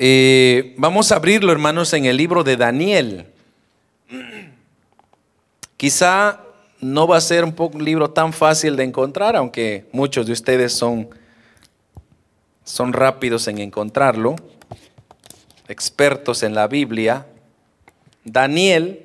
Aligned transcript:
Eh, 0.00 0.74
vamos 0.76 1.10
a 1.10 1.16
abrirlo, 1.16 1.50
hermanos, 1.50 1.92
en 1.92 2.04
el 2.04 2.16
libro 2.16 2.44
de 2.44 2.56
Daniel. 2.56 3.26
Quizá 5.76 6.40
no 6.80 7.08
va 7.08 7.16
a 7.16 7.20
ser 7.20 7.42
un, 7.42 7.52
poco, 7.52 7.78
un 7.78 7.84
libro 7.84 8.08
tan 8.08 8.32
fácil 8.32 8.76
de 8.76 8.84
encontrar, 8.84 9.34
aunque 9.34 9.86
muchos 9.90 10.24
de 10.26 10.32
ustedes 10.32 10.72
son, 10.72 11.08
son 12.62 12.92
rápidos 12.92 13.48
en 13.48 13.58
encontrarlo, 13.58 14.36
expertos 15.66 16.44
en 16.44 16.54
la 16.54 16.68
Biblia. 16.68 17.26
Daniel, 18.22 19.04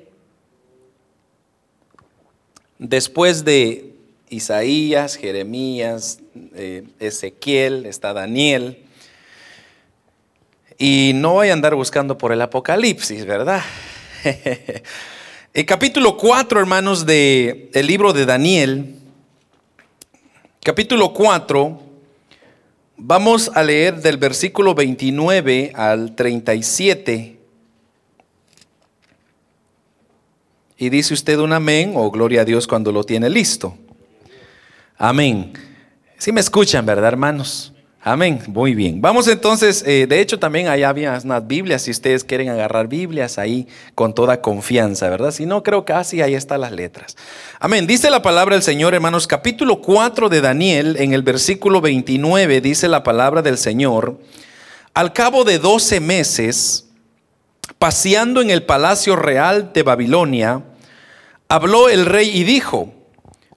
después 2.78 3.44
de 3.44 3.96
Isaías, 4.28 5.16
Jeremías, 5.16 6.20
eh, 6.54 6.84
Ezequiel, 7.00 7.84
está 7.84 8.12
Daniel. 8.12 8.83
Y 10.78 11.12
no 11.14 11.34
voy 11.34 11.50
a 11.50 11.52
andar 11.52 11.74
buscando 11.74 12.18
por 12.18 12.32
el 12.32 12.42
Apocalipsis, 12.42 13.24
¿verdad? 13.26 13.62
el 15.54 15.66
capítulo 15.66 16.16
4, 16.16 16.58
hermanos, 16.58 17.06
del 17.06 17.70
el 17.72 17.86
libro 17.86 18.12
de 18.12 18.26
Daniel, 18.26 18.96
capítulo 20.62 21.12
4, 21.12 21.80
vamos 22.96 23.50
a 23.54 23.62
leer 23.62 24.00
del 24.00 24.16
versículo 24.16 24.74
29 24.74 25.72
al 25.76 26.16
37. 26.16 27.38
Y 30.76 30.88
dice 30.88 31.14
usted 31.14 31.38
un 31.38 31.52
amén 31.52 31.92
o 31.94 32.10
gloria 32.10 32.40
a 32.40 32.44
Dios 32.44 32.66
cuando 32.66 32.90
lo 32.90 33.04
tiene 33.04 33.30
listo. 33.30 33.78
Amén. 34.98 35.52
Si 36.18 36.32
me 36.32 36.40
escuchan, 36.40 36.84
¿verdad, 36.84 37.08
hermanos? 37.08 37.73
Amén. 38.06 38.42
Muy 38.48 38.74
bien. 38.74 39.00
Vamos 39.00 39.26
entonces, 39.28 39.82
eh, 39.86 40.06
de 40.06 40.20
hecho 40.20 40.38
también 40.38 40.68
ahí 40.68 40.82
había 40.82 41.18
unas 41.24 41.46
Biblias, 41.46 41.80
si 41.80 41.90
ustedes 41.90 42.22
quieren 42.22 42.50
agarrar 42.50 42.86
Biblias 42.86 43.38
ahí 43.38 43.66
con 43.94 44.14
toda 44.14 44.42
confianza, 44.42 45.08
¿verdad? 45.08 45.30
Si 45.30 45.46
no, 45.46 45.62
creo 45.62 45.86
que 45.86 45.94
así 45.94 46.20
ahí 46.20 46.34
están 46.34 46.60
las 46.60 46.72
letras. 46.72 47.16
Amén. 47.60 47.86
Dice 47.86 48.10
la 48.10 48.20
palabra 48.20 48.56
del 48.56 48.62
Señor, 48.62 48.92
hermanos, 48.92 49.26
capítulo 49.26 49.80
4 49.80 50.28
de 50.28 50.42
Daniel, 50.42 50.96
en 50.98 51.14
el 51.14 51.22
versículo 51.22 51.80
29, 51.80 52.60
dice 52.60 52.88
la 52.88 53.02
palabra 53.02 53.40
del 53.40 53.56
Señor, 53.56 54.20
al 54.92 55.14
cabo 55.14 55.44
de 55.44 55.58
12 55.58 56.00
meses, 56.00 56.90
paseando 57.78 58.42
en 58.42 58.50
el 58.50 58.64
palacio 58.64 59.16
real 59.16 59.72
de 59.72 59.82
Babilonia, 59.82 60.62
habló 61.48 61.88
el 61.88 62.04
rey 62.04 62.28
y 62.36 62.44
dijo, 62.44 62.92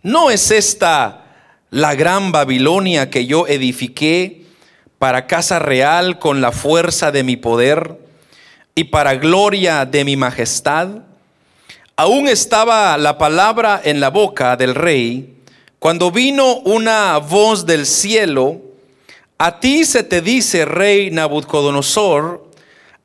¿no 0.03 0.31
es 0.31 0.51
esta 0.51 1.26
la 1.69 1.95
gran 1.95 2.31
Babilonia 2.31 3.09
que 3.09 3.25
yo 3.25 3.47
edifiqué 3.47 4.43
para 4.99 5.27
casa 5.27 5.59
real 5.59 6.19
con 6.19 6.41
la 6.41 6.51
fuerza 6.51 7.11
de 7.11 7.23
mi 7.23 7.37
poder 7.37 7.99
y 8.75 8.85
para 8.85 9.15
gloria 9.15 9.85
de 9.85 10.03
mi 10.05 10.15
majestad. 10.15 10.89
Aún 11.95 12.27
estaba 12.27 12.97
la 12.97 13.17
palabra 13.17 13.81
en 13.83 13.99
la 13.99 14.09
boca 14.09 14.55
del 14.55 14.75
rey 14.75 15.37
cuando 15.79 16.09
vino 16.09 16.55
una 16.61 17.19
voz 17.19 17.67
del 17.67 17.85
cielo, 17.85 18.61
a 19.37 19.59
ti 19.59 19.85
se 19.85 20.01
te 20.03 20.21
dice, 20.21 20.65
rey 20.65 21.11
Nabucodonosor, 21.11 22.49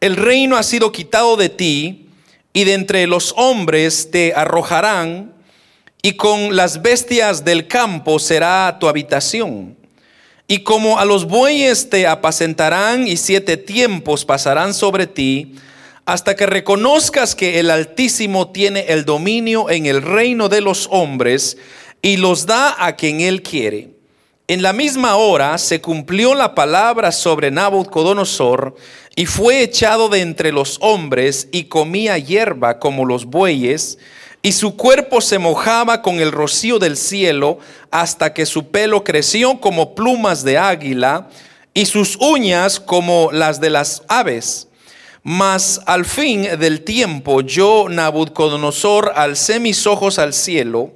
el 0.01 0.17
reino 0.17 0.57
ha 0.57 0.63
sido 0.63 0.91
quitado 0.91 1.37
de 1.37 1.51
ti 1.51 2.09
y 2.55 2.65
de 2.65 2.73
entre 2.73 3.07
los 3.07 3.35
hombres 3.37 4.11
te 4.11 4.33
arrojarán 4.35 5.35
y 6.03 6.15
con 6.15 6.57
las 6.57 6.83
bestias 6.83 7.45
del 7.45 7.69
campo 7.69 8.19
será 8.19 8.77
tu 8.81 8.89
habitación. 8.89 9.77
Y 10.49 10.59
como 10.65 10.99
a 10.99 11.05
los 11.05 11.27
bueyes 11.27 11.89
te 11.89 12.09
apacentarán 12.09 13.07
y 13.07 13.17
siete 13.17 13.57
tiempos 13.57 14.25
pasarán 14.25 14.75
sobre 14.75 15.07
ti, 15.07 15.55
hasta 16.05 16.35
que 16.35 16.47
reconozcas 16.47 17.37
que 17.37 17.61
el 17.61 17.71
Altísimo 17.71 18.51
tiene 18.51 18.87
el 18.89 19.05
dominio 19.05 19.71
en 19.71 19.87
el 19.87 20.03
reino 20.03 20.49
de 20.49 20.61
los 20.61 20.89
hombres 20.91 21.57
y 22.03 22.17
los 22.17 22.47
da 22.47 22.75
a 22.85 22.97
quien 22.97 23.21
él 23.21 23.43
quiere. 23.43 23.91
En 24.49 24.61
la 24.61 24.73
misma 24.73 25.15
hora 25.15 25.57
se 25.57 25.81
cumplió 25.81 26.35
la 26.35 26.57
palabra 26.57 27.13
sobre 27.13 27.53
Nabucodonosor 27.53 28.75
y 29.15 29.27
fue 29.27 29.63
echado 29.63 30.09
de 30.09 30.21
entre 30.21 30.51
los 30.51 30.79
hombres 30.81 31.49
y 31.53 31.65
comía 31.65 32.19
hierba 32.19 32.81
como 32.81 33.07
los 33.07 33.25
bueyes 33.27 33.99
y 34.43 34.53
su 34.53 34.77
cuerpo 34.77 35.21
se 35.21 35.39
mojaba 35.39 36.03
con 36.03 36.21
el 36.21 36.33
rocío 36.33 36.81
del 36.81 36.97
cielo 36.97 37.59
hasta 37.93 38.35
que 38.35 38.45
su 38.45 38.71
pelo 38.71 39.05
creció 39.05 39.61
como 39.61 39.95
plumas 39.95 40.43
de 40.43 40.59
águila 40.59 41.29
y 41.73 41.87
sus 41.87 42.17
uñas 42.17 42.81
como 42.81 43.31
las 43.31 43.61
de 43.61 43.71
las 43.71 44.03
aves. 44.09 44.67
Mas 45.23 45.81
al 45.87 46.05
fin 46.05 46.43
del 46.59 46.83
tiempo 46.83 47.43
yo, 47.43 47.87
Nabucodonosor, 47.89 49.13
alcé 49.15 49.61
mis 49.61 49.87
ojos 49.87 50.19
al 50.19 50.35
cielo 50.35 50.91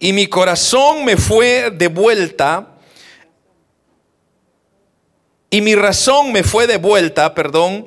y 0.00 0.12
mi 0.12 0.26
corazón 0.26 1.04
me 1.04 1.16
fue 1.16 1.70
de 1.70 1.86
vuelta 1.86 2.72
y 5.48 5.60
mi 5.60 5.76
razón 5.76 6.32
me 6.32 6.42
fue 6.42 6.66
de 6.66 6.78
vuelta, 6.78 7.32
perdón, 7.32 7.86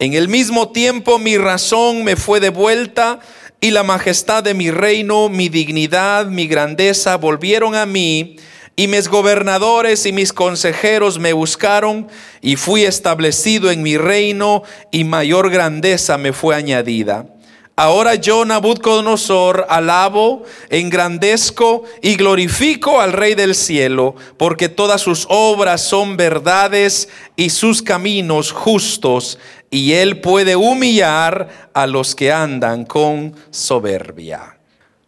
En 0.00 0.14
el 0.14 0.28
mismo 0.28 0.68
tiempo 0.68 1.18
mi 1.18 1.36
razón 1.38 2.04
me 2.04 2.14
fue 2.14 2.38
devuelta 2.38 3.18
y 3.60 3.72
la 3.72 3.82
majestad 3.82 4.44
de 4.44 4.54
mi 4.54 4.70
reino, 4.70 5.28
mi 5.28 5.48
dignidad, 5.48 6.26
mi 6.26 6.46
grandeza 6.46 7.16
volvieron 7.16 7.74
a 7.74 7.84
mí 7.84 8.36
y 8.76 8.86
mis 8.86 9.08
gobernadores 9.08 10.06
y 10.06 10.12
mis 10.12 10.32
consejeros 10.32 11.18
me 11.18 11.32
buscaron 11.32 12.06
y 12.40 12.54
fui 12.54 12.84
establecido 12.84 13.72
en 13.72 13.82
mi 13.82 13.98
reino 13.98 14.62
y 14.92 15.02
mayor 15.02 15.50
grandeza 15.50 16.16
me 16.16 16.32
fue 16.32 16.54
añadida. 16.54 17.26
Ahora 17.74 18.16
yo, 18.16 18.44
Nabucodonosor, 18.44 19.66
alabo, 19.68 20.42
engrandezco 20.68 21.84
y 22.02 22.16
glorifico 22.16 23.00
al 23.00 23.12
Rey 23.12 23.36
del 23.36 23.54
cielo, 23.54 24.16
porque 24.36 24.68
todas 24.68 25.00
sus 25.00 25.26
obras 25.28 25.80
son 25.82 26.16
verdades 26.16 27.08
y 27.36 27.50
sus 27.50 27.80
caminos 27.80 28.50
justos 28.50 29.38
y 29.70 29.92
él 29.92 30.20
puede 30.20 30.56
humillar 30.56 31.70
a 31.74 31.86
los 31.86 32.14
que 32.14 32.32
andan 32.32 32.84
con 32.84 33.34
soberbia. 33.50 34.58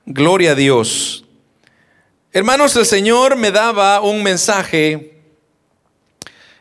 Gloria 0.06 0.53
a 0.53 0.54
Dios. 0.54 1.25
Hermanos, 2.32 2.76
el 2.76 2.87
Señor 2.87 3.37
me 3.37 3.50
daba 3.50 4.00
un 4.00 4.22
mensaje 4.22 5.15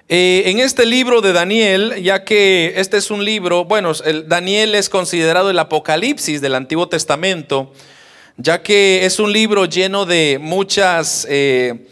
eh, 0.07 0.43
en 0.47 0.59
este 0.59 0.85
libro 0.85 1.21
de 1.21 1.33
Daniel, 1.33 2.01
ya 2.01 2.23
que 2.23 2.73
este 2.77 2.97
es 2.97 3.11
un 3.11 3.23
libro, 3.23 3.65
bueno, 3.65 3.91
el 4.05 4.27
Daniel 4.27 4.73
es 4.73 4.89
considerado 4.89 5.51
el 5.51 5.59
Apocalipsis 5.59 6.41
del 6.41 6.55
Antiguo 6.55 6.89
Testamento, 6.89 7.71
ya 8.37 8.63
que 8.63 9.05
es 9.05 9.19
un 9.19 9.31
libro 9.31 9.65
lleno 9.65 10.05
de 10.05 10.39
muchas... 10.41 11.27
Eh, 11.29 11.88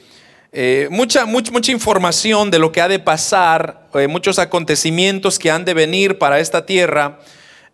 eh, 0.59 0.88
mucha, 0.90 1.28
mucha, 1.28 1.51
mucha, 1.51 1.72
información 1.72 2.50
de 2.50 2.57
lo 2.57 2.72
que 2.72 2.81
ha 2.81 2.88
de 2.88 2.97
pasar, 2.97 3.88
eh, 3.94 4.07
muchos 4.07 4.40
acontecimientos 4.40 5.38
que 5.38 5.51
han 5.51 5.66
de 5.66 5.75
venir 5.75 6.18
para 6.18 6.40
esta 6.40 6.66
tierra 6.66 7.19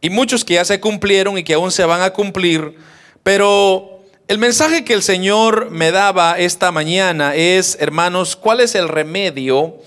y 0.01 0.09
muchos 0.09 0.44
que 0.44 0.56
ya 0.56 0.65
se 0.65 0.81
cumplieron 0.81 1.38
y 1.38 1.45
que 1.45 1.53
aún 1.53 1.71
se 1.71 1.85
van 1.85 2.01
a 2.01 2.09
cumplir. 2.09 2.75
Pero 3.24 4.01
el 4.27 4.38
mensaje 4.38 4.83
que 4.83 4.94
el 4.94 5.01
Señor 5.01 5.71
me 5.71 5.91
daba 5.91 6.38
esta 6.38 6.74
mañana 6.74 7.35
es, 7.35 7.77
hermanos, 7.80 8.35
¿cuál 8.35 8.59
es 8.59 8.75
el 8.75 8.89
remedio 8.89 9.77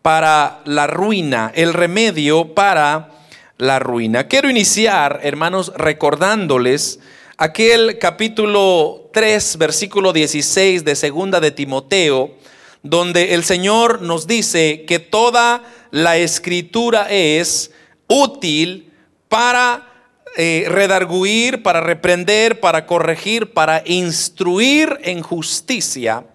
para 0.00 0.62
la 0.64 0.86
ruina? 0.86 1.52
El 1.54 1.74
remedio 1.74 2.54
para 2.54 3.10
la 3.58 3.80
ruina. 3.80 4.28
Quiero 4.28 4.48
iniciar, 4.48 5.20
hermanos, 5.24 5.74
recordándoles 5.76 7.00
aquel 7.40 7.98
capítulo 7.98 9.08
3, 9.14 9.56
versículo 9.56 10.12
16 10.12 10.84
de 10.84 10.94
segunda 10.94 11.40
de 11.40 11.50
Timoteo, 11.50 12.34
donde 12.82 13.32
el 13.32 13.44
Señor 13.44 14.02
nos 14.02 14.26
dice 14.26 14.84
que 14.86 14.98
toda 14.98 15.62
la 15.90 16.18
escritura 16.18 17.06
es 17.08 17.70
útil 18.08 18.92
para 19.30 19.90
eh, 20.36 20.66
redarguir, 20.68 21.62
para 21.62 21.80
reprender, 21.80 22.60
para 22.60 22.84
corregir, 22.84 23.54
para 23.54 23.84
instruir 23.86 24.98
en 25.02 25.22
justicia. 25.22 26.26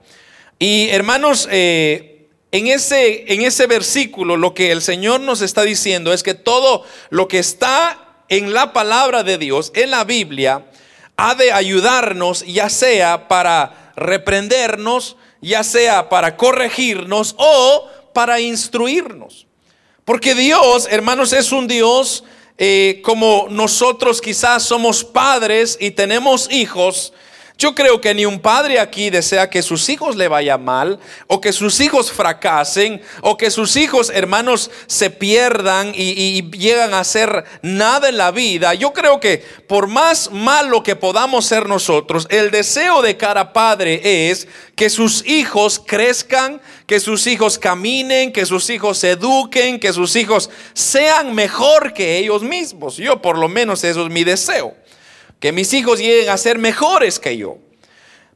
Y 0.57 0.89
hermanos, 0.89 1.47
eh, 1.51 2.29
en, 2.51 2.65
ese, 2.65 3.31
en 3.31 3.43
ese 3.43 3.67
versículo 3.67 4.37
lo 4.37 4.55
que 4.55 4.71
el 4.71 4.81
Señor 4.81 5.21
nos 5.21 5.43
está 5.43 5.61
diciendo 5.61 6.11
es 6.13 6.23
que 6.23 6.33
todo 6.33 6.83
lo 7.11 7.27
que 7.27 7.37
está 7.37 8.23
en 8.27 8.55
la 8.55 8.73
palabra 8.73 9.21
de 9.21 9.37
Dios, 9.37 9.71
en 9.75 9.91
la 9.91 10.03
Biblia, 10.03 10.65
ha 11.17 11.35
de 11.35 11.51
ayudarnos, 11.51 12.45
ya 12.45 12.69
sea 12.69 13.27
para 13.27 13.93
reprendernos, 13.95 15.17
ya 15.41 15.63
sea 15.63 16.09
para 16.09 16.37
corregirnos 16.37 17.35
o 17.37 17.87
para 18.13 18.39
instruirnos. 18.39 19.47
Porque 20.03 20.35
Dios, 20.35 20.87
hermanos, 20.89 21.33
es 21.33 21.51
un 21.51 21.67
Dios 21.67 22.23
eh, 22.57 23.01
como 23.03 23.47
nosotros 23.49 24.21
quizás 24.21 24.63
somos 24.63 25.03
padres 25.03 25.77
y 25.79 25.91
tenemos 25.91 26.49
hijos, 26.51 27.11
yo 27.57 27.73
creo 27.73 28.01
que 28.01 28.13
ni 28.13 28.25
un 28.25 28.39
padre 28.41 28.79
aquí 28.79 29.09
desea 29.09 29.49
que 29.49 29.61
sus 29.61 29.87
hijos 29.87 30.17
le 30.17 30.27
vaya 30.27 30.57
mal, 30.57 30.99
o 31.27 31.39
que 31.39 31.53
sus 31.53 31.79
hijos 31.79 32.11
fracasen, 32.11 33.01
o 33.21 33.37
que 33.37 33.49
sus 33.49 33.77
hijos, 33.77 34.11
hermanos, 34.13 34.69
se 34.87 35.09
pierdan 35.09 35.93
y, 35.95 36.49
llegan 36.51 36.93
a 36.93 36.99
hacer 36.99 37.45
nada 37.61 38.09
en 38.09 38.17
la 38.17 38.31
vida. 38.31 38.73
Yo 38.73 38.91
creo 38.91 39.21
que 39.21 39.37
por 39.67 39.87
más 39.87 40.31
malo 40.31 40.83
que 40.83 40.97
podamos 40.97 41.45
ser 41.45 41.69
nosotros, 41.69 42.27
el 42.29 42.51
deseo 42.51 43.01
de 43.01 43.15
cada 43.15 43.53
padre 43.53 44.31
es 44.31 44.47
que 44.75 44.89
sus 44.89 45.25
hijos 45.25 45.81
crezcan, 45.85 46.61
que 46.87 46.99
sus 46.99 47.25
hijos 47.25 47.57
caminen, 47.57 48.33
que 48.33 48.45
sus 48.45 48.69
hijos 48.69 48.97
se 48.97 49.11
eduquen, 49.11 49.79
que 49.79 49.93
sus 49.93 50.15
hijos 50.17 50.49
sean 50.73 51.33
mejor 51.33 51.93
que 51.93 52.17
ellos 52.17 52.43
mismos. 52.43 52.97
Yo 52.97 53.21
por 53.21 53.37
lo 53.37 53.47
menos 53.47 53.83
eso 53.85 54.05
es 54.05 54.11
mi 54.11 54.25
deseo 54.25 54.75
que 55.45 55.51
mis 55.51 55.71
hijos 55.73 55.99
lleguen 55.99 56.29
a 56.29 56.39
ser 56.39 56.57
mejores 56.57 57.19
que 57.19 57.37
yo. 57.37 57.59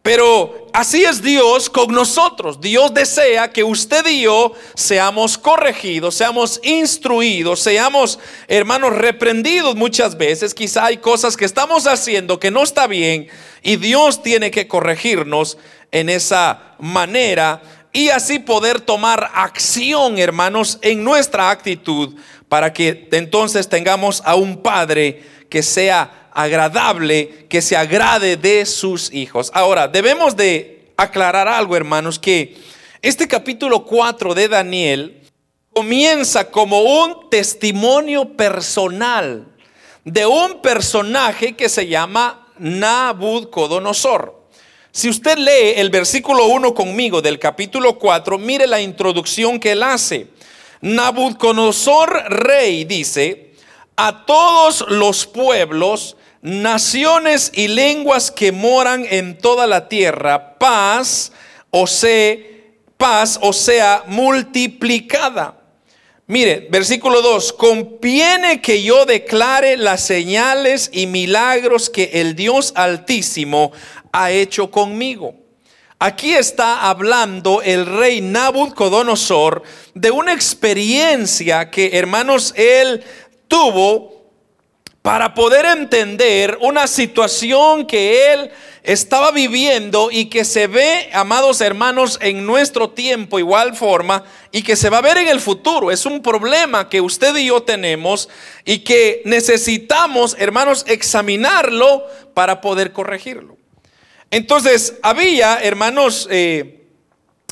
Pero 0.03 0.67
así 0.73 1.03
es 1.03 1.23
Dios 1.23 1.67
con 1.67 1.91
nosotros. 1.91 2.61
Dios 2.61 2.94
desea 2.94 3.51
que 3.51 3.63
usted 3.63 4.06
y 4.06 4.21
yo 4.21 4.53
seamos 4.75 5.35
corregidos, 5.35 6.13
seamos 6.13 6.59
instruidos, 6.61 7.61
seamos 7.61 8.19
hermanos 8.47 8.95
reprendidos 8.95 9.75
muchas 9.75 10.19
veces. 10.19 10.53
Quizá 10.53 10.85
hay 10.85 10.97
cosas 10.97 11.35
que 11.35 11.45
estamos 11.45 11.88
haciendo 11.88 12.39
que 12.39 12.51
no 12.51 12.61
está 12.61 12.85
bien 12.85 13.27
y 13.63 13.77
Dios 13.77 14.21
tiene 14.21 14.51
que 14.51 14.67
corregirnos 14.67 15.57
en 15.91 16.09
esa 16.09 16.75
manera 16.77 17.63
y 17.91 18.09
así 18.09 18.38
poder 18.38 18.81
tomar 18.81 19.31
acción, 19.33 20.19
hermanos, 20.19 20.77
en 20.83 21.03
nuestra 21.03 21.50
actitud 21.50 22.13
para 22.47 22.71
que 22.71 23.09
entonces 23.13 23.67
tengamos 23.67 24.21
a 24.25 24.35
un 24.35 24.61
Padre 24.61 25.23
que 25.50 25.63
sea 25.63 26.19
agradable, 26.34 27.46
que 27.50 27.62
se 27.62 27.76
agrade 27.76 28.38
de 28.38 28.66
sus 28.66 29.14
hijos. 29.14 29.52
Ahora, 29.54 29.88
debemos 29.88 30.36
de 30.36 30.92
aclarar 30.98 31.48
algo, 31.48 31.76
hermanos, 31.76 32.20
que 32.20 32.58
este 33.02 33.28
capítulo 33.28 33.86
4 33.86 34.34
de 34.34 34.48
Daniel 34.48 35.22
comienza 35.74 36.50
como 36.52 36.81
un 36.81 37.30
testimonio 37.30 38.36
personal 38.36 39.48
de 40.04 40.26
un 40.26 40.62
personaje 40.62 41.56
que 41.56 41.70
se 41.70 41.88
llama 41.88 42.48
Nabucodonosor. 42.58 44.40
Si 44.92 45.08
usted 45.08 45.38
lee 45.38 45.74
el 45.76 45.90
versículo 45.90 46.48
1 46.48 46.74
conmigo 46.74 47.22
del 47.22 47.40
capítulo 47.40 47.98
4, 47.98 48.38
mire 48.38 48.68
la 48.68 48.81
introducción 48.81 49.60
que 49.60 49.72
él 49.72 49.84
hace. 49.84 50.28
Nabucodonosor 50.81 52.24
rey 52.30 52.86
dice, 52.86 53.49
a 54.01 54.25
todos 54.25 54.86
los 54.88 55.28
pueblos 55.28 56.16
naciones 56.42 57.51
y 57.54 57.68
lenguas 57.68 58.31
que 58.31 58.54
moran 58.54 59.06
en 59.10 59.38
toda 59.38 59.68
la 59.68 59.90
tierra, 59.90 60.57
paz 60.57 61.34
o 61.69 61.86
sea, 61.86 62.38
paz 62.96 63.38
o 63.42 63.51
sea 63.51 64.06
multiplicada. 64.07 65.60
Mire, 66.28 66.69
versículo 66.72 67.22
2, 67.22 67.51
conviene 67.51 68.62
que 68.62 68.81
yo 68.84 69.06
declare 69.06 69.75
las 69.75 70.00
señales 70.00 70.90
y 70.94 71.06
milagros 71.06 71.90
que 71.90 72.10
el 72.13 72.38
Dios 72.38 72.72
Altísimo 72.78 73.74
ha 74.13 74.31
hecho 74.31 74.72
conmigo. 74.72 75.36
Aquí 76.02 76.34
está 76.34 76.88
hablando 76.88 77.62
el 77.62 77.86
rey 77.86 78.22
Nabucodonosor 78.22 79.63
de 79.94 80.12
una 80.12 80.31
experiencia 80.31 81.69
que, 81.69 81.98
hermanos, 81.98 82.54
él 82.56 83.04
tuvo 83.50 84.19
para 85.01 85.34
poder 85.34 85.66
entender 85.66 86.57
una 86.62 86.88
situación 86.88 87.86
que 87.86 88.34
él 88.34 88.51
estaba 88.84 89.31
viviendo 89.31 90.10
y 90.12 90.25
que 90.25 90.46
se 90.46 90.68
ve, 90.68 91.10
amados 91.13 91.62
hermanos, 91.62 92.18
en 92.22 92.46
nuestro 92.46 92.92
tiempo 92.92 93.40
igual 93.40 93.75
forma 93.75 94.24
y 94.51 94.63
que 94.63 94.75
se 94.75 94.90
va 94.90 95.00
a 95.00 95.01
ver 95.01 95.18
en 95.18 95.28
el 95.28 95.40
futuro. 95.40 95.92
Es 95.92 96.06
un 96.06 96.22
problema 96.22 96.90
que 96.90 97.01
usted 97.01 97.36
y 97.36 97.48
yo 97.48 97.63
tenemos 97.63 98.30
y 98.66 98.80
que 98.80 99.22
necesitamos, 99.25 100.36
hermanos, 100.40 100.86
examinarlo 100.88 102.06
para 102.34 102.62
poder 102.62 102.94
corregirlo. 102.94 103.57
Entonces, 104.31 104.95
había, 105.02 105.60
hermanos, 105.62 106.28
eh, 106.30 106.84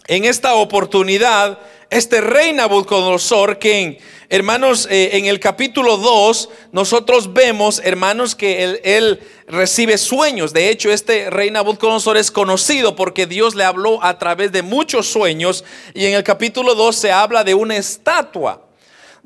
en 0.07 0.25
esta 0.25 0.53
oportunidad, 0.55 1.59
este 1.89 2.21
rey 2.21 2.53
Nabucodonosor 2.53 3.59
que 3.59 3.99
Hermanos, 4.29 4.89
eh, 4.91 5.11
en 5.13 5.25
el 5.25 5.39
capítulo 5.39 5.95
2 5.95 6.49
nosotros 6.73 7.31
vemos, 7.31 7.81
hermanos, 7.85 8.35
que 8.35 8.61
él, 8.61 8.81
él, 8.83 9.21
recibe 9.47 9.97
sueños. 9.97 10.51
De 10.51 10.69
hecho, 10.69 10.91
este 10.91 11.29
rey 11.29 11.49
Nabucodonosor 11.49 12.17
es 12.17 12.29
conocido 12.29 12.97
porque 12.97 13.25
Dios 13.25 13.55
le 13.55 13.63
habló 13.63 14.03
a 14.03 14.19
través 14.19 14.51
de 14.51 14.63
muchos 14.63 15.07
sueños. 15.07 15.63
Y 15.93 16.05
en 16.07 16.13
el 16.15 16.25
capítulo 16.25 16.75
2 16.75 16.93
se 16.93 17.11
habla 17.13 17.45
de 17.45 17.53
una 17.53 17.77
estatua 17.77 18.66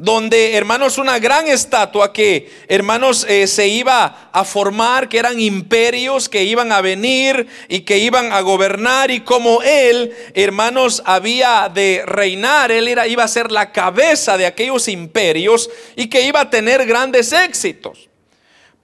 donde, 0.02 0.56
hermanos, 0.56 0.98
una 0.98 1.20
gran 1.20 1.48
estatua 1.48 2.12
que, 2.12 2.52
hermanos, 2.68 3.24
eh, 3.30 3.46
se 3.46 3.68
iba 3.68 4.30
a 4.32 4.44
formar, 4.44 5.08
que 5.08 5.20
eran 5.20 5.40
imperios 5.40 6.28
que 6.28 6.44
iban 6.44 6.72
a 6.72 6.82
venir 6.82 7.46
y 7.70 7.82
que 7.82 8.00
iban 8.00 8.34
a 8.34 8.42
gobernar, 8.42 9.12
y 9.12 9.20
como 9.20 9.62
él, 9.62 10.12
hermanos, 10.34 11.04
había 11.06 11.70
de 11.72 12.02
reinar, 12.08 12.72
él 12.72 12.88
era, 12.88 13.06
iba 13.06 13.24
a 13.24 13.28
ser 13.28 13.52
la 13.52 13.72
cabeza 13.72 14.40
de 14.40 14.48
aquellos 14.48 14.88
imperios 14.88 15.70
y 15.96 16.08
que 16.08 16.24
iba 16.24 16.42
a 16.42 16.50
tener 16.50 16.88
grandes 16.88 17.32
éxitos. 17.32 18.10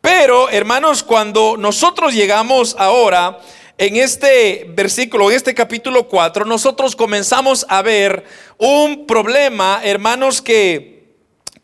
Pero, 0.02 0.52
hermanos, 0.52 1.02
cuando 1.02 1.58
nosotros 1.58 2.14
llegamos 2.14 2.76
ahora 2.78 3.40
en 3.80 3.96
este 3.96 4.68
versículo, 4.70 5.32
en 5.32 5.38
este 5.38 5.56
capítulo 5.56 6.08
4, 6.08 6.46
nosotros 6.46 6.96
comenzamos 6.96 7.66
a 7.70 7.82
ver 7.82 8.24
un 8.60 9.08
problema, 9.08 9.82
hermanos, 9.84 10.44
que 10.44 10.97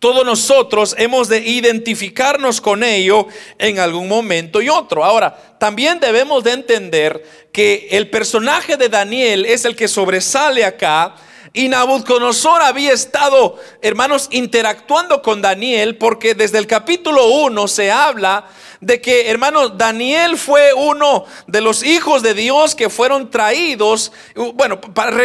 todos 0.03 0.25
nosotros 0.25 0.93
hemos 0.97 1.29
de 1.29 1.39
identificarnos 1.39 2.59
con 2.59 2.83
ello 2.83 3.25
en 3.57 3.79
algún 3.79 4.09
momento 4.09 4.61
y 4.61 4.67
otro. 4.67 5.01
Ahora, 5.01 5.33
también 5.57 6.01
debemos 6.01 6.43
de 6.43 6.51
entender 6.51 7.25
que 7.53 7.87
el 7.89 8.09
personaje 8.09 8.75
de 8.75 8.89
Daniel 8.89 9.45
es 9.45 9.63
el 9.63 9.77
que 9.77 9.87
sobresale 9.87 10.65
acá. 10.65 11.15
Y 11.55 11.69
Nabucodonosor 11.69 12.63
había 12.63 12.93
estado, 12.93 13.59
hermanos, 13.83 14.27
interactuando 14.31 15.21
con 15.21 15.39
Daniel 15.39 15.97
porque 15.97 16.33
desde 16.33 16.57
el 16.57 16.65
capítulo 16.65 17.27
1 17.27 17.67
se 17.67 17.91
habla 17.91 18.47
de 18.81 18.99
que, 18.99 19.29
hermano, 19.29 19.69
Daniel 19.69 20.35
fue 20.35 20.73
uno 20.73 21.25
de 21.45 21.61
los 21.61 21.83
hijos 21.83 22.23
de 22.23 22.33
Dios 22.33 22.73
que 22.73 22.89
fueron 22.89 23.29
traídos. 23.29 24.11
Bueno, 24.55 24.81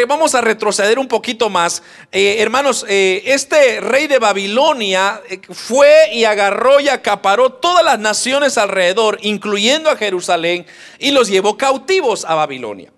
vamos 0.06 0.34
a 0.34 0.42
retroceder 0.42 0.98
un 0.98 1.08
poquito 1.08 1.48
más. 1.48 1.82
Eh, 2.12 2.36
hermanos, 2.40 2.84
eh, 2.88 3.22
este 3.24 3.80
rey 3.80 4.06
de 4.06 4.18
Babilonia 4.18 5.22
eh, 5.30 5.40
fue 5.48 6.12
y 6.12 6.24
agarró 6.24 6.78
y 6.78 6.90
acaparó 6.90 7.54
todas 7.54 7.82
las 7.82 7.98
naciones 7.98 8.58
alrededor, 8.58 9.18
incluyendo 9.22 9.88
a 9.88 9.96
Jerusalén, 9.96 10.66
y 10.98 11.10
los 11.10 11.28
llevó 11.28 11.56
cautivos 11.56 12.26
a 12.26 12.34
Babilonia. 12.34 12.92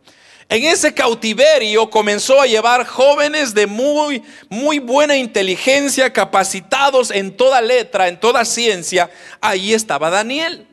En 0.51 0.65
ese 0.65 0.93
cautiverio 0.93 1.89
comenzó 1.89 2.41
a 2.41 2.47
llevar 2.47 2.85
jóvenes 2.85 3.55
de 3.55 3.69
muy, 3.69 4.25
muy 4.49 4.81
buena 4.81 5.17
inteligencia, 5.17 6.13
capacitados 6.13 7.13
en 7.13 7.37
toda 7.37 7.61
letra, 7.61 8.09
en 8.09 8.19
toda 8.19 8.45
ciencia. 8.45 9.09
Ahí 9.41 9.73
estaba 9.73 10.11
Daniel. 10.11 10.67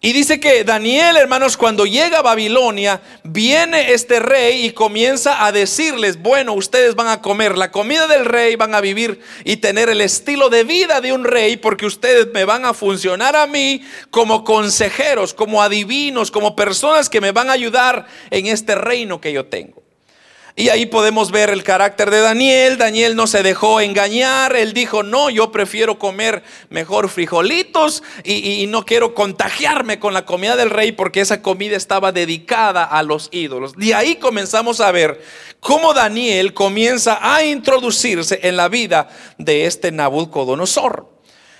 Y 0.00 0.12
dice 0.12 0.38
que 0.38 0.62
Daniel, 0.62 1.16
hermanos, 1.16 1.56
cuando 1.56 1.86
llega 1.86 2.18
a 2.18 2.22
Babilonia, 2.22 3.00
viene 3.24 3.92
este 3.92 4.20
rey 4.20 4.66
y 4.66 4.72
comienza 4.72 5.46
a 5.46 5.52
decirles, 5.52 6.20
bueno, 6.20 6.52
ustedes 6.52 6.94
van 6.94 7.08
a 7.08 7.22
comer 7.22 7.56
la 7.56 7.70
comida 7.70 8.06
del 8.06 8.26
rey, 8.26 8.56
van 8.56 8.74
a 8.74 8.82
vivir 8.82 9.20
y 9.44 9.56
tener 9.56 9.88
el 9.88 10.02
estilo 10.02 10.50
de 10.50 10.64
vida 10.64 11.00
de 11.00 11.14
un 11.14 11.24
rey, 11.24 11.56
porque 11.56 11.86
ustedes 11.86 12.28
me 12.34 12.44
van 12.44 12.66
a 12.66 12.74
funcionar 12.74 13.36
a 13.36 13.46
mí 13.46 13.82
como 14.10 14.44
consejeros, 14.44 15.32
como 15.32 15.62
adivinos, 15.62 16.30
como 16.30 16.54
personas 16.54 17.08
que 17.08 17.22
me 17.22 17.32
van 17.32 17.48
a 17.48 17.54
ayudar 17.54 18.06
en 18.30 18.46
este 18.46 18.74
reino 18.74 19.20
que 19.20 19.32
yo 19.32 19.46
tengo. 19.46 19.85
Y 20.58 20.70
ahí 20.70 20.86
podemos 20.86 21.32
ver 21.32 21.50
el 21.50 21.62
carácter 21.62 22.10
de 22.10 22.20
Daniel. 22.20 22.78
Daniel 22.78 23.14
no 23.14 23.26
se 23.26 23.42
dejó 23.42 23.82
engañar. 23.82 24.56
Él 24.56 24.72
dijo, 24.72 25.02
no, 25.02 25.28
yo 25.28 25.52
prefiero 25.52 25.98
comer 25.98 26.42
mejor 26.70 27.10
frijolitos 27.10 28.02
y, 28.24 28.66
no 28.66 28.86
quiero 28.86 29.14
contagiarme 29.14 29.98
con 29.98 30.14
la 30.14 30.24
comida 30.24 30.56
del 30.56 30.70
rey 30.70 30.92
porque 30.92 31.20
esa 31.20 31.42
comida 31.42 31.76
estaba 31.76 32.10
dedicada 32.10 32.84
a 32.84 33.02
los 33.02 33.28
ídolos. 33.32 33.74
Y 33.78 33.92
ahí 33.92 34.16
comenzamos 34.16 34.80
a 34.80 34.90
ver 34.92 35.20
cómo 35.60 35.92
Daniel 35.92 36.54
comienza 36.54 37.18
a 37.20 37.44
introducirse 37.44 38.40
en 38.42 38.56
la 38.56 38.68
vida 38.68 39.10
de 39.36 39.66
este 39.66 39.92
Nabucodonosor. 39.92 41.15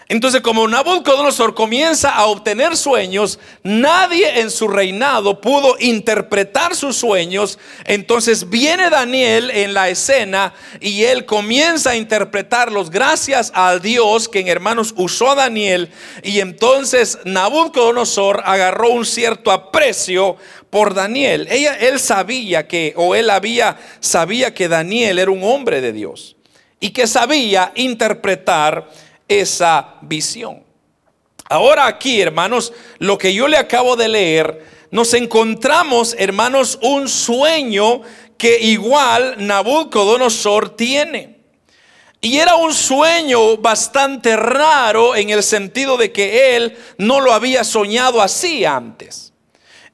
Entonces, 0.09 0.41
como 0.41 0.69
Nabucodonosor 0.69 1.55
comienza 1.55 2.11
a 2.11 2.27
obtener 2.27 2.77
sueños, 2.77 3.41
nadie 3.65 4.39
en 4.39 4.53
su 4.53 4.69
reinado 4.69 5.41
pudo 5.41 5.75
interpretar 5.81 6.77
sus 6.77 6.97
sueños. 6.97 7.59
Entonces 7.85 8.49
viene 8.49 8.89
Daniel 8.89 9.51
en 9.51 9.75
la 9.75 9.89
escena 9.89 10.55
y 10.81 11.03
él 11.03 11.27
comienza 11.27 11.91
a 11.91 11.97
interpretarlos 11.97 12.89
gracias 12.89 13.51
a 13.53 13.79
Dios, 13.81 14.29
que 14.29 14.39
en 14.39 14.47
hermanos 14.47 14.95
usó 14.97 15.33
a 15.33 15.35
Daniel. 15.35 15.91
Y 16.23 16.39
entonces 16.39 17.19
Nabucodonosor 17.25 18.43
agarró 18.45 18.91
un 18.91 19.05
cierto 19.05 19.51
aprecio 19.51 20.37
por 20.71 20.95
Daniel. 20.95 21.49
Ella, 21.51 21.75
él 21.81 21.99
sabía 21.99 22.69
que, 22.69 22.93
o 22.95 23.17
él 23.17 23.29
había, 23.29 23.77
sabía 23.99 24.55
que 24.55 24.69
Daniel 24.69 25.19
era 25.19 25.33
un 25.33 25.43
hombre 25.43 25.81
de 25.81 25.93
Dios 25.93 26.37
y 26.79 26.91
que 26.91 27.09
sabía 27.09 27.73
interpretar 27.75 28.89
esa 29.29 29.95
visión. 30.03 30.63
Ahora 31.49 31.87
aquí, 31.87 32.21
hermanos, 32.21 32.73
lo 32.99 33.19
que 33.19 33.33
yo 33.33 33.47
le 33.47 33.57
acabo 33.57 33.97
de 33.97 34.09
leer, 34.09 34.65
nos 34.91 35.15
encontramos, 35.15 36.17
hermanos, 36.19 36.79
un 36.83 37.09
sueño 37.09 38.03
que 38.37 38.59
igual 38.61 39.37
Nabucodonosor 39.39 40.77
tiene. 40.77 41.37
Y 42.21 42.39
era 42.39 42.57
un 42.57 42.75
sueño 42.75 43.59
bastante 43.59 44.37
raro 44.37 45.15
en 45.15 45.31
el 45.31 45.43
sentido 45.43 45.97
de 45.97 46.11
que 46.11 46.57
él 46.57 46.77
no 46.99 47.21
lo 47.21 47.33
había 47.33 47.63
soñado 47.63 48.21
así 48.21 48.65
antes. 48.65 49.33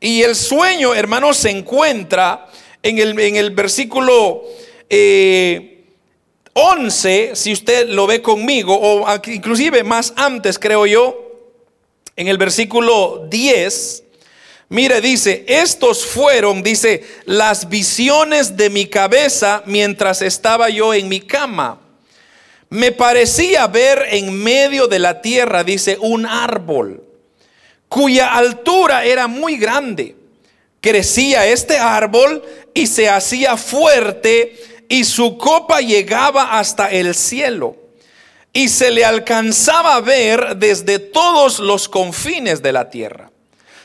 Y 0.00 0.22
el 0.22 0.34
sueño, 0.34 0.94
hermanos, 0.94 1.36
se 1.36 1.50
encuentra 1.50 2.48
en 2.82 2.98
el, 2.98 3.18
en 3.18 3.36
el 3.36 3.50
versículo 3.50 4.44
eh, 4.88 5.71
11, 6.54 7.34
si 7.34 7.52
usted 7.52 7.88
lo 7.88 8.06
ve 8.06 8.20
conmigo, 8.20 8.78
o 8.78 9.06
inclusive 9.26 9.84
más 9.84 10.12
antes, 10.16 10.58
creo 10.58 10.86
yo, 10.86 11.22
en 12.14 12.28
el 12.28 12.36
versículo 12.36 13.26
10, 13.30 14.04
mire, 14.68 15.00
dice, 15.00 15.44
estos 15.48 16.04
fueron, 16.04 16.62
dice, 16.62 17.04
las 17.24 17.68
visiones 17.68 18.56
de 18.56 18.68
mi 18.68 18.86
cabeza 18.86 19.62
mientras 19.64 20.20
estaba 20.20 20.68
yo 20.68 20.92
en 20.92 21.08
mi 21.08 21.20
cama. 21.20 21.80
Me 22.68 22.92
parecía 22.92 23.66
ver 23.66 24.06
en 24.10 24.32
medio 24.32 24.88
de 24.88 24.98
la 24.98 25.22
tierra, 25.22 25.64
dice, 25.64 25.96
un 26.00 26.26
árbol, 26.26 27.02
cuya 27.88 28.34
altura 28.34 29.04
era 29.04 29.26
muy 29.26 29.56
grande. 29.56 30.16
Crecía 30.82 31.46
este 31.46 31.78
árbol 31.78 32.42
y 32.74 32.86
se 32.88 33.08
hacía 33.08 33.56
fuerte 33.56 34.58
y 34.92 35.04
su 35.04 35.38
copa 35.38 35.80
llegaba 35.80 36.58
hasta 36.58 36.90
el 36.90 37.14
cielo 37.14 37.76
y 38.52 38.68
se 38.68 38.90
le 38.90 39.06
alcanzaba 39.06 39.94
a 39.94 40.00
ver 40.02 40.58
desde 40.58 40.98
todos 40.98 41.60
los 41.60 41.88
confines 41.88 42.60
de 42.60 42.72
la 42.72 42.90
tierra. 42.90 43.30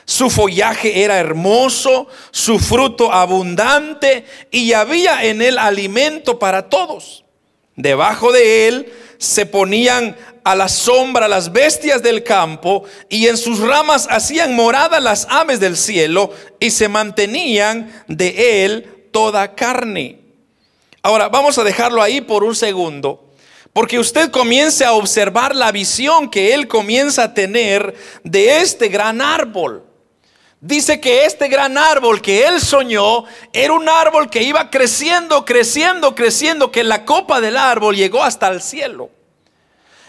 Su 0.04 0.28
follaje 0.28 1.02
era 1.02 1.18
hermoso, 1.18 2.08
su 2.30 2.58
fruto 2.58 3.10
abundante 3.10 4.26
y 4.50 4.74
había 4.74 5.24
en 5.24 5.40
él 5.40 5.56
alimento 5.56 6.38
para 6.38 6.68
todos. 6.68 7.24
Debajo 7.74 8.30
de 8.30 8.68
él 8.68 8.92
se 9.16 9.46
ponían 9.46 10.14
a 10.44 10.54
la 10.54 10.68
sombra 10.68 11.26
las 11.26 11.52
bestias 11.52 12.02
del 12.02 12.22
campo 12.22 12.84
y 13.08 13.28
en 13.28 13.38
sus 13.38 13.60
ramas 13.60 14.06
hacían 14.10 14.54
morada 14.54 15.00
las 15.00 15.26
aves 15.30 15.58
del 15.58 15.78
cielo 15.78 16.34
y 16.60 16.70
se 16.70 16.88
mantenían 16.88 18.04
de 18.08 18.66
él 18.66 19.08
toda 19.10 19.54
carne. 19.54 20.27
Ahora, 21.08 21.30
vamos 21.30 21.56
a 21.56 21.64
dejarlo 21.64 22.02
ahí 22.02 22.20
por 22.20 22.44
un 22.44 22.54
segundo. 22.54 23.32
Porque 23.72 23.98
usted 23.98 24.30
comience 24.30 24.84
a 24.84 24.92
observar 24.92 25.56
la 25.56 25.72
visión 25.72 26.28
que 26.28 26.52
él 26.52 26.68
comienza 26.68 27.22
a 27.22 27.32
tener 27.32 27.94
de 28.24 28.60
este 28.60 28.88
gran 28.88 29.22
árbol. 29.22 29.84
Dice 30.60 31.00
que 31.00 31.24
este 31.24 31.48
gran 31.48 31.78
árbol 31.78 32.20
que 32.20 32.46
él 32.46 32.60
soñó 32.60 33.24
era 33.54 33.72
un 33.72 33.88
árbol 33.88 34.28
que 34.28 34.42
iba 34.42 34.68
creciendo, 34.68 35.46
creciendo, 35.46 36.14
creciendo, 36.14 36.70
que 36.70 36.84
la 36.84 37.06
copa 37.06 37.40
del 37.40 37.56
árbol 37.56 37.96
llegó 37.96 38.22
hasta 38.22 38.48
el 38.48 38.60
cielo. 38.60 39.08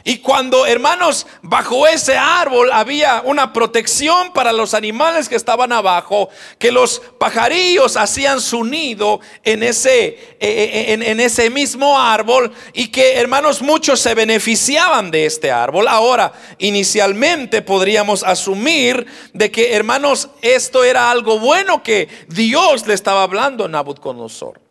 Y 0.04 0.20
cuando, 0.20 0.66
hermanos, 0.66 1.28
bajo 1.42 1.86
ese 1.86 2.18
árbol 2.18 2.72
había 2.72 3.22
una 3.26 3.52
protección 3.52 4.32
para 4.34 4.54
los 4.54 4.74
animales 4.74 5.28
que 5.28 5.36
estaban 5.36 5.72
abajo, 5.72 6.30
que 6.58 6.72
los 6.72 7.02
pajarillos 7.20 7.98
hacían 7.98 8.40
su 8.40 8.64
nido 8.64 9.20
en 9.44 9.64
ese, 9.64 10.08
eh, 10.08 10.38
eh, 10.40 10.86
en, 10.94 11.04
en 11.04 11.20
ese 11.20 11.50
mismo 11.50 12.00
árbol 12.00 12.54
y 12.74 12.88
que, 12.88 13.16
hermanos, 13.16 13.62
muchos 13.62 14.00
se 14.00 14.16
beneficiaban 14.16 15.12
de 15.12 15.26
este 15.26 15.52
árbol. 15.52 15.88
Ahora, 15.88 16.32
inicialmente 16.58 17.62
podríamos 17.62 18.24
asumir 18.24 19.06
de 19.34 19.52
que, 19.52 19.74
hermanos, 19.74 20.30
esto 20.42 20.84
era 20.84 21.12
algo 21.12 21.40
bueno 21.40 21.84
que 21.84 22.08
Dios 22.28 22.88
le 22.88 22.94
estaba 22.94 23.24
hablando 23.24 23.66
a 23.66 23.68
Nabucodonosor. 23.68 24.62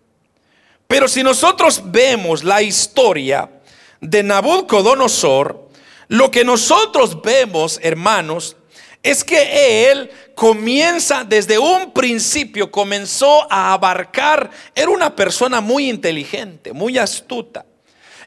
Pero 0.87 1.07
si 1.07 1.23
nosotros 1.23 1.83
vemos 1.85 2.43
la 2.43 2.63
historia, 2.63 3.51
de 4.01 4.23
Nabucodonosor, 4.23 5.69
lo 6.09 6.31
que 6.31 6.45
nosotros 6.45 7.21
vemos, 7.21 7.79
hermanos, 7.83 8.57
es 9.03 9.25
que 9.25 9.91
él 9.91 10.11
comienza 10.35 11.25
desde 11.25 11.59
un 11.59 11.93
principio, 11.93 12.71
comenzó 12.71 13.51
a 13.51 13.73
abarcar, 13.73 14.51
era 14.75 14.91
una 14.91 15.15
persona 15.15 15.61
muy 15.61 15.89
inteligente, 15.89 16.73
muy 16.73 16.99
astuta. 16.99 17.65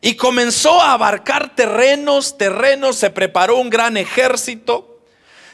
Y 0.02 0.16
comenzó 0.16 0.82
a 0.82 0.94
abarcar 0.94 1.56
terrenos, 1.56 2.38
terrenos, 2.38 2.96
se 2.96 3.12
preparó 3.12 3.58
un 3.58 3.70
gran 3.70 3.98
ejército. 3.98 5.00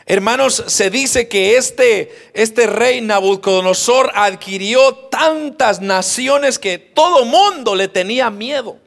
Hermanos, 0.06 0.64
se 0.68 0.90
dice 0.90 1.28
que 1.28 1.58
este, 1.58 2.32
este 2.34 2.66
rey 2.66 3.02
Nabucodonosor 3.02 4.12
adquirió 4.16 4.96
tantas 5.12 5.82
naciones 5.82 6.60
que 6.60 6.78
todo 6.78 7.26
mundo 7.26 7.76
le 7.76 7.90
tenía 7.90 8.30
miedo. 8.30 8.78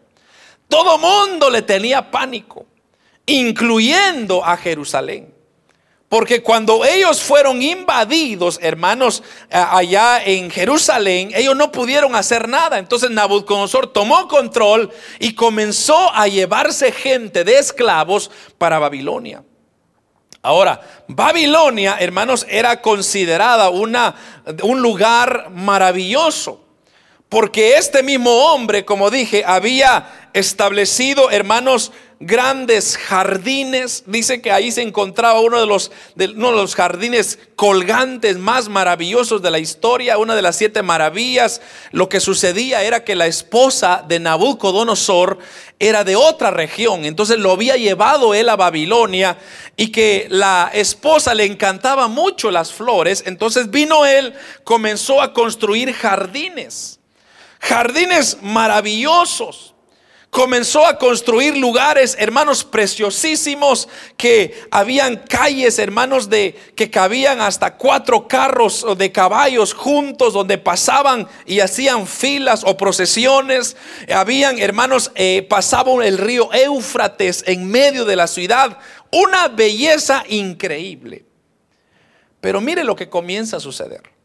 Todo 0.71 0.99
mundo 0.99 1.51
le 1.51 1.63
tenía 1.63 2.11
pánico, 2.11 2.65
incluyendo 3.27 4.43
a 4.45 4.57
Jerusalén. 4.57 5.35
Porque 6.09 6.43
cuando 6.43 6.85
ellos 6.85 7.21
fueron 7.21 7.61
invadidos, 7.61 8.59
hermanos, 8.63 9.23
allá 9.51 10.23
en 10.25 10.49
Jerusalén, 10.51 11.33
ellos 11.35 11.57
no 11.57 11.73
pudieron 11.73 12.15
hacer 12.15 12.49
nada. 12.49 12.79
Entonces 12.79 13.11
Nabucodonosor 13.11 13.93
tomó 13.93 14.29
control 14.29 14.91
y 15.19 15.35
comenzó 15.35 16.13
a 16.15 16.29
llevarse 16.29 16.93
gente 16.93 17.43
de 17.43 17.59
esclavos 17.59 18.31
para 18.59 18.79
Babilonia. 18.79 19.43
Ahora, 20.43 20.81
Babilonia, 21.09 21.97
hermanos, 21.99 22.47
era 22.49 22.81
considerada 22.81 23.71
una, 23.71 24.15
un 24.63 24.81
lugar 24.81 25.51
maravilloso. 25.51 26.70
Porque 27.31 27.77
este 27.79 28.03
mismo 28.03 28.53
hombre, 28.53 28.85
como 28.85 29.09
dije, 29.09 29.45
había 29.47 30.29
establecido, 30.33 31.31
hermanos, 31.31 31.93
grandes 32.19 32.97
jardines. 32.99 34.03
Dice 34.07 34.43
que 34.43 34.51
ahí 34.51 34.73
se 34.73 34.83
encontraba 34.83 35.39
uno 35.39 35.61
de, 35.61 35.67
los, 35.67 35.93
de, 36.17 36.27
uno 36.27 36.51
de 36.51 36.57
los 36.57 36.75
jardines 36.75 37.39
colgantes 37.55 38.37
más 38.37 38.69
maravillosos 38.69 39.43
de 39.43 39.53
la 39.53 39.61
historia, 39.61 40.19
una 40.19 40.35
de 40.35 40.43
las 40.43 40.57
siete 40.57 40.83
maravillas. 40.83 41.61
Lo 41.93 42.09
que 42.09 42.19
sucedía 42.19 42.83
era 42.83 43.05
que 43.05 43.15
la 43.15 43.29
esposa 43.29 44.05
de 44.09 44.19
Nabucodonosor 44.19 45.39
era 45.79 46.03
de 46.03 46.17
otra 46.17 46.51
región, 46.51 47.05
entonces 47.05 47.39
lo 47.39 47.53
había 47.53 47.77
llevado 47.77 48.35
él 48.35 48.49
a 48.49 48.57
Babilonia 48.57 49.39
y 49.77 49.93
que 49.93 50.27
la 50.29 50.69
esposa 50.75 51.33
le 51.33 51.45
encantaba 51.45 52.09
mucho 52.09 52.51
las 52.51 52.73
flores, 52.73 53.23
entonces 53.25 53.71
vino 53.71 54.05
él, 54.05 54.35
comenzó 54.65 55.23
a 55.23 55.33
construir 55.33 55.95
jardines 55.95 57.00
jardines 57.61 58.39
maravillosos. 58.43 59.75
Comenzó 60.31 60.87
a 60.87 60.97
construir 60.97 61.57
lugares, 61.57 62.17
hermanos, 62.17 62.63
preciosísimos, 62.63 63.89
que 64.17 64.63
habían 64.71 65.17
calles, 65.17 65.81
hermanos, 65.81 66.31
de 66.31 66.55
que 66.77 66.89
cabían 66.89 67.41
hasta 67.41 67.77
cuatro 67.77 68.29
carros 68.29 68.87
de 68.97 69.11
caballos 69.11 69.75
juntos, 69.75 70.33
donde 70.33 70.57
pasaban 70.57 71.27
y 71.47 71.59
hacían 71.59 72.07
filas 72.07 72.63
o 72.65 72.77
procesiones. 72.77 73.77
Habían, 74.09 74.61
hermanos, 74.61 75.11
eh, 75.17 75.45
pasaban 75.51 76.01
el 76.03 76.17
río 76.17 76.49
Éufrates 76.53 77.43
en 77.49 77.67
medio 77.69 78.05
de 78.05 78.15
la 78.15 78.29
ciudad. 78.29 78.79
Una 79.11 79.49
belleza 79.49 80.23
increíble. 80.29 81.25
Pero 82.41 82.61
mire 82.61 82.85
lo 82.85 82.95
que 82.95 83.09
comienza 83.09 83.57
a 83.57 83.61
suceder. 83.61 84.20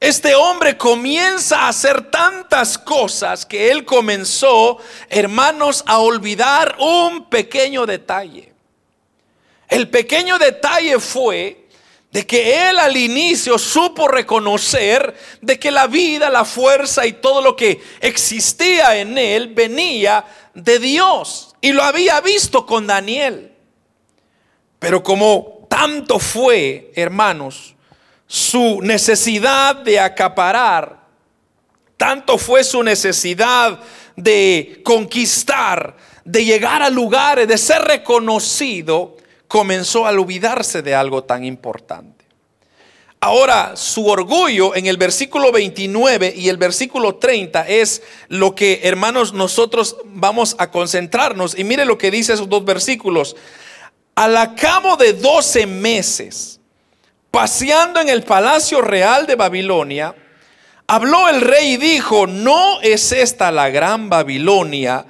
Este 0.00 0.34
hombre 0.36 0.76
comienza 0.76 1.62
a 1.62 1.68
hacer 1.68 2.10
tantas 2.10 2.78
cosas 2.78 3.44
que 3.44 3.70
él 3.70 3.84
comenzó, 3.84 4.78
hermanos, 5.08 5.82
a 5.86 5.98
olvidar 5.98 6.76
un 6.78 7.28
pequeño 7.28 7.84
detalle. 7.84 8.52
El 9.68 9.90
pequeño 9.90 10.38
detalle 10.38 11.00
fue 11.00 11.68
de 12.12 12.26
que 12.26 12.68
él 12.68 12.78
al 12.78 12.96
inicio 12.96 13.58
supo 13.58 14.08
reconocer 14.08 15.14
de 15.42 15.58
que 15.58 15.70
la 15.70 15.88
vida, 15.88 16.30
la 16.30 16.44
fuerza 16.44 17.04
y 17.04 17.14
todo 17.14 17.42
lo 17.42 17.56
que 17.56 17.82
existía 18.00 18.96
en 18.98 19.18
él 19.18 19.48
venía 19.48 20.24
de 20.54 20.78
Dios. 20.78 21.56
Y 21.60 21.72
lo 21.72 21.82
había 21.82 22.20
visto 22.20 22.64
con 22.64 22.86
Daniel. 22.86 23.52
Pero 24.78 25.02
como 25.02 25.66
tanto 25.68 26.20
fue, 26.20 26.92
hermanos, 26.94 27.74
su 28.28 28.80
necesidad 28.82 29.74
de 29.74 29.98
acaparar, 29.98 31.00
tanto 31.96 32.36
fue 32.36 32.62
su 32.62 32.82
necesidad 32.82 33.80
de 34.14 34.82
conquistar, 34.84 35.96
de 36.24 36.44
llegar 36.44 36.82
a 36.82 36.90
lugares, 36.90 37.48
de 37.48 37.56
ser 37.56 37.82
reconocido, 37.82 39.16
comenzó 39.48 40.06
a 40.06 40.10
olvidarse 40.10 40.82
de 40.82 40.94
algo 40.94 41.24
tan 41.24 41.42
importante. 41.42 42.26
Ahora, 43.20 43.76
su 43.76 44.06
orgullo 44.06 44.76
en 44.76 44.86
el 44.86 44.98
versículo 44.98 45.50
29 45.50 46.34
y 46.36 46.50
el 46.50 46.58
versículo 46.58 47.16
30 47.16 47.66
es 47.66 48.02
lo 48.28 48.54
que, 48.54 48.80
hermanos, 48.84 49.32
nosotros 49.32 49.96
vamos 50.04 50.54
a 50.58 50.70
concentrarnos. 50.70 51.58
Y 51.58 51.64
mire 51.64 51.84
lo 51.84 51.98
que 51.98 52.12
dice 52.12 52.34
esos 52.34 52.48
dos 52.48 52.64
versículos. 52.64 53.34
Al 54.14 54.54
cabo 54.54 54.96
de 54.96 55.14
12 55.14 55.66
meses, 55.66 56.57
paseando 57.30 58.00
en 58.00 58.08
el 58.08 58.22
palacio 58.22 58.80
real 58.80 59.26
de 59.26 59.36
Babilonia, 59.36 60.14
habló 60.86 61.28
el 61.28 61.40
rey 61.40 61.74
y 61.74 61.76
dijo, 61.76 62.26
no 62.26 62.80
es 62.80 63.12
esta 63.12 63.50
la 63.50 63.70
gran 63.70 64.08
Babilonia 64.08 65.04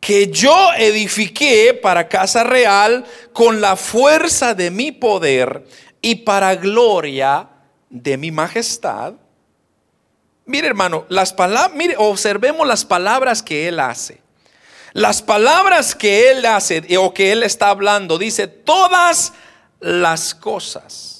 que 0.00 0.28
yo 0.28 0.70
edifiqué 0.76 1.72
para 1.72 2.08
casa 2.08 2.44
real 2.44 3.06
con 3.32 3.62
la 3.62 3.74
fuerza 3.74 4.54
de 4.54 4.70
mi 4.70 4.92
poder 4.92 5.64
y 6.02 6.16
para 6.16 6.56
gloria 6.56 7.48
de 7.88 8.18
mi 8.18 8.30
majestad. 8.30 9.14
Mire, 10.44 10.66
hermano, 10.66 11.06
las 11.08 11.32
palabras, 11.32 11.74
mire, 11.74 11.94
observemos 11.96 12.66
las 12.66 12.84
palabras 12.84 13.42
que 13.42 13.66
él 13.66 13.80
hace. 13.80 14.20
Las 14.92 15.22
palabras 15.22 15.94
que 15.94 16.30
él 16.30 16.44
hace 16.44 16.84
o 16.98 17.14
que 17.14 17.32
él 17.32 17.42
está 17.42 17.70
hablando, 17.70 18.18
dice 18.18 18.46
todas 18.46 19.32
las 19.80 20.34
cosas. 20.34 21.13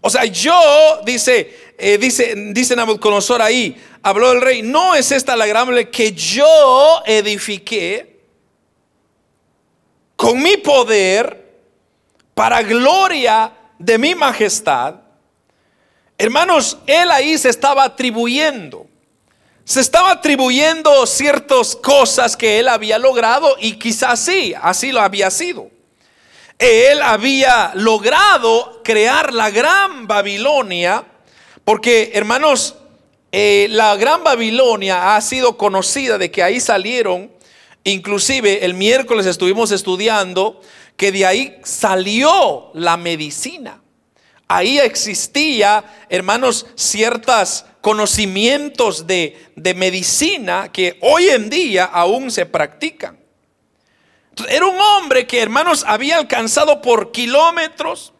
O 0.00 0.08
sea, 0.08 0.24
yo, 0.24 1.00
dice, 1.04 1.74
eh, 1.78 1.98
dice, 1.98 2.76
Nabucodonosor 2.76 3.42
ahí, 3.42 3.76
habló 4.02 4.32
el 4.32 4.40
rey, 4.40 4.62
no 4.62 4.94
es 4.94 5.12
esta 5.12 5.36
la 5.36 5.46
gran 5.46 5.68
que 5.86 6.12
yo 6.12 7.02
edifiqué 7.06 8.20
con 10.16 10.42
mi 10.42 10.56
poder 10.56 11.48
para 12.34 12.62
gloria 12.62 13.52
de 13.78 13.98
mi 13.98 14.14
majestad. 14.14 14.96
Hermanos, 16.16 16.78
él 16.86 17.10
ahí 17.10 17.36
se 17.38 17.48
estaba 17.48 17.84
atribuyendo. 17.84 18.86
Se 19.64 19.80
estaba 19.80 20.12
atribuyendo 20.12 21.06
ciertas 21.06 21.76
cosas 21.76 22.36
que 22.36 22.58
él 22.58 22.68
había 22.68 22.98
logrado 22.98 23.56
y 23.58 23.78
quizás 23.78 24.20
sí, 24.20 24.52
así 24.60 24.92
lo 24.92 25.00
había 25.00 25.30
sido. 25.30 25.70
Él 26.60 27.00
había 27.00 27.72
logrado 27.74 28.82
crear 28.84 29.32
la 29.32 29.50
gran 29.50 30.06
Babilonia, 30.06 31.06
porque 31.64 32.10
hermanos, 32.12 32.74
eh, 33.32 33.66
la 33.70 33.96
gran 33.96 34.22
Babilonia 34.22 35.16
ha 35.16 35.20
sido 35.22 35.56
conocida 35.56 36.18
de 36.18 36.30
que 36.30 36.42
ahí 36.42 36.60
salieron, 36.60 37.32
inclusive 37.82 38.62
el 38.66 38.74
miércoles 38.74 39.24
estuvimos 39.24 39.70
estudiando 39.70 40.60
que 40.98 41.10
de 41.12 41.24
ahí 41.24 41.56
salió 41.64 42.70
la 42.74 42.98
medicina. 42.98 43.80
Ahí 44.46 44.78
existía, 44.78 45.82
hermanos, 46.10 46.66
ciertos 46.74 47.64
conocimientos 47.80 49.06
de, 49.06 49.48
de 49.56 49.72
medicina 49.72 50.70
que 50.70 50.98
hoy 51.00 51.30
en 51.30 51.48
día 51.48 51.86
aún 51.86 52.30
se 52.30 52.44
practican. 52.44 53.19
Era 54.48 54.66
un 54.66 54.78
hombre 54.78 55.26
que, 55.26 55.40
hermanos, 55.40 55.84
había 55.86 56.16
alcanzado 56.16 56.80
por 56.82 57.12
kilómetros. 57.12 58.12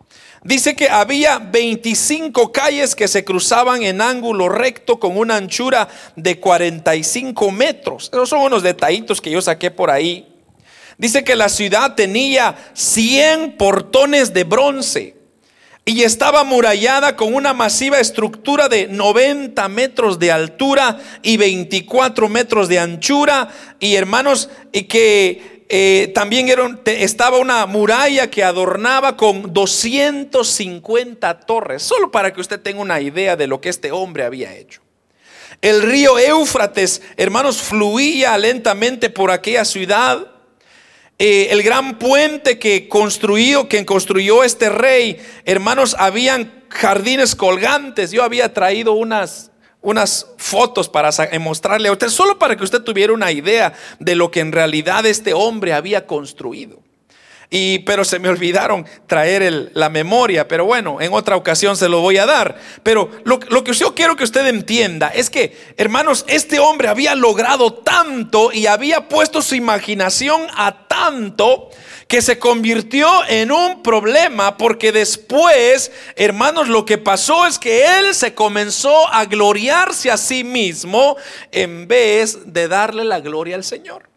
Dice 0.43 0.75
que 0.75 0.88
había 0.88 1.38
25 1.38 2.51
calles 2.51 2.94
que 2.94 3.09
se 3.09 3.25
cruzaban 3.25 3.83
en 3.83 4.01
ángulo 4.01 4.49
recto 4.49 4.99
con 4.99 5.16
una 5.18 5.37
anchura 5.37 5.88
de 6.16 6.40
45 6.40 7.51
metros. 7.51 8.09
Esos 8.12 8.31
son 8.31 8.40
unos 8.40 8.62
detallitos 8.62 9.20
que 9.20 9.31
yo 9.31 9.42
saqué 9.42 9.70
por 9.70 9.90
ahí. 9.90 10.27
Dice 10.96 11.25
que 11.25 11.37
la 11.37 11.49
ciudad 11.49 11.94
tenía 11.94 12.57
100 12.75 13.57
portones 13.57 14.33
de 14.33 14.44
bronce 14.44 15.16
y 15.85 16.03
estaba 16.03 16.40
amurallada 16.40 17.16
con 17.16 17.35
una 17.35 17.53
masiva 17.53 18.01
estructura 18.01 18.68
de 18.68 18.87
90 18.87 19.68
metros 19.68 20.18
de 20.18 20.31
altura 20.31 20.99
y 21.23 21.37
24 21.37 22.29
metros 22.29 22.68
de 22.68 22.79
anchura. 22.79 23.49
Y 23.79 23.94
hermanos, 23.94 24.51
y 24.73 24.85
que 24.85 25.60
eh, 25.70 26.11
también 26.14 26.48
estaba 26.85 27.38
una 27.38 27.64
muralla 27.66 28.28
que 28.28 28.42
adornaba 28.42 29.16
con 29.16 29.52
250 29.54 31.40
torres, 31.40 31.83
solo 31.83 32.11
para 32.11 32.33
que 32.33 32.40
usted 32.40 32.61
tenga 32.61 32.80
una 32.80 33.00
idea 33.00 33.37
de 33.37 33.46
lo 33.46 33.61
que 33.61 33.68
este 33.68 33.92
hombre 33.92 34.24
había 34.24 34.54
hecho. 34.54 34.83
El 35.62 35.83
río 35.83 36.18
Éufrates, 36.18 37.02
hermanos, 37.16 37.62
fluía 37.62 38.37
lentamente 38.37 39.11
por 39.11 39.30
aquella 39.30 39.64
ciudad 39.64 40.26
eh, 41.22 41.48
el 41.50 41.62
gran 41.62 41.98
puente 41.98 42.59
que 42.59 42.88
construyó, 42.88 43.68
que 43.68 43.85
construyó 43.85 44.42
este 44.42 44.70
rey, 44.70 45.20
hermanos, 45.44 45.94
habían 45.98 46.64
jardines 46.70 47.35
colgantes. 47.37 48.11
Yo 48.11 48.22
había 48.22 48.54
traído 48.54 48.94
unas, 48.94 49.49
unas 49.83 50.27
fotos 50.37 50.88
para 50.88 51.11
mostrarle 51.40 51.88
a 51.88 51.93
usted, 51.93 52.09
solo 52.09 52.38
para 52.38 52.57
que 52.57 52.64
usted 52.64 52.83
tuviera 52.83 53.12
una 53.12 53.33
idea 53.33 53.73
de 53.99 54.14
lo 54.14 54.31
que 54.31 54.40
en 54.40 54.53
realidad 54.53 55.07
este 55.07 55.33
hombre 55.33 55.73
había 55.73 56.07
construido. 56.07 56.81
Y, 57.53 57.81
pero 57.81 58.05
se 58.05 58.21
me 58.21 58.29
olvidaron 58.29 58.87
traer 59.09 59.73
la 59.75 59.88
memoria, 59.88 60.47
pero 60.47 60.64
bueno, 60.64 61.01
en 61.01 61.12
otra 61.12 61.35
ocasión 61.35 61.77
se 61.77 61.88
lo 61.88 62.01
voy 62.01 62.16
a 62.16 62.25
dar. 62.25 62.57
Pero 62.85 63.11
lo, 63.25 63.40
lo 63.49 63.64
que 63.64 63.73
yo 63.73 63.93
quiero 63.93 64.14
que 64.14 64.23
usted 64.23 64.47
entienda 64.47 65.09
es 65.09 65.31
que, 65.31 65.57
hermanos, 65.77 66.25
este 66.29 66.61
hombre 66.61 66.87
había 66.87 67.16
logrado 67.16 67.73
tanto 67.73 68.53
y 68.53 68.66
había 68.66 69.09
puesto 69.09 69.43
su 69.43 69.57
imaginación 69.57 70.43
a 70.55 70.87
tanto 70.87 71.71
que 72.11 72.23
se 72.23 72.40
convirtió 72.40 73.09
en 73.29 73.53
un 73.53 73.85
problema 73.85 74.57
porque 74.57 74.90
después, 74.90 75.92
hermanos, 76.16 76.66
lo 76.66 76.85
que 76.85 76.99
pasó 76.99 77.46
es 77.46 77.57
que 77.57 78.01
él 78.01 78.16
se 78.16 78.35
comenzó 78.35 79.07
a 79.12 79.27
gloriarse 79.27 80.11
a 80.11 80.16
sí 80.16 80.42
mismo 80.42 81.16
en 81.53 81.87
vez 81.87 82.53
de 82.53 82.66
darle 82.66 83.05
la 83.05 83.20
gloria 83.20 83.55
al 83.55 83.62
Señor. 83.62 84.10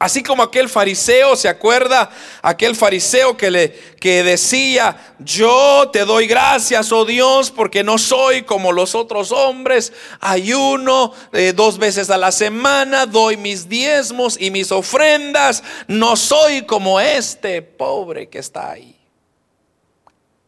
Así 0.00 0.22
como 0.22 0.44
aquel 0.44 0.68
fariseo, 0.68 1.34
¿se 1.34 1.48
acuerda? 1.48 2.08
Aquel 2.40 2.76
fariseo 2.76 3.36
que 3.36 3.50
le 3.50 3.70
que 3.98 4.22
decía, 4.22 5.14
"Yo 5.18 5.90
te 5.92 6.04
doy 6.04 6.28
gracias, 6.28 6.92
oh 6.92 7.04
Dios, 7.04 7.50
porque 7.50 7.82
no 7.82 7.98
soy 7.98 8.42
como 8.42 8.70
los 8.70 8.94
otros 8.94 9.32
hombres, 9.32 9.92
ayuno 10.20 11.12
eh, 11.32 11.52
dos 11.52 11.78
veces 11.78 12.10
a 12.10 12.16
la 12.16 12.30
semana, 12.30 13.06
doy 13.06 13.36
mis 13.36 13.68
diezmos 13.68 14.40
y 14.40 14.52
mis 14.52 14.70
ofrendas, 14.70 15.64
no 15.88 16.14
soy 16.14 16.62
como 16.62 17.00
este 17.00 17.60
pobre 17.62 18.28
que 18.28 18.38
está 18.38 18.70
ahí." 18.70 18.96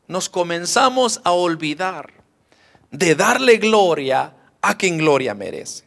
Nos 0.06 0.28
comenzamos 0.28 1.20
a 1.24 1.32
olvidar 1.32 2.12
de 2.92 3.16
darle 3.16 3.56
gloria 3.56 4.32
a 4.62 4.76
quien 4.76 4.98
gloria 4.98 5.34
merece. 5.34 5.84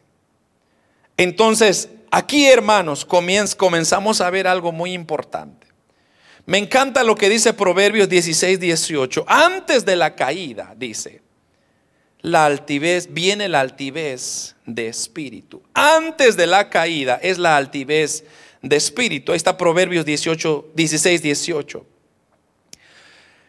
Entonces, 1.15 1.89
Aquí, 2.15 2.45
hermanos, 2.45 3.05
comenzamos 3.05 4.21
a 4.21 4.29
ver 4.29 4.45
algo 4.45 4.71
muy 4.71 4.93
importante. 4.93 5.65
Me 6.45 6.59
encanta 6.59 7.03
lo 7.03 7.15
que 7.15 7.27
dice 7.27 7.53
Proverbios 7.53 8.07
16, 8.07 8.59
18. 8.59 9.25
Antes 9.27 9.83
de 9.83 9.95
la 9.95 10.13
caída, 10.13 10.75
dice, 10.77 11.23
la 12.21 12.45
altivez, 12.45 13.11
viene 13.11 13.49
la 13.49 13.61
altivez 13.61 14.55
de 14.67 14.89
espíritu. 14.89 15.63
Antes 15.73 16.37
de 16.37 16.45
la 16.45 16.69
caída 16.69 17.19
es 17.19 17.39
la 17.39 17.57
altivez 17.57 18.25
de 18.61 18.75
espíritu. 18.75 19.31
Ahí 19.31 19.37
está 19.37 19.57
Proverbios 19.57 20.05
18, 20.05 20.67
16, 20.75 21.19
18. 21.19 21.85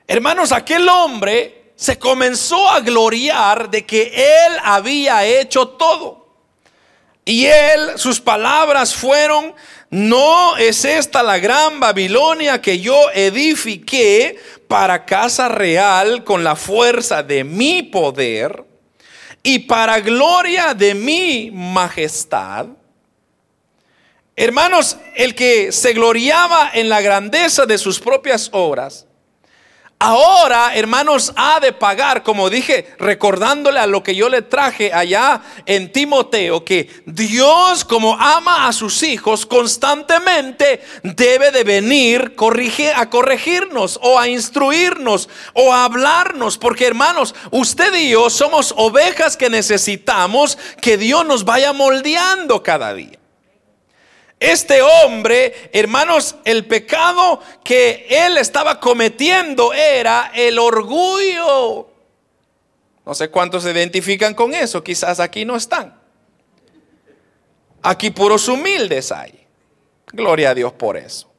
Hermanos, 0.06 0.52
aquel 0.52 0.88
hombre 0.88 1.72
se 1.76 1.98
comenzó 1.98 2.70
a 2.70 2.80
gloriar 2.80 3.68
de 3.68 3.84
que 3.84 4.04
él 4.04 4.54
había 4.62 5.22
hecho 5.26 5.68
todo. 5.68 6.23
Y 7.24 7.46
él, 7.46 7.92
sus 7.96 8.20
palabras 8.20 8.94
fueron, 8.94 9.54
no 9.90 10.56
es 10.56 10.84
esta 10.84 11.22
la 11.22 11.38
gran 11.38 11.80
Babilonia 11.80 12.60
que 12.60 12.80
yo 12.80 13.10
edifiqué 13.12 14.38
para 14.68 15.06
casa 15.06 15.48
real 15.48 16.24
con 16.24 16.44
la 16.44 16.56
fuerza 16.56 17.22
de 17.22 17.44
mi 17.44 17.82
poder 17.82 18.64
y 19.42 19.60
para 19.60 20.00
gloria 20.00 20.74
de 20.74 20.94
mi 20.94 21.50
majestad. 21.52 22.66
Hermanos, 24.36 24.96
el 25.14 25.34
que 25.34 25.70
se 25.70 25.92
gloriaba 25.92 26.72
en 26.74 26.88
la 26.88 27.00
grandeza 27.00 27.64
de 27.66 27.78
sus 27.78 28.00
propias 28.00 28.48
obras, 28.52 29.06
ahora, 30.04 30.74
hermanos, 30.74 31.32
ha 31.36 31.60
de 31.60 31.72
pagar, 31.72 32.22
como 32.22 32.50
dije, 32.50 32.94
recordándole 32.98 33.80
a 33.80 33.86
lo 33.86 34.02
que 34.02 34.14
yo 34.14 34.28
le 34.28 34.42
traje 34.42 34.92
allá 34.92 35.40
en 35.66 35.90
Timoteo, 35.90 36.64
que 36.64 36.88
Dios, 37.06 37.84
como 37.84 38.14
ama 38.14 38.68
a 38.68 38.72
sus 38.72 39.02
hijos, 39.02 39.46
constantemente 39.46 40.82
debe 41.02 41.50
de 41.50 41.64
venir 41.64 42.36
a 42.94 43.10
corregirnos 43.10 43.98
o 44.02 44.18
a 44.18 44.28
instruirnos 44.28 45.28
o 45.54 45.72
a 45.72 45.84
hablarnos, 45.84 46.58
porque 46.58 46.86
hermanos, 46.86 47.34
usted 47.50 47.94
y 47.94 48.10
yo 48.10 48.28
somos 48.28 48.74
ovejas 48.76 49.36
que 49.36 49.48
necesitamos 49.48 50.58
que 50.80 50.98
Dios 50.98 51.24
nos 51.24 51.44
vaya 51.44 51.72
moldeando 51.72 52.62
cada 52.62 52.92
día. 52.92 53.23
Este 54.40 54.82
hombre, 54.82 55.70
hermanos, 55.72 56.36
el 56.44 56.66
pecado 56.66 57.40
que 57.62 58.06
él 58.10 58.36
estaba 58.36 58.80
cometiendo 58.80 59.72
era 59.72 60.32
el 60.34 60.58
orgullo. 60.58 61.88
No 63.06 63.14
sé 63.14 63.28
cuántos 63.28 63.62
se 63.62 63.70
identifican 63.70 64.34
con 64.34 64.54
eso, 64.54 64.82
quizás 64.82 65.20
aquí 65.20 65.44
no 65.44 65.56
están. 65.56 65.98
Aquí 67.82 68.10
puros 68.10 68.48
humildes 68.48 69.12
hay. 69.12 69.46
Gloria 70.12 70.50
a 70.50 70.54
Dios 70.54 70.72
por 70.72 70.96
eso. 70.96 71.30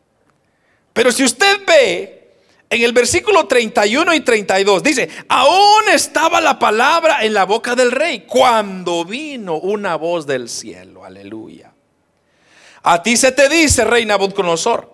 Pero 0.93 1.11
si 1.11 1.23
usted 1.23 1.65
ve 1.65 2.33
en 2.69 2.81
el 2.81 2.93
versículo 2.93 3.47
31 3.47 4.13
y 4.13 4.21
32, 4.21 4.81
dice, 4.81 5.09
aún 5.27 5.89
estaba 5.91 6.41
la 6.41 6.57
palabra 6.57 7.23
en 7.23 7.33
la 7.33 7.45
boca 7.45 7.75
del 7.75 7.91
rey 7.91 8.21
cuando 8.21 9.05
vino 9.05 9.55
una 9.57 9.95
voz 9.95 10.25
del 10.25 10.49
cielo. 10.49 11.03
Aleluya. 11.03 11.74
A 12.87 13.01
ti 13.01 13.17
se 13.17 13.31
te 13.31 13.49
dice, 13.49 13.83
rey 13.83 14.05
Nabucodonosor, 14.05 14.93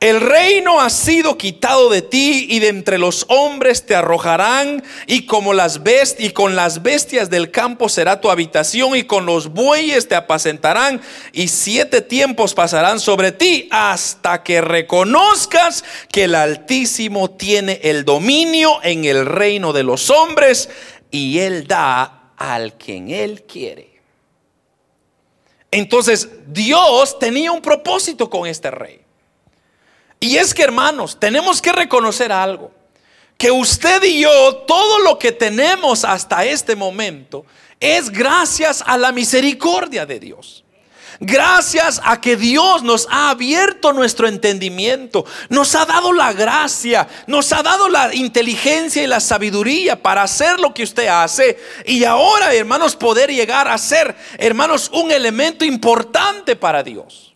el 0.00 0.20
reino 0.20 0.80
ha 0.80 0.90
sido 0.90 1.38
quitado 1.38 1.88
de 1.88 2.02
ti 2.02 2.48
y 2.50 2.58
de 2.58 2.66
entre 2.66 2.98
los 2.98 3.26
hombres 3.28 3.86
te 3.86 3.94
arrojarán 3.94 4.82
y 5.06 5.24
como 5.24 5.54
las 5.54 5.84
best 5.84 6.20
y 6.20 6.30
con 6.30 6.56
las 6.56 6.82
bestias 6.82 7.30
del 7.30 7.52
campo 7.52 7.88
será 7.88 8.20
tu 8.20 8.28
habitación 8.28 8.96
y 8.96 9.04
con 9.04 9.24
los 9.24 9.52
bueyes 9.52 10.08
te 10.08 10.16
apacentarán 10.16 11.00
y 11.32 11.46
siete 11.46 12.00
tiempos 12.00 12.54
pasarán 12.54 12.98
sobre 12.98 13.30
ti 13.30 13.68
hasta 13.70 14.42
que 14.42 14.60
reconozcas 14.60 15.84
que 16.10 16.24
el 16.24 16.34
Altísimo 16.34 17.30
tiene 17.30 17.78
el 17.84 18.04
dominio 18.04 18.80
en 18.82 19.04
el 19.04 19.26
reino 19.26 19.72
de 19.72 19.84
los 19.84 20.10
hombres 20.10 20.70
y 21.12 21.38
él 21.38 21.68
da 21.68 22.32
al 22.36 22.74
quien 22.78 23.10
él 23.10 23.44
quiere. 23.44 23.97
Entonces 25.70 26.28
Dios 26.46 27.18
tenía 27.18 27.52
un 27.52 27.60
propósito 27.60 28.30
con 28.30 28.46
este 28.46 28.70
rey. 28.70 29.00
Y 30.20 30.36
es 30.36 30.54
que 30.54 30.62
hermanos, 30.62 31.18
tenemos 31.20 31.62
que 31.62 31.72
reconocer 31.72 32.32
algo. 32.32 32.72
Que 33.36 33.50
usted 33.50 34.02
y 34.02 34.20
yo, 34.20 34.56
todo 34.66 34.98
lo 35.00 35.18
que 35.18 35.30
tenemos 35.30 36.04
hasta 36.04 36.44
este 36.44 36.74
momento, 36.74 37.46
es 37.78 38.10
gracias 38.10 38.82
a 38.84 38.98
la 38.98 39.12
misericordia 39.12 40.06
de 40.06 40.18
Dios. 40.18 40.64
Gracias 41.20 42.00
a 42.04 42.20
que 42.20 42.36
Dios 42.36 42.84
nos 42.84 43.08
ha 43.10 43.30
abierto 43.30 43.92
nuestro 43.92 44.28
entendimiento, 44.28 45.24
nos 45.48 45.74
ha 45.74 45.84
dado 45.84 46.12
la 46.12 46.32
gracia, 46.32 47.08
nos 47.26 47.52
ha 47.52 47.62
dado 47.62 47.88
la 47.88 48.14
inteligencia 48.14 49.02
y 49.02 49.08
la 49.08 49.18
sabiduría 49.18 50.00
para 50.00 50.22
hacer 50.22 50.60
lo 50.60 50.72
que 50.72 50.84
usted 50.84 51.08
hace. 51.08 51.58
Y 51.86 52.04
ahora, 52.04 52.54
hermanos, 52.54 52.94
poder 52.94 53.32
llegar 53.32 53.66
a 53.66 53.76
ser, 53.78 54.14
hermanos, 54.38 54.90
un 54.92 55.10
elemento 55.10 55.64
importante 55.64 56.54
para 56.54 56.84
Dios. 56.84 57.34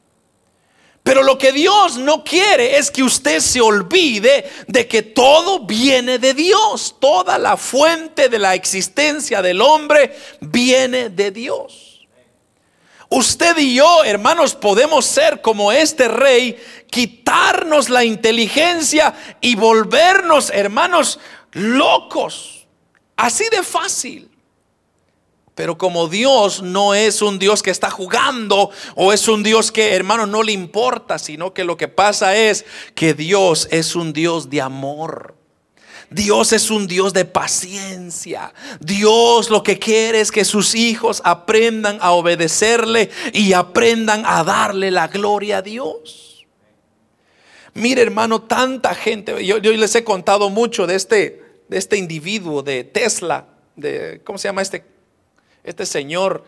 Pero 1.03 1.25
lo 1.25 1.37
que 1.37 1.51
Dios 1.51 1.99
no 1.99 2.23
quiere 2.23 2.79
es 2.79 2.89
que 2.89 3.03
usted 3.03 3.41
se 3.41 3.61
olvide 3.61 4.49
de 4.69 4.87
que 4.87 5.03
todo 5.03 5.67
viene 5.67 6.21
de 6.21 6.35
Dios. 6.35 6.95
Toda 7.01 7.37
la 7.39 7.57
fuente 7.57 8.29
de 8.29 8.39
la 8.39 8.55
existencia 8.55 9.43
del 9.43 9.61
hombre 9.61 10.17
viene 10.41 11.09
de 11.09 11.33
Dios. 11.33 11.92
Usted 13.15 13.59
y 13.59 13.75
yo, 13.75 14.05
hermanos, 14.05 14.55
podemos 14.55 15.05
ser 15.05 15.43
como 15.43 15.71
este 15.71 16.09
rey, 16.09 16.57
quitarnos 16.91 17.91
la 17.91 18.05
inteligencia 18.05 19.15
y 19.43 19.55
volvernos, 19.55 20.49
hermanos, 20.49 21.21
locos. 21.53 22.67
Así 23.15 23.45
de 23.51 23.63
fácil. 23.65 24.31
Pero 25.55 25.77
como 25.77 26.09
Dios 26.09 26.63
no 26.63 26.95
es 26.95 27.21
un 27.21 27.39
Dios 27.39 27.63
que 27.63 27.71
está 27.71 27.91
jugando 27.91 28.71
o 28.95 29.13
es 29.13 29.29
un 29.29 29.43
Dios 29.43 29.71
que, 29.71 29.95
hermano, 29.95 30.25
no 30.25 30.43
le 30.43 30.53
importa, 30.53 31.19
sino 31.19 31.53
que 31.53 31.65
lo 31.65 31.77
que 31.77 31.89
pasa 31.89 32.35
es 32.35 32.65
que 32.95 33.13
Dios 33.13 33.69
es 33.71 33.95
un 33.95 34.15
Dios 34.15 34.49
de 34.49 34.63
amor. 34.63 35.37
Dios 36.15 36.53
es 36.53 36.71
un 36.71 36.87
Dios 36.87 37.13
de 37.13 37.25
paciencia. 37.25 38.53
Dios 38.81 39.51
lo 39.51 39.63
que 39.63 39.79
quiere 39.79 40.21
es 40.21 40.31
que 40.31 40.45
sus 40.45 40.75
hijos 40.75 41.23
aprendan 41.25 41.99
a 42.01 42.13
obedecerle 42.13 43.11
y 43.33 43.53
aprendan 43.53 44.25
a 44.27 44.45
darle 44.45 44.91
la 44.91 45.09
gloria 45.09 45.59
a 45.59 45.63
Dios. 45.63 46.47
Mire 47.75 48.03
hermano, 48.03 48.43
tanta 48.43 48.95
gente, 48.95 49.45
yo, 49.45 49.59
les 49.59 49.95
he 49.95 50.05
contado 50.05 50.51
mucho 50.51 50.87
de 50.87 50.95
este, 50.95 51.43
de 51.69 51.79
este 51.79 51.97
individuo 51.97 52.63
de 52.63 52.85
Tesla, 52.85 53.47
de, 53.77 54.21
¿cómo 54.25 54.39
se 54.39 54.49
llama 54.49 54.63
este, 54.63 54.85
este 55.65 55.87
señor? 55.87 56.45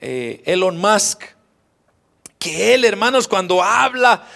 Eh, 0.00 0.42
Elon 0.46 0.78
Musk 0.78 1.22
que 2.42 2.74
él, 2.74 2.84
hermanos, 2.84 3.28
cuando 3.28 3.62
habla, 3.62 4.26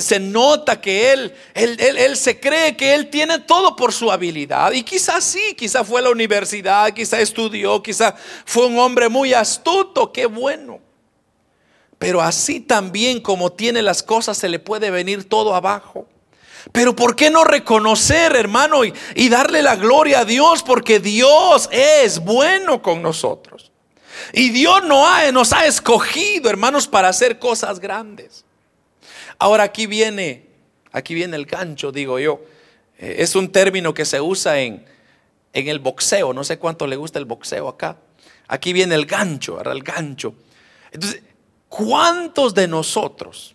se 0.00 0.18
nota 0.18 0.80
que 0.80 1.12
él 1.12 1.34
él, 1.52 1.76
él, 1.78 2.16
se 2.16 2.40
cree 2.40 2.74
que 2.78 2.94
él 2.94 3.10
tiene 3.10 3.40
todo 3.40 3.76
por 3.76 3.92
su 3.92 4.10
habilidad. 4.10 4.72
Y 4.72 4.82
quizás 4.82 5.22
sí, 5.22 5.54
quizás 5.54 5.86
fue 5.86 6.00
a 6.00 6.04
la 6.04 6.10
universidad, 6.10 6.94
quizás 6.94 7.20
estudió, 7.20 7.82
quizás 7.82 8.14
fue 8.46 8.64
un 8.64 8.78
hombre 8.78 9.10
muy 9.10 9.34
astuto, 9.34 10.10
qué 10.10 10.24
bueno. 10.24 10.80
Pero 11.98 12.22
así 12.22 12.60
también 12.60 13.20
como 13.20 13.52
tiene 13.52 13.82
las 13.82 14.02
cosas, 14.02 14.38
se 14.38 14.48
le 14.48 14.58
puede 14.58 14.90
venir 14.90 15.28
todo 15.28 15.54
abajo. 15.54 16.08
Pero 16.72 16.96
¿por 16.96 17.16
qué 17.16 17.28
no 17.28 17.44
reconocer, 17.44 18.34
hermano, 18.34 18.82
y, 18.82 18.94
y 19.14 19.28
darle 19.28 19.60
la 19.60 19.76
gloria 19.76 20.20
a 20.20 20.24
Dios? 20.24 20.62
Porque 20.62 21.00
Dios 21.00 21.68
es 21.70 22.18
bueno 22.18 22.80
con 22.80 23.02
nosotros. 23.02 23.72
Y 24.32 24.50
Dios 24.50 24.84
no 24.84 25.06
ha, 25.06 25.30
nos 25.32 25.52
ha 25.52 25.66
escogido, 25.66 26.50
hermanos, 26.50 26.86
para 26.88 27.08
hacer 27.08 27.38
cosas 27.38 27.80
grandes. 27.80 28.44
Ahora 29.38 29.64
aquí 29.64 29.86
viene, 29.86 30.46
aquí 30.92 31.14
viene 31.14 31.36
el 31.36 31.46
gancho, 31.46 31.92
digo 31.92 32.18
yo. 32.18 32.40
Eh, 32.98 33.16
es 33.18 33.34
un 33.34 33.50
término 33.50 33.92
que 33.94 34.04
se 34.04 34.20
usa 34.20 34.60
en, 34.60 34.84
en 35.52 35.68
el 35.68 35.78
boxeo. 35.78 36.32
No 36.32 36.44
sé 36.44 36.58
cuánto 36.58 36.86
le 36.86 36.96
gusta 36.96 37.18
el 37.18 37.24
boxeo 37.24 37.68
acá. 37.68 37.98
Aquí 38.48 38.72
viene 38.72 38.94
el 38.94 39.06
gancho, 39.06 39.56
¿verdad? 39.56 39.74
El 39.74 39.82
gancho. 39.82 40.34
Entonces, 40.92 41.22
¿cuántos 41.68 42.54
de 42.54 42.68
nosotros 42.68 43.54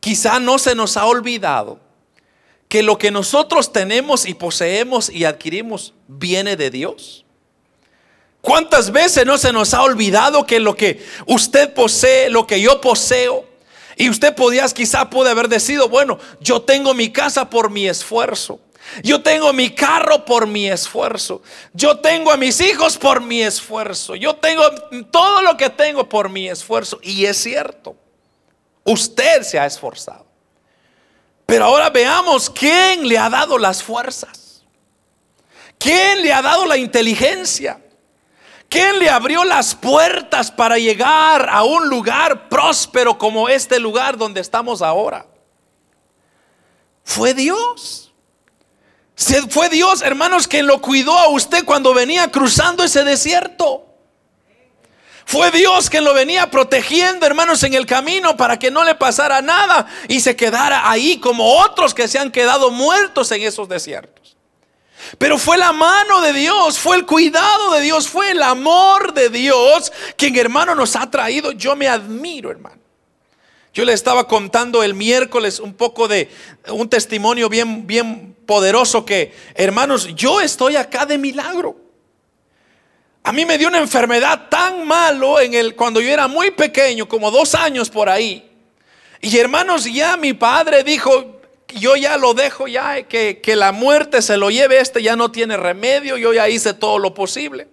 quizá 0.00 0.40
no 0.40 0.58
se 0.58 0.74
nos 0.74 0.96
ha 0.96 1.06
olvidado 1.06 1.80
que 2.68 2.82
lo 2.82 2.98
que 2.98 3.10
nosotros 3.10 3.72
tenemos 3.72 4.26
y 4.26 4.34
poseemos 4.34 5.10
y 5.10 5.24
adquirimos 5.24 5.94
viene 6.06 6.56
de 6.56 6.70
Dios? 6.70 7.24
¿Cuántas 8.48 8.92
veces 8.92 9.26
no 9.26 9.36
se 9.36 9.52
nos 9.52 9.74
ha 9.74 9.82
olvidado 9.82 10.46
que 10.46 10.58
lo 10.58 10.74
que 10.74 11.04
usted 11.26 11.74
posee, 11.74 12.30
lo 12.30 12.46
que 12.46 12.58
yo 12.62 12.80
poseo, 12.80 13.44
y 13.94 14.08
usted 14.08 14.34
podía, 14.34 14.66
quizá 14.68 15.10
puede 15.10 15.30
haber 15.30 15.50
decidido, 15.50 15.90
bueno, 15.90 16.18
yo 16.40 16.62
tengo 16.62 16.94
mi 16.94 17.12
casa 17.12 17.50
por 17.50 17.68
mi 17.68 17.86
esfuerzo. 17.86 18.58
Yo 19.02 19.20
tengo 19.20 19.52
mi 19.52 19.68
carro 19.68 20.24
por 20.24 20.46
mi 20.46 20.66
esfuerzo. 20.66 21.42
Yo 21.74 21.98
tengo 21.98 22.32
a 22.32 22.38
mis 22.38 22.58
hijos 22.62 22.96
por 22.96 23.20
mi 23.20 23.42
esfuerzo. 23.42 24.14
Yo 24.14 24.36
tengo 24.36 24.62
todo 25.10 25.42
lo 25.42 25.58
que 25.58 25.68
tengo 25.68 26.08
por 26.08 26.30
mi 26.30 26.48
esfuerzo. 26.48 26.98
Y 27.02 27.26
es 27.26 27.36
cierto, 27.36 27.96
usted 28.82 29.42
se 29.42 29.58
ha 29.58 29.66
esforzado. 29.66 30.24
Pero 31.44 31.66
ahora 31.66 31.90
veamos 31.90 32.48
quién 32.48 33.06
le 33.06 33.18
ha 33.18 33.28
dado 33.28 33.58
las 33.58 33.82
fuerzas. 33.82 34.62
¿Quién 35.78 36.22
le 36.22 36.32
ha 36.32 36.40
dado 36.40 36.64
la 36.64 36.78
inteligencia? 36.78 37.78
¿Quién 38.68 38.98
le 38.98 39.08
abrió 39.08 39.44
las 39.44 39.74
puertas 39.74 40.50
para 40.50 40.76
llegar 40.78 41.48
a 41.48 41.64
un 41.64 41.88
lugar 41.88 42.48
próspero 42.48 43.16
como 43.16 43.48
este 43.48 43.78
lugar 43.78 44.18
donde 44.18 44.40
estamos 44.40 44.82
ahora? 44.82 45.26
Fue 47.02 47.32
Dios. 47.32 48.12
Fue 49.48 49.68
Dios, 49.68 50.02
hermanos, 50.02 50.46
quien 50.46 50.66
lo 50.66 50.80
cuidó 50.80 51.16
a 51.18 51.28
usted 51.28 51.64
cuando 51.64 51.94
venía 51.94 52.30
cruzando 52.30 52.84
ese 52.84 53.04
desierto. 53.04 53.84
Fue 55.24 55.50
Dios 55.50 55.90
quien 55.90 56.04
lo 56.04 56.14
venía 56.14 56.50
protegiendo, 56.50 57.26
hermanos, 57.26 57.62
en 57.62 57.74
el 57.74 57.84
camino 57.84 58.36
para 58.36 58.58
que 58.58 58.70
no 58.70 58.84
le 58.84 58.94
pasara 58.94 59.42
nada 59.42 59.86
y 60.08 60.20
se 60.20 60.36
quedara 60.36 60.90
ahí 60.90 61.18
como 61.18 61.58
otros 61.58 61.94
que 61.94 62.08
se 62.08 62.18
han 62.18 62.30
quedado 62.30 62.70
muertos 62.70 63.30
en 63.32 63.42
esos 63.42 63.68
desiertos. 63.68 64.17
Pero 65.16 65.38
fue 65.38 65.56
la 65.56 65.72
mano 65.72 66.20
de 66.20 66.32
Dios, 66.32 66.78
fue 66.78 66.96
el 66.96 67.06
cuidado 67.06 67.72
de 67.72 67.80
Dios, 67.80 68.08
fue 68.08 68.32
el 68.32 68.42
amor 68.42 69.14
de 69.14 69.30
Dios 69.30 69.92
quien 70.16 70.36
hermano 70.36 70.74
nos 70.74 70.96
ha 70.96 71.10
traído. 71.10 71.52
Yo 71.52 71.74
me 71.76 71.88
admiro, 71.88 72.50
hermano. 72.50 72.78
Yo 73.72 73.84
le 73.84 73.92
estaba 73.92 74.26
contando 74.26 74.82
el 74.82 74.94
miércoles 74.94 75.60
un 75.60 75.72
poco 75.74 76.08
de 76.08 76.28
un 76.68 76.88
testimonio 76.88 77.48
bien, 77.48 77.86
bien 77.86 78.34
poderoso 78.44 79.04
que, 79.04 79.34
hermanos, 79.54 80.08
yo 80.14 80.40
estoy 80.40 80.76
acá 80.76 81.06
de 81.06 81.16
milagro. 81.16 81.76
A 83.22 83.32
mí 83.32 83.44
me 83.44 83.58
dio 83.58 83.68
una 83.68 83.78
enfermedad 83.78 84.48
tan 84.48 84.86
malo 84.86 85.38
en 85.38 85.54
el, 85.54 85.76
cuando 85.76 86.00
yo 86.00 86.08
era 86.08 86.28
muy 86.28 86.50
pequeño, 86.50 87.08
como 87.08 87.30
dos 87.30 87.54
años 87.54 87.90
por 87.90 88.08
ahí. 88.08 88.50
Y 89.20 89.36
hermanos, 89.36 89.84
ya 89.84 90.16
mi 90.16 90.32
padre 90.32 90.82
dijo, 90.82 91.37
yo 91.78 91.96
ya 91.96 92.16
lo 92.16 92.34
dejo, 92.34 92.68
ya 92.68 93.02
que, 93.02 93.40
que 93.40 93.56
la 93.56 93.72
muerte 93.72 94.22
se 94.22 94.36
lo 94.36 94.50
lleve, 94.50 94.80
este 94.80 95.02
ya 95.02 95.16
no 95.16 95.30
tiene 95.30 95.56
remedio, 95.56 96.16
yo 96.16 96.32
ya 96.32 96.48
hice 96.48 96.74
todo 96.74 96.98
lo 96.98 97.14
posible. 97.14 97.68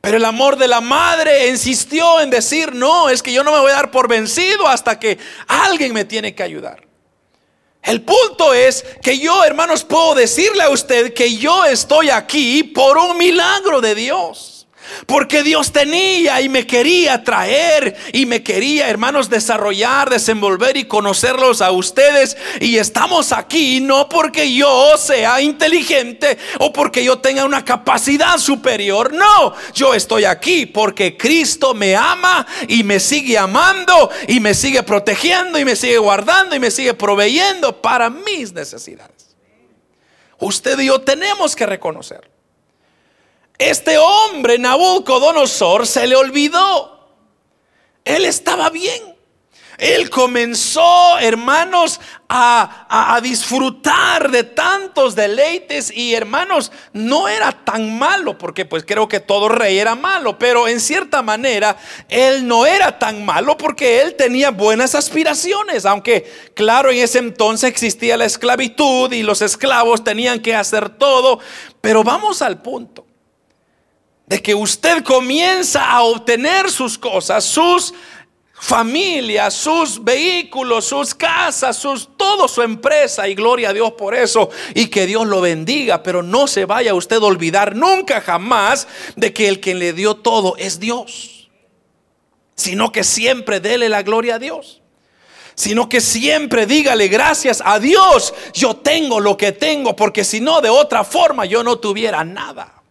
Pero 0.00 0.16
el 0.16 0.24
amor 0.24 0.56
de 0.56 0.66
la 0.66 0.80
madre 0.80 1.48
insistió 1.48 2.20
en 2.20 2.28
decir, 2.28 2.74
no, 2.74 3.08
es 3.08 3.22
que 3.22 3.32
yo 3.32 3.44
no 3.44 3.52
me 3.52 3.60
voy 3.60 3.70
a 3.70 3.76
dar 3.76 3.90
por 3.92 4.08
vencido 4.08 4.66
hasta 4.66 4.98
que 4.98 5.18
alguien 5.46 5.94
me 5.94 6.04
tiene 6.04 6.34
que 6.34 6.42
ayudar. 6.42 6.84
El 7.82 8.02
punto 8.02 8.52
es 8.54 8.84
que 9.02 9.18
yo, 9.18 9.44
hermanos, 9.44 9.84
puedo 9.84 10.14
decirle 10.14 10.62
a 10.62 10.70
usted 10.70 11.14
que 11.14 11.36
yo 11.36 11.64
estoy 11.64 12.10
aquí 12.10 12.62
por 12.62 12.96
un 12.96 13.16
milagro 13.16 13.80
de 13.80 13.94
Dios. 13.94 14.51
Porque 15.06 15.42
Dios 15.42 15.72
tenía 15.72 16.40
y 16.40 16.48
me 16.48 16.66
quería 16.66 17.24
traer 17.24 17.96
y 18.12 18.26
me 18.26 18.42
quería, 18.42 18.88
hermanos, 18.88 19.30
desarrollar, 19.30 20.10
desenvolver 20.10 20.76
y 20.76 20.84
conocerlos 20.84 21.60
a 21.60 21.70
ustedes. 21.70 22.36
Y 22.60 22.76
estamos 22.78 23.32
aquí 23.32 23.80
no 23.80 24.08
porque 24.08 24.52
yo 24.52 24.96
sea 24.96 25.40
inteligente 25.40 26.38
o 26.58 26.72
porque 26.72 27.04
yo 27.04 27.18
tenga 27.18 27.44
una 27.44 27.64
capacidad 27.64 28.38
superior. 28.38 29.12
No, 29.12 29.54
yo 29.74 29.94
estoy 29.94 30.24
aquí 30.24 30.66
porque 30.66 31.16
Cristo 31.16 31.74
me 31.74 31.96
ama 31.96 32.46
y 32.68 32.84
me 32.84 33.00
sigue 33.00 33.38
amando 33.38 34.10
y 34.28 34.40
me 34.40 34.54
sigue 34.54 34.82
protegiendo 34.82 35.58
y 35.58 35.64
me 35.64 35.76
sigue 35.76 35.98
guardando 35.98 36.54
y 36.54 36.60
me 36.60 36.70
sigue 36.70 36.94
proveyendo 36.94 37.80
para 37.80 38.10
mis 38.10 38.52
necesidades. 38.52 39.36
Usted 40.38 40.78
y 40.80 40.86
yo 40.86 41.00
tenemos 41.00 41.54
que 41.54 41.66
reconocer 41.66 42.31
este 43.58 43.98
hombre, 43.98 44.58
Nabucodonosor, 44.58 45.86
se 45.86 46.06
le 46.06 46.16
olvidó. 46.16 47.08
Él 48.04 48.24
estaba 48.24 48.70
bien. 48.70 49.12
Él 49.78 50.10
comenzó, 50.10 51.18
hermanos, 51.18 51.98
a, 52.28 53.18
disfrutar 53.20 54.30
de 54.30 54.44
tantos 54.44 55.16
deleites 55.16 55.90
y 55.90 56.14
hermanos, 56.14 56.70
no 56.92 57.26
era 57.26 57.50
tan 57.50 57.98
malo, 57.98 58.38
porque 58.38 58.64
pues 58.64 58.84
creo 58.86 59.08
que 59.08 59.18
todo 59.18 59.48
rey 59.48 59.78
era 59.78 59.96
malo, 59.96 60.38
pero 60.38 60.68
en 60.68 60.78
cierta 60.78 61.20
manera 61.20 61.76
él 62.08 62.46
no 62.46 62.64
era 62.64 62.98
tan 62.98 63.24
malo 63.24 63.56
porque 63.56 64.02
él 64.02 64.14
tenía 64.14 64.50
buenas 64.50 64.94
aspiraciones, 64.94 65.84
aunque 65.84 66.32
claro, 66.54 66.90
en 66.90 66.98
ese 66.98 67.18
entonces 67.18 67.68
existía 67.68 68.16
la 68.16 68.24
esclavitud 68.24 69.12
y 69.12 69.24
los 69.24 69.42
esclavos 69.42 70.04
tenían 70.04 70.40
que 70.40 70.54
hacer 70.54 70.90
todo, 70.90 71.40
pero 71.80 72.04
vamos 72.04 72.40
al 72.40 72.62
punto 72.62 73.04
de 74.32 74.40
que 74.40 74.54
usted 74.54 75.04
comienza 75.04 75.90
a 75.90 76.04
obtener 76.04 76.70
sus 76.70 76.96
cosas, 76.96 77.44
sus 77.44 77.92
familias, 78.54 79.52
sus 79.52 80.02
vehículos, 80.02 80.86
sus 80.86 81.14
casas, 81.14 81.76
sus 81.76 82.16
todo 82.16 82.48
su 82.48 82.62
empresa 82.62 83.28
y 83.28 83.34
gloria 83.34 83.68
a 83.68 83.72
Dios 83.74 83.92
por 83.92 84.14
eso 84.14 84.48
y 84.74 84.86
que 84.86 85.06
Dios 85.06 85.26
lo 85.26 85.42
bendiga, 85.42 86.02
pero 86.02 86.22
no 86.22 86.46
se 86.46 86.64
vaya 86.64 86.94
usted 86.94 87.16
a 87.16 87.26
olvidar 87.26 87.76
nunca 87.76 88.22
jamás 88.22 88.88
de 89.16 89.34
que 89.34 89.48
el 89.48 89.60
que 89.60 89.74
le 89.74 89.92
dio 89.92 90.16
todo 90.16 90.56
es 90.56 90.80
Dios. 90.80 91.50
Sino 92.54 92.90
que 92.90 93.04
siempre 93.04 93.60
dele 93.60 93.90
la 93.90 94.02
gloria 94.02 94.36
a 94.36 94.38
Dios 94.38 94.78
sino 95.54 95.86
que 95.86 96.00
siempre 96.00 96.64
dígale 96.64 97.08
gracias 97.08 97.62
a 97.62 97.78
Dios, 97.78 98.32
yo 98.54 98.74
tengo 98.76 99.20
lo 99.20 99.36
que 99.36 99.52
tengo, 99.52 99.94
porque 99.94 100.24
si 100.24 100.40
no, 100.40 100.62
de 100.62 100.70
otra 100.70 101.04
forma 101.04 101.44
yo 101.44 101.62
no 101.62 101.78
tuviera 101.78 102.24
nada. 102.24 102.81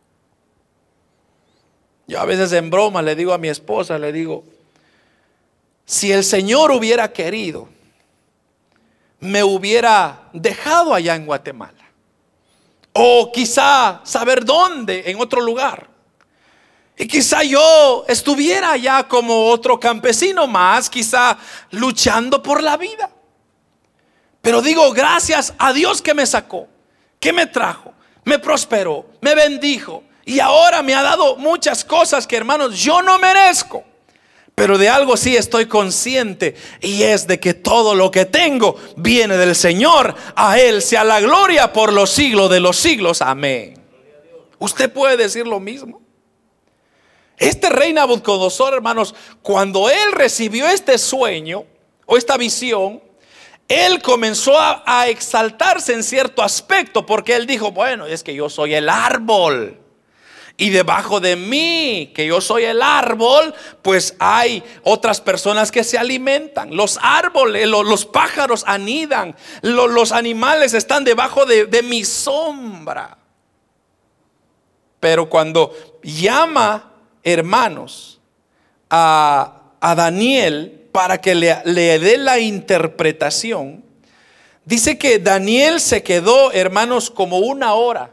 Yo 2.12 2.20
a 2.20 2.26
veces 2.26 2.52
en 2.52 2.70
broma 2.70 3.02
le 3.02 3.16
digo 3.16 3.32
a 3.32 3.38
mi 3.38 3.48
esposa, 3.48 3.98
le 3.98 4.12
digo, 4.12 4.44
si 5.86 6.12
el 6.12 6.26
Señor 6.26 6.70
hubiera 6.72 7.14
querido, 7.14 7.70
me 9.22 9.46
hubiera 9.46 10.28
dejado 10.34 10.94
allá 10.94 11.16
en 11.16 11.26
Guatemala. 11.26 11.86
O 12.92 13.32
quizá 13.32 14.02
saber 14.04 14.44
dónde, 14.44 15.10
en 15.10 15.22
otro 15.22 15.40
lugar. 15.40 15.88
Y 16.98 17.08
quizá 17.08 17.44
yo 17.44 18.04
estuviera 18.10 18.74
allá 18.74 19.08
como 19.08 19.46
otro 19.46 19.80
campesino 19.80 20.48
más, 20.48 20.90
quizá 20.90 21.38
luchando 21.70 22.44
por 22.44 22.62
la 22.62 22.76
vida. 22.76 23.10
Pero 24.42 24.62
digo, 24.62 24.92
gracias 24.92 25.54
a 25.58 25.72
Dios 25.72 26.02
que 26.02 26.14
me 26.14 26.26
sacó, 26.26 26.68
que 27.22 27.32
me 27.32 27.46
trajo, 27.46 27.94
me 28.26 28.38
prosperó, 28.38 29.06
me 29.22 29.34
bendijo, 29.34 30.04
y 30.26 30.40
ahora 30.40 30.82
me 30.82 30.94
ha 30.94 31.02
dado 31.02 31.36
muchas 31.38 31.84
cosas 31.84 32.28
que 32.28 32.38
hermanos 32.38 32.78
yo 32.80 33.02
no 33.02 33.18
merezco. 33.20 33.84
Pero 34.54 34.78
de 34.78 34.90
algo 34.90 35.18
sí 35.18 35.36
estoy 35.36 35.66
consciente 35.66 36.56
y 36.82 37.04
es 37.04 37.26
de 37.26 37.40
que 37.40 37.54
todo 37.54 37.96
lo 37.96 38.12
que 38.12 38.26
tengo 38.26 38.76
viene 38.96 39.38
del 39.38 39.56
Señor. 39.56 40.14
A 40.36 40.60
Él 40.60 40.82
sea 40.82 41.04
la 41.04 41.20
gloria 41.20 41.74
por 41.74 41.92
los 41.94 42.12
siglos 42.12 42.50
de 42.50 42.60
los 42.60 42.78
siglos. 42.78 43.22
Amén. 43.22 43.82
¿Usted 44.60 44.92
puede 44.92 45.18
decir 45.18 45.48
lo 45.48 45.60
mismo? 45.60 46.02
Este 47.38 47.70
rey 47.70 47.92
Nabucodonosor, 47.92 48.76
hermanos, 48.76 49.16
cuando 49.42 49.90
él 49.90 50.12
recibió 50.12 50.68
este 50.68 51.00
sueño 51.00 51.66
o 52.06 52.16
esta 52.16 52.38
visión, 52.38 53.02
él 53.68 54.00
comenzó 54.04 54.60
a, 54.60 54.84
a 54.86 55.08
exaltarse 55.08 55.94
en 55.94 56.04
cierto 56.04 56.44
aspecto 56.44 57.04
porque 57.04 57.36
él 57.36 57.48
dijo, 57.48 57.72
bueno, 57.72 58.06
es 58.06 58.22
que 58.22 58.36
yo 58.36 58.48
soy 58.48 58.76
el 58.76 58.90
árbol 58.90 59.81
y 60.58 60.70
debajo 60.70 61.20
de 61.20 61.36
mí, 61.36 62.12
que 62.14 62.28
yo 62.28 62.42
soy 62.42 62.66
el 62.66 62.82
árbol, 62.82 63.54
pues 63.82 64.16
hay 64.20 64.64
otras 64.84 65.22
personas 65.22 65.72
que 65.72 65.84
se 65.84 65.98
alimentan. 65.98 66.76
Los 66.76 67.00
árboles, 67.02 67.68
los, 67.68 68.06
pájaros 68.06 68.64
anidan, 68.68 69.36
los, 69.62 70.12
animales 70.12 70.74
están 70.74 71.04
debajo 71.04 71.46
de, 71.46 71.84
mi 71.84 72.04
sombra. 72.04 73.18
Pero 75.00 75.30
cuando 75.30 75.74
llama, 76.04 76.94
hermanos, 77.24 78.20
a, 78.90 79.58
Daniel 79.82 80.90
para 80.92 81.20
que 81.20 81.34
le, 81.34 81.56
dé 82.00 82.18
la 82.18 82.40
interpretación, 82.40 83.84
dice 84.66 84.98
que 85.00 85.18
Daniel 85.18 85.80
se 85.80 86.04
quedó, 86.04 86.52
hermanos, 86.52 87.10
como 87.10 87.40
una 87.40 87.74
hora 87.74 88.12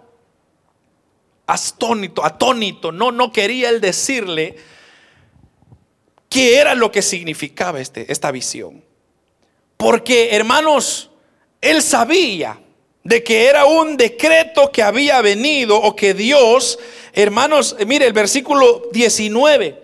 astónito, 1.48 2.24
atónito, 2.24 2.92
no, 2.92 3.10
no 3.10 3.32
quería 3.32 3.70
él 3.70 3.80
decirle 3.80 4.54
qué 6.28 6.58
era 6.58 6.74
lo 6.74 6.92
que 6.92 7.02
significaba 7.02 7.80
este, 7.80 8.12
esta 8.12 8.30
visión. 8.30 8.84
Porque, 9.78 10.36
hermanos, 10.36 11.10
él 11.62 11.82
sabía 11.82 12.60
de 13.02 13.24
que 13.24 13.46
era 13.46 13.64
un 13.64 13.96
decreto 13.96 14.70
que 14.70 14.82
había 14.82 15.22
venido 15.22 15.80
o 15.80 15.96
que 15.96 16.12
Dios, 16.12 16.78
hermanos, 17.14 17.74
mire 17.86 18.06
el 18.06 18.12
versículo 18.12 18.82
19. 18.92 19.82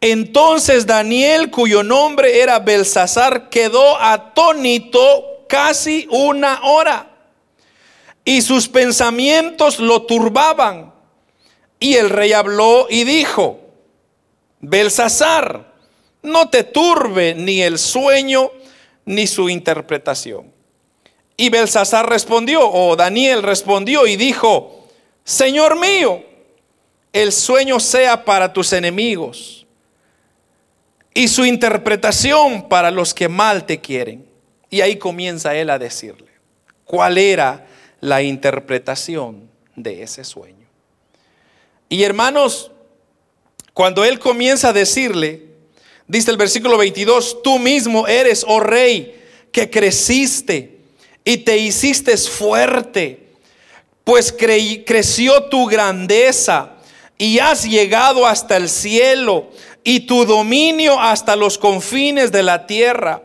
Entonces 0.00 0.86
Daniel, 0.86 1.50
cuyo 1.50 1.82
nombre 1.82 2.40
era 2.40 2.60
Belsasar, 2.60 3.50
quedó 3.50 4.00
atónito 4.00 5.44
casi 5.48 6.06
una 6.10 6.62
hora 6.62 7.10
y 8.24 8.40
sus 8.40 8.68
pensamientos 8.68 9.78
lo 9.78 10.04
turbaban 10.04 10.93
y 11.84 11.96
el 11.96 12.08
rey 12.08 12.32
habló 12.32 12.86
y 12.88 13.04
dijo, 13.04 13.60
Belsasar, 14.60 15.70
no 16.22 16.48
te 16.48 16.64
turbe 16.64 17.34
ni 17.34 17.60
el 17.60 17.78
sueño 17.78 18.50
ni 19.04 19.26
su 19.26 19.50
interpretación. 19.50 20.50
Y 21.36 21.50
Belsasar 21.50 22.08
respondió, 22.08 22.66
o 22.70 22.96
Daniel 22.96 23.42
respondió 23.42 24.06
y 24.06 24.16
dijo, 24.16 24.88
Señor 25.24 25.78
mío, 25.78 26.24
el 27.12 27.32
sueño 27.32 27.78
sea 27.78 28.24
para 28.24 28.50
tus 28.50 28.72
enemigos 28.72 29.66
y 31.12 31.28
su 31.28 31.44
interpretación 31.44 32.66
para 32.66 32.90
los 32.90 33.12
que 33.12 33.28
mal 33.28 33.66
te 33.66 33.82
quieren. 33.82 34.26
Y 34.70 34.80
ahí 34.80 34.96
comienza 34.96 35.54
él 35.54 35.68
a 35.68 35.78
decirle 35.78 36.30
cuál 36.86 37.18
era 37.18 37.66
la 38.00 38.22
interpretación 38.22 39.50
de 39.76 40.02
ese 40.02 40.24
sueño. 40.24 40.63
Y 41.88 42.02
hermanos, 42.02 42.70
cuando 43.72 44.04
él 44.04 44.18
comienza 44.18 44.68
a 44.68 44.72
decirle, 44.72 45.42
dice 46.06 46.30
el 46.30 46.36
versículo 46.36 46.78
22, 46.78 47.42
tú 47.42 47.58
mismo 47.58 48.06
eres, 48.06 48.44
oh 48.46 48.60
rey, 48.60 49.20
que 49.52 49.70
creciste 49.70 50.78
y 51.24 51.38
te 51.38 51.58
hiciste 51.58 52.16
fuerte, 52.16 53.28
pues 54.04 54.32
creció 54.32 55.44
tu 55.44 55.66
grandeza 55.66 56.74
y 57.16 57.38
has 57.38 57.64
llegado 57.64 58.26
hasta 58.26 58.56
el 58.56 58.68
cielo 58.68 59.50
y 59.82 60.00
tu 60.00 60.24
dominio 60.24 60.98
hasta 61.00 61.36
los 61.36 61.58
confines 61.58 62.32
de 62.32 62.42
la 62.42 62.66
tierra. 62.66 63.22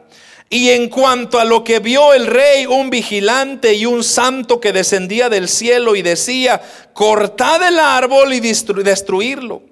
Y 0.49 0.69
en 0.69 0.89
cuanto 0.89 1.39
a 1.39 1.45
lo 1.45 1.63
que 1.63 1.79
vio 1.79 2.13
el 2.13 2.25
rey, 2.25 2.65
un 2.65 2.89
vigilante 2.89 3.75
y 3.75 3.85
un 3.85 4.03
santo 4.03 4.59
que 4.59 4.73
descendía 4.73 5.29
del 5.29 5.47
cielo 5.47 5.95
y 5.95 6.01
decía, 6.01 6.59
cortad 6.93 7.67
el 7.67 7.77
árbol 7.77 8.33
y 8.33 8.39
destruirlo 8.39 9.68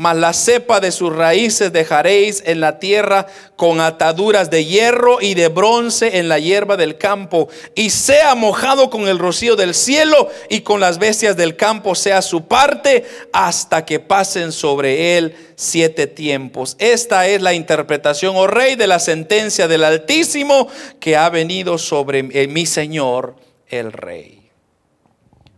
mas 0.00 0.16
la 0.16 0.32
cepa 0.32 0.80
de 0.80 0.92
sus 0.92 1.14
raíces 1.14 1.74
dejaréis 1.74 2.42
en 2.46 2.60
la 2.60 2.78
tierra 2.78 3.26
con 3.54 3.82
ataduras 3.82 4.48
de 4.48 4.64
hierro 4.64 5.20
y 5.20 5.34
de 5.34 5.48
bronce 5.48 6.16
en 6.16 6.30
la 6.30 6.38
hierba 6.38 6.78
del 6.78 6.96
campo, 6.96 7.50
y 7.74 7.90
sea 7.90 8.34
mojado 8.34 8.88
con 8.88 9.08
el 9.08 9.18
rocío 9.18 9.56
del 9.56 9.74
cielo 9.74 10.30
y 10.48 10.62
con 10.62 10.80
las 10.80 10.98
bestias 10.98 11.36
del 11.36 11.54
campo 11.54 11.94
sea 11.94 12.22
su 12.22 12.46
parte 12.46 13.04
hasta 13.30 13.84
que 13.84 14.00
pasen 14.00 14.52
sobre 14.52 15.18
él 15.18 15.36
siete 15.54 16.06
tiempos. 16.06 16.76
Esta 16.78 17.26
es 17.26 17.42
la 17.42 17.52
interpretación, 17.52 18.36
oh 18.36 18.46
rey, 18.46 18.76
de 18.76 18.86
la 18.86 19.00
sentencia 19.00 19.68
del 19.68 19.84
Altísimo 19.84 20.68
que 20.98 21.14
ha 21.18 21.28
venido 21.28 21.76
sobre 21.76 22.22
mi 22.22 22.64
Señor 22.64 23.36
el 23.68 23.92
rey. 23.92 24.50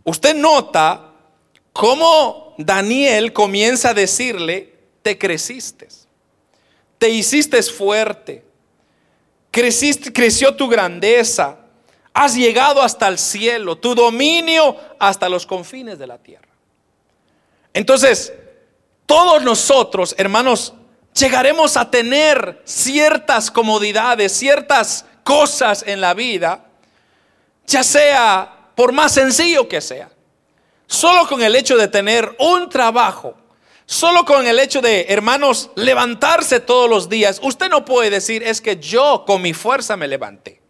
Usted 0.03 0.35
nota 0.35 1.13
cómo 1.71 2.42
Daniel 2.57 3.33
comienza 3.33 3.89
a 3.89 3.93
decirle, 3.93 4.73
te 5.01 5.17
creciste, 5.17 5.87
te 6.97 7.09
hiciste 7.09 7.61
fuerte, 7.63 8.43
creciste, 9.51 10.11
creció 10.11 10.55
tu 10.55 10.67
grandeza, 10.67 11.57
has 12.13 12.35
llegado 12.35 12.81
hasta 12.81 13.07
el 13.07 13.17
cielo, 13.17 13.77
tu 13.77 13.95
dominio 13.95 14.77
hasta 14.99 15.29
los 15.29 15.45
confines 15.45 15.97
de 15.97 16.07
la 16.07 16.17
tierra. 16.17 16.47
Entonces, 17.73 18.31
todos 19.05 19.41
nosotros, 19.43 20.15
hermanos, 20.17 20.73
llegaremos 21.17 21.75
a 21.75 21.89
tener 21.89 22.61
ciertas 22.65 23.51
comodidades, 23.51 24.31
ciertas 24.31 25.05
cosas 25.23 25.83
en 25.87 26.01
la 26.01 26.13
vida, 26.13 26.65
ya 27.65 27.83
sea 27.83 28.69
por 28.75 28.91
más 28.91 29.13
sencillo 29.13 29.67
que 29.67 29.81
sea. 29.81 30.09
Solo 30.87 31.27
con 31.27 31.41
el 31.41 31.55
hecho 31.55 31.77
de 31.77 31.87
tener 31.87 32.35
un 32.39 32.69
trabajo, 32.69 33.35
solo 33.85 34.25
con 34.25 34.45
el 34.45 34.59
hecho 34.59 34.81
de, 34.81 35.05
hermanos, 35.09 35.71
levantarse 35.75 36.59
todos 36.59 36.89
los 36.89 37.09
días, 37.09 37.39
usted 37.41 37.69
no 37.69 37.85
puede 37.85 38.09
decir, 38.09 38.43
es 38.43 38.61
que 38.61 38.77
yo 38.77 39.23
con 39.25 39.41
mi 39.41 39.53
fuerza 39.53 39.97
me 39.97 40.07
levanté. 40.07 40.61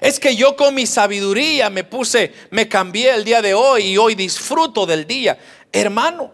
Es 0.00 0.20
que 0.20 0.36
yo 0.36 0.56
con 0.56 0.74
mi 0.74 0.86
sabiduría 0.86 1.70
me 1.70 1.84
puse, 1.84 2.34
me 2.50 2.68
cambié 2.68 3.14
el 3.14 3.24
día 3.24 3.40
de 3.40 3.54
hoy 3.54 3.86
y 3.86 3.98
hoy 3.98 4.14
disfruto 4.14 4.84
del 4.84 5.06
día. 5.06 5.38
Hermano, 5.72 6.32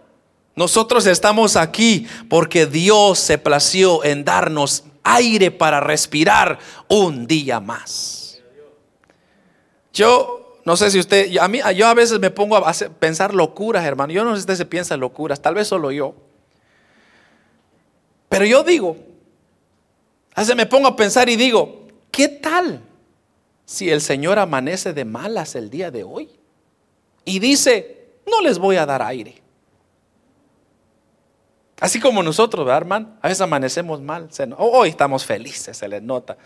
nosotros 0.54 1.06
estamos 1.06 1.56
aquí 1.56 2.06
porque 2.28 2.66
Dios 2.66 3.18
se 3.18 3.38
plació 3.38 4.04
en 4.04 4.24
darnos 4.24 4.84
aire 5.02 5.50
para 5.50 5.80
respirar 5.80 6.58
un 6.88 7.26
día 7.26 7.60
más. 7.60 8.40
Yo 9.92 10.41
no 10.64 10.76
sé 10.76 10.90
si 10.90 10.98
usted, 10.98 11.36
a 11.38 11.48
mí, 11.48 11.60
yo 11.74 11.88
a 11.88 11.94
veces 11.94 12.20
me 12.20 12.30
pongo 12.30 12.56
a 12.56 12.72
pensar 12.98 13.34
locuras, 13.34 13.84
hermano. 13.84 14.12
Yo 14.12 14.24
no 14.24 14.30
sé 14.30 14.36
si 14.36 14.40
usted 14.40 14.56
se 14.56 14.66
piensa 14.66 14.96
locuras, 14.96 15.42
tal 15.42 15.54
vez 15.54 15.66
solo 15.68 15.90
yo. 15.90 16.14
Pero 18.28 18.44
yo 18.44 18.62
digo, 18.62 18.96
a 20.34 20.40
veces 20.40 20.56
me 20.56 20.66
pongo 20.66 20.88
a 20.88 20.96
pensar 20.96 21.28
y 21.28 21.36
digo, 21.36 21.88
¿qué 22.10 22.28
tal 22.28 22.80
si 23.64 23.90
el 23.90 24.00
Señor 24.00 24.38
amanece 24.38 24.92
de 24.92 25.04
malas 25.04 25.54
el 25.54 25.68
día 25.68 25.90
de 25.90 26.04
hoy? 26.04 26.30
Y 27.24 27.40
dice, 27.40 28.14
no 28.26 28.40
les 28.40 28.58
voy 28.58 28.76
a 28.76 28.86
dar 28.86 29.02
aire. 29.02 29.42
Así 31.80 31.98
como 31.98 32.22
nosotros, 32.22 32.64
¿verdad, 32.64 32.82
hermano? 32.82 33.16
A 33.20 33.28
veces 33.28 33.40
amanecemos 33.40 34.00
mal. 34.00 34.28
Hoy 34.56 34.90
estamos 34.90 35.26
felices, 35.26 35.76
se 35.76 35.88
les 35.88 36.00
nota. 36.00 36.36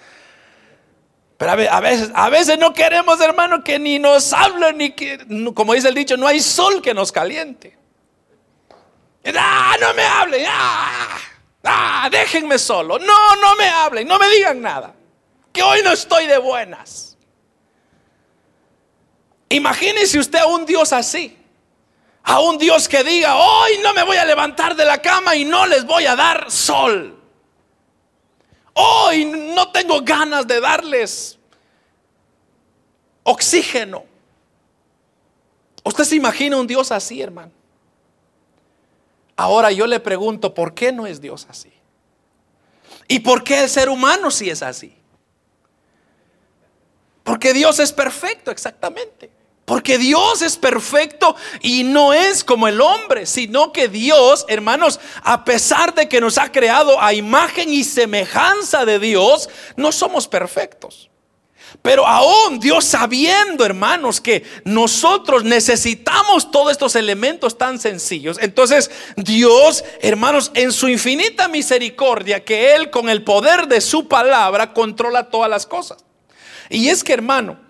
Pero 1.36 1.50
a 1.50 1.80
veces, 1.80 2.10
a 2.14 2.30
veces 2.30 2.58
no 2.58 2.72
queremos, 2.72 3.20
hermano, 3.20 3.62
que 3.62 3.78
ni 3.78 3.98
nos 3.98 4.32
hablen, 4.32 4.78
ni 4.78 4.92
que, 4.92 5.18
como 5.54 5.74
dice 5.74 5.88
el 5.88 5.94
dicho, 5.94 6.16
no 6.16 6.26
hay 6.26 6.40
sol 6.40 6.80
que 6.80 6.94
nos 6.94 7.12
caliente. 7.12 7.76
Ah, 9.36 9.76
no 9.80 9.92
me 9.92 10.02
hablen, 10.02 10.46
ah, 10.48 11.18
ah, 11.64 12.08
déjenme 12.10 12.58
solo. 12.58 12.98
No, 12.98 13.36
no 13.36 13.56
me 13.56 13.68
hablen, 13.68 14.08
no 14.08 14.18
me 14.18 14.28
digan 14.30 14.62
nada. 14.62 14.94
Que 15.52 15.62
hoy 15.62 15.80
no 15.82 15.92
estoy 15.92 16.26
de 16.26 16.38
buenas. 16.38 17.18
Imagínese 19.48 20.18
usted 20.18 20.38
a 20.38 20.46
un 20.46 20.64
Dios 20.64 20.92
así. 20.92 21.36
A 22.22 22.40
un 22.40 22.58
Dios 22.58 22.88
que 22.88 23.04
diga, 23.04 23.36
hoy 23.36 23.78
no 23.82 23.92
me 23.94 24.02
voy 24.02 24.16
a 24.16 24.24
levantar 24.24 24.74
de 24.74 24.84
la 24.84 24.98
cama 24.98 25.36
y 25.36 25.44
no 25.44 25.66
les 25.66 25.84
voy 25.84 26.06
a 26.06 26.16
dar 26.16 26.50
sol. 26.50 27.15
Hoy 28.78 29.24
no 29.24 29.72
tengo 29.72 30.02
ganas 30.02 30.46
de 30.46 30.60
darles 30.60 31.38
oxígeno. 33.22 34.04
¿Usted 35.82 36.04
se 36.04 36.16
imagina 36.16 36.58
un 36.58 36.66
Dios 36.66 36.92
así, 36.92 37.22
hermano? 37.22 37.52
Ahora 39.34 39.72
yo 39.72 39.86
le 39.86 39.98
pregunto, 39.98 40.52
¿por 40.52 40.74
qué 40.74 40.92
no 40.92 41.06
es 41.06 41.22
Dios 41.22 41.46
así? 41.48 41.72
¿Y 43.08 43.20
por 43.20 43.42
qué 43.44 43.62
el 43.62 43.70
ser 43.70 43.88
humano 43.88 44.30
sí 44.30 44.50
es 44.50 44.62
así? 44.62 44.94
Porque 47.24 47.54
Dios 47.54 47.78
es 47.78 47.94
perfecto, 47.94 48.50
exactamente. 48.50 49.30
Porque 49.66 49.98
Dios 49.98 50.42
es 50.42 50.56
perfecto 50.56 51.34
y 51.60 51.82
no 51.82 52.12
es 52.12 52.44
como 52.44 52.68
el 52.68 52.80
hombre, 52.80 53.26
sino 53.26 53.72
que 53.72 53.88
Dios, 53.88 54.46
hermanos, 54.48 55.00
a 55.24 55.44
pesar 55.44 55.92
de 55.92 56.08
que 56.08 56.20
nos 56.20 56.38
ha 56.38 56.52
creado 56.52 57.02
a 57.02 57.12
imagen 57.12 57.72
y 57.72 57.82
semejanza 57.82 58.84
de 58.84 59.00
Dios, 59.00 59.50
no 59.74 59.90
somos 59.90 60.28
perfectos. 60.28 61.10
Pero 61.82 62.06
aún 62.06 62.60
Dios 62.60 62.84
sabiendo, 62.84 63.66
hermanos, 63.66 64.20
que 64.20 64.44
nosotros 64.62 65.42
necesitamos 65.42 66.52
todos 66.52 66.70
estos 66.70 66.94
elementos 66.94 67.58
tan 67.58 67.80
sencillos. 67.80 68.38
Entonces 68.40 68.88
Dios, 69.16 69.82
hermanos, 70.00 70.52
en 70.54 70.70
su 70.70 70.88
infinita 70.88 71.48
misericordia, 71.48 72.44
que 72.44 72.76
Él 72.76 72.90
con 72.90 73.08
el 73.08 73.24
poder 73.24 73.66
de 73.66 73.80
su 73.80 74.06
palabra 74.06 74.72
controla 74.72 75.28
todas 75.28 75.50
las 75.50 75.66
cosas. 75.66 76.04
Y 76.70 76.88
es 76.88 77.02
que, 77.02 77.12
hermano, 77.12 77.65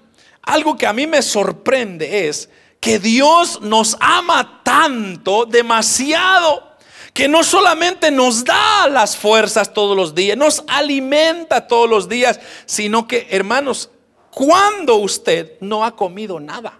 algo 0.46 0.76
que 0.76 0.86
a 0.86 0.92
mí 0.92 1.06
me 1.06 1.20
sorprende 1.20 2.28
es 2.28 2.48
que 2.80 2.98
Dios 2.98 3.60
nos 3.60 3.96
ama 4.00 4.62
tanto, 4.62 5.44
demasiado, 5.44 6.76
que 7.12 7.28
no 7.28 7.42
solamente 7.42 8.10
nos 8.10 8.44
da 8.44 8.86
las 8.88 9.16
fuerzas 9.16 9.72
todos 9.72 9.96
los 9.96 10.14
días, 10.14 10.36
nos 10.36 10.62
alimenta 10.68 11.66
todos 11.66 11.90
los 11.90 12.08
días, 12.08 12.38
sino 12.64 13.08
que, 13.08 13.26
hermanos, 13.30 13.90
cuando 14.30 14.96
usted 14.96 15.52
no 15.60 15.84
ha 15.84 15.96
comido 15.96 16.38
nada, 16.38 16.78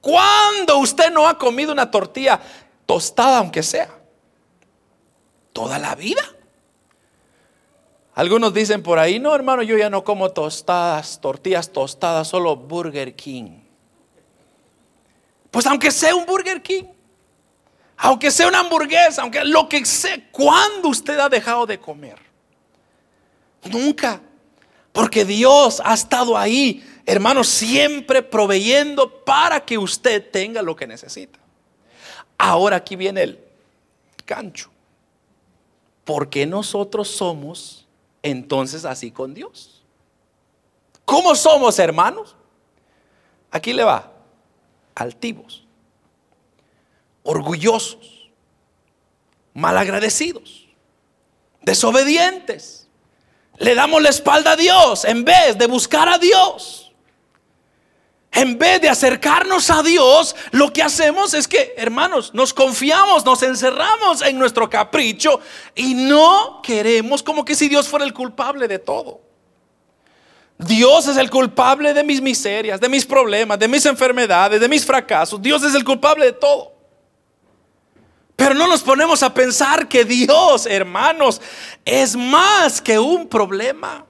cuando 0.00 0.78
usted 0.78 1.10
no 1.10 1.26
ha 1.26 1.38
comido 1.38 1.72
una 1.72 1.90
tortilla 1.90 2.40
tostada, 2.84 3.38
aunque 3.38 3.62
sea, 3.62 3.88
toda 5.52 5.78
la 5.78 5.94
vida. 5.94 6.22
Algunos 8.18 8.52
dicen 8.52 8.82
por 8.82 8.98
ahí, 8.98 9.20
no 9.20 9.32
hermano, 9.32 9.62
yo 9.62 9.78
ya 9.78 9.88
no 9.88 10.02
como 10.02 10.30
tostadas, 10.30 11.20
tortillas 11.20 11.70
tostadas, 11.70 12.26
solo 12.26 12.56
Burger 12.56 13.14
King. 13.14 13.60
Pues 15.52 15.64
aunque 15.66 15.92
sea 15.92 16.16
un 16.16 16.26
Burger 16.26 16.60
King, 16.60 16.82
aunque 17.96 18.32
sea 18.32 18.48
una 18.48 18.58
hamburguesa, 18.58 19.22
aunque 19.22 19.44
lo 19.44 19.68
que 19.68 19.84
sea, 19.84 20.18
¿cuándo 20.32 20.88
usted 20.88 21.16
ha 21.20 21.28
dejado 21.28 21.64
de 21.64 21.78
comer? 21.78 22.18
Nunca. 23.70 24.20
Porque 24.90 25.24
Dios 25.24 25.80
ha 25.84 25.94
estado 25.94 26.36
ahí, 26.36 26.84
hermano, 27.06 27.44
siempre 27.44 28.20
proveyendo 28.24 29.24
para 29.24 29.64
que 29.64 29.78
usted 29.78 30.28
tenga 30.28 30.60
lo 30.60 30.74
que 30.74 30.88
necesita. 30.88 31.38
Ahora 32.36 32.78
aquí 32.78 32.96
viene 32.96 33.22
el 33.22 33.38
cancho. 34.24 34.70
Porque 36.04 36.46
nosotros 36.46 37.06
somos 37.06 37.84
entonces 38.22 38.84
así 38.84 39.10
con 39.10 39.34
Dios. 39.34 39.82
¿Cómo 41.04 41.34
somos 41.34 41.78
hermanos? 41.78 42.36
Aquí 43.50 43.72
le 43.72 43.84
va. 43.84 44.12
Altivos, 44.94 45.64
orgullosos, 47.22 48.30
malagradecidos, 49.54 50.66
desobedientes. 51.62 52.88
Le 53.58 53.74
damos 53.74 54.02
la 54.02 54.10
espalda 54.10 54.52
a 54.52 54.56
Dios 54.56 55.04
en 55.04 55.24
vez 55.24 55.56
de 55.56 55.66
buscar 55.66 56.08
a 56.08 56.18
Dios. 56.18 56.87
En 58.30 58.58
vez 58.58 58.80
de 58.80 58.88
acercarnos 58.88 59.70
a 59.70 59.82
Dios, 59.82 60.36
lo 60.50 60.72
que 60.72 60.82
hacemos 60.82 61.32
es 61.34 61.48
que, 61.48 61.74
hermanos, 61.76 62.34
nos 62.34 62.52
confiamos, 62.52 63.24
nos 63.24 63.42
encerramos 63.42 64.22
en 64.22 64.38
nuestro 64.38 64.68
capricho 64.68 65.40
y 65.74 65.94
no 65.94 66.60
queremos 66.62 67.22
como 67.22 67.44
que 67.44 67.54
si 67.54 67.68
Dios 67.68 67.88
fuera 67.88 68.04
el 68.04 68.12
culpable 68.12 68.68
de 68.68 68.78
todo. 68.78 69.20
Dios 70.58 71.06
es 71.06 71.16
el 71.16 71.30
culpable 71.30 71.94
de 71.94 72.02
mis 72.02 72.20
miserias, 72.20 72.80
de 72.80 72.88
mis 72.88 73.06
problemas, 73.06 73.58
de 73.58 73.68
mis 73.68 73.86
enfermedades, 73.86 74.60
de 74.60 74.68
mis 74.68 74.84
fracasos. 74.84 75.40
Dios 75.40 75.62
es 75.62 75.74
el 75.74 75.84
culpable 75.84 76.26
de 76.26 76.32
todo. 76.32 76.72
Pero 78.34 78.54
no 78.54 78.68
nos 78.68 78.82
ponemos 78.82 79.22
a 79.22 79.32
pensar 79.32 79.88
que 79.88 80.04
Dios, 80.04 80.66
hermanos, 80.66 81.40
es 81.84 82.14
más 82.14 82.80
que 82.80 82.98
un 82.98 83.28
problema. 83.28 84.04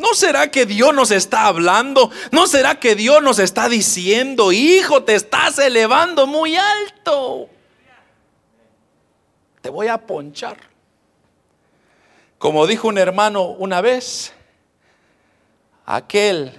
¿No 0.00 0.14
será 0.14 0.50
que 0.50 0.64
Dios 0.64 0.94
nos 0.94 1.10
está 1.10 1.46
hablando? 1.46 2.10
¿No 2.32 2.46
será 2.46 2.80
que 2.80 2.94
Dios 2.94 3.22
nos 3.22 3.38
está 3.38 3.68
diciendo, 3.68 4.50
hijo, 4.50 5.04
te 5.04 5.14
estás 5.14 5.58
elevando 5.58 6.26
muy 6.26 6.56
alto? 6.56 7.50
Te 9.60 9.68
voy 9.68 9.88
a 9.88 9.98
ponchar. 9.98 10.56
Como 12.38 12.66
dijo 12.66 12.88
un 12.88 12.96
hermano 12.96 13.42
una 13.50 13.82
vez, 13.82 14.32
aquel 15.84 16.58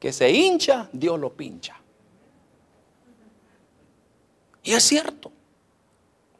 que 0.00 0.12
se 0.12 0.28
hincha, 0.28 0.88
Dios 0.92 1.18
lo 1.20 1.32
pincha. 1.32 1.76
Y 4.64 4.72
es 4.72 4.82
cierto, 4.82 5.30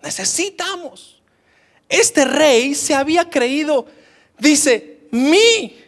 necesitamos. 0.02 1.22
Este 1.88 2.24
rey 2.24 2.74
se 2.74 2.96
había 2.96 3.30
creído, 3.30 3.86
dice, 4.36 4.98
mi, 5.12 5.78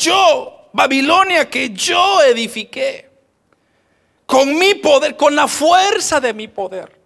yo, 0.00 0.70
Babilonia 0.72 1.48
que 1.48 1.70
yo 1.70 2.22
edifiqué, 2.22 3.08
con 4.26 4.56
mi 4.56 4.74
poder, 4.74 5.16
con 5.16 5.36
la 5.36 5.46
fuerza 5.46 6.20
de 6.20 6.32
mi 6.32 6.48
poder. 6.48 6.98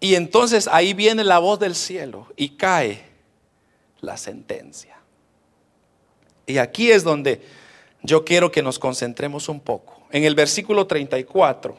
Y 0.00 0.16
entonces 0.16 0.68
ahí 0.70 0.94
viene 0.94 1.22
la 1.22 1.38
voz 1.38 1.60
del 1.60 1.76
cielo 1.76 2.26
y 2.36 2.56
cae 2.56 3.04
la 4.00 4.16
sentencia. 4.16 4.96
Y 6.46 6.58
aquí 6.58 6.90
es 6.90 7.04
donde 7.04 7.40
yo 8.02 8.24
quiero 8.24 8.50
que 8.50 8.62
nos 8.62 8.78
concentremos 8.78 9.48
un 9.48 9.60
poco. 9.60 10.02
En 10.10 10.24
el 10.24 10.34
versículo 10.34 10.86
34 10.86 11.76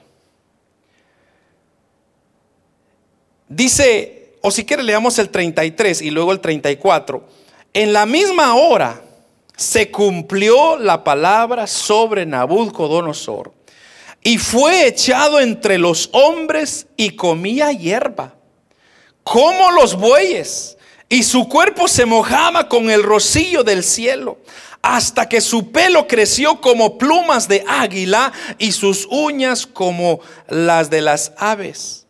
dice, 3.49 4.35
o 4.41 4.51
si 4.51 4.65
quiere 4.65 4.83
leamos 4.83 5.19
el 5.19 5.29
33 5.29 6.01
y 6.01 6.11
luego 6.11 6.31
el 6.31 6.39
34, 6.39 7.27
en 7.73 7.91
la 7.91 8.05
misma 8.05 8.55
hora 8.55 9.01
se 9.55 9.91
cumplió 9.91 10.77
la 10.77 11.03
palabra 11.03 11.67
sobre 11.67 12.25
Nabucodonosor 12.25 13.53
y 14.23 14.37
fue 14.37 14.87
echado 14.87 15.39
entre 15.39 15.77
los 15.77 16.09
hombres 16.13 16.87
y 16.95 17.11
comía 17.11 17.71
hierba, 17.71 18.35
como 19.23 19.71
los 19.71 19.95
bueyes, 19.95 20.77
y 21.09 21.23
su 21.23 21.47
cuerpo 21.47 21.87
se 21.87 22.05
mojaba 22.05 22.69
con 22.69 22.89
el 22.89 23.03
rocío 23.03 23.63
del 23.63 23.83
cielo 23.83 24.39
hasta 24.81 25.29
que 25.29 25.39
su 25.39 25.71
pelo 25.71 26.07
creció 26.07 26.59
como 26.59 26.97
plumas 26.97 27.47
de 27.47 27.63
águila 27.67 28.33
y 28.57 28.73
sus 28.73 29.07
uñas 29.09 29.65
como 29.65 30.19
las 30.49 30.89
de 30.89 31.01
las 31.01 31.31
aves. 31.37 32.02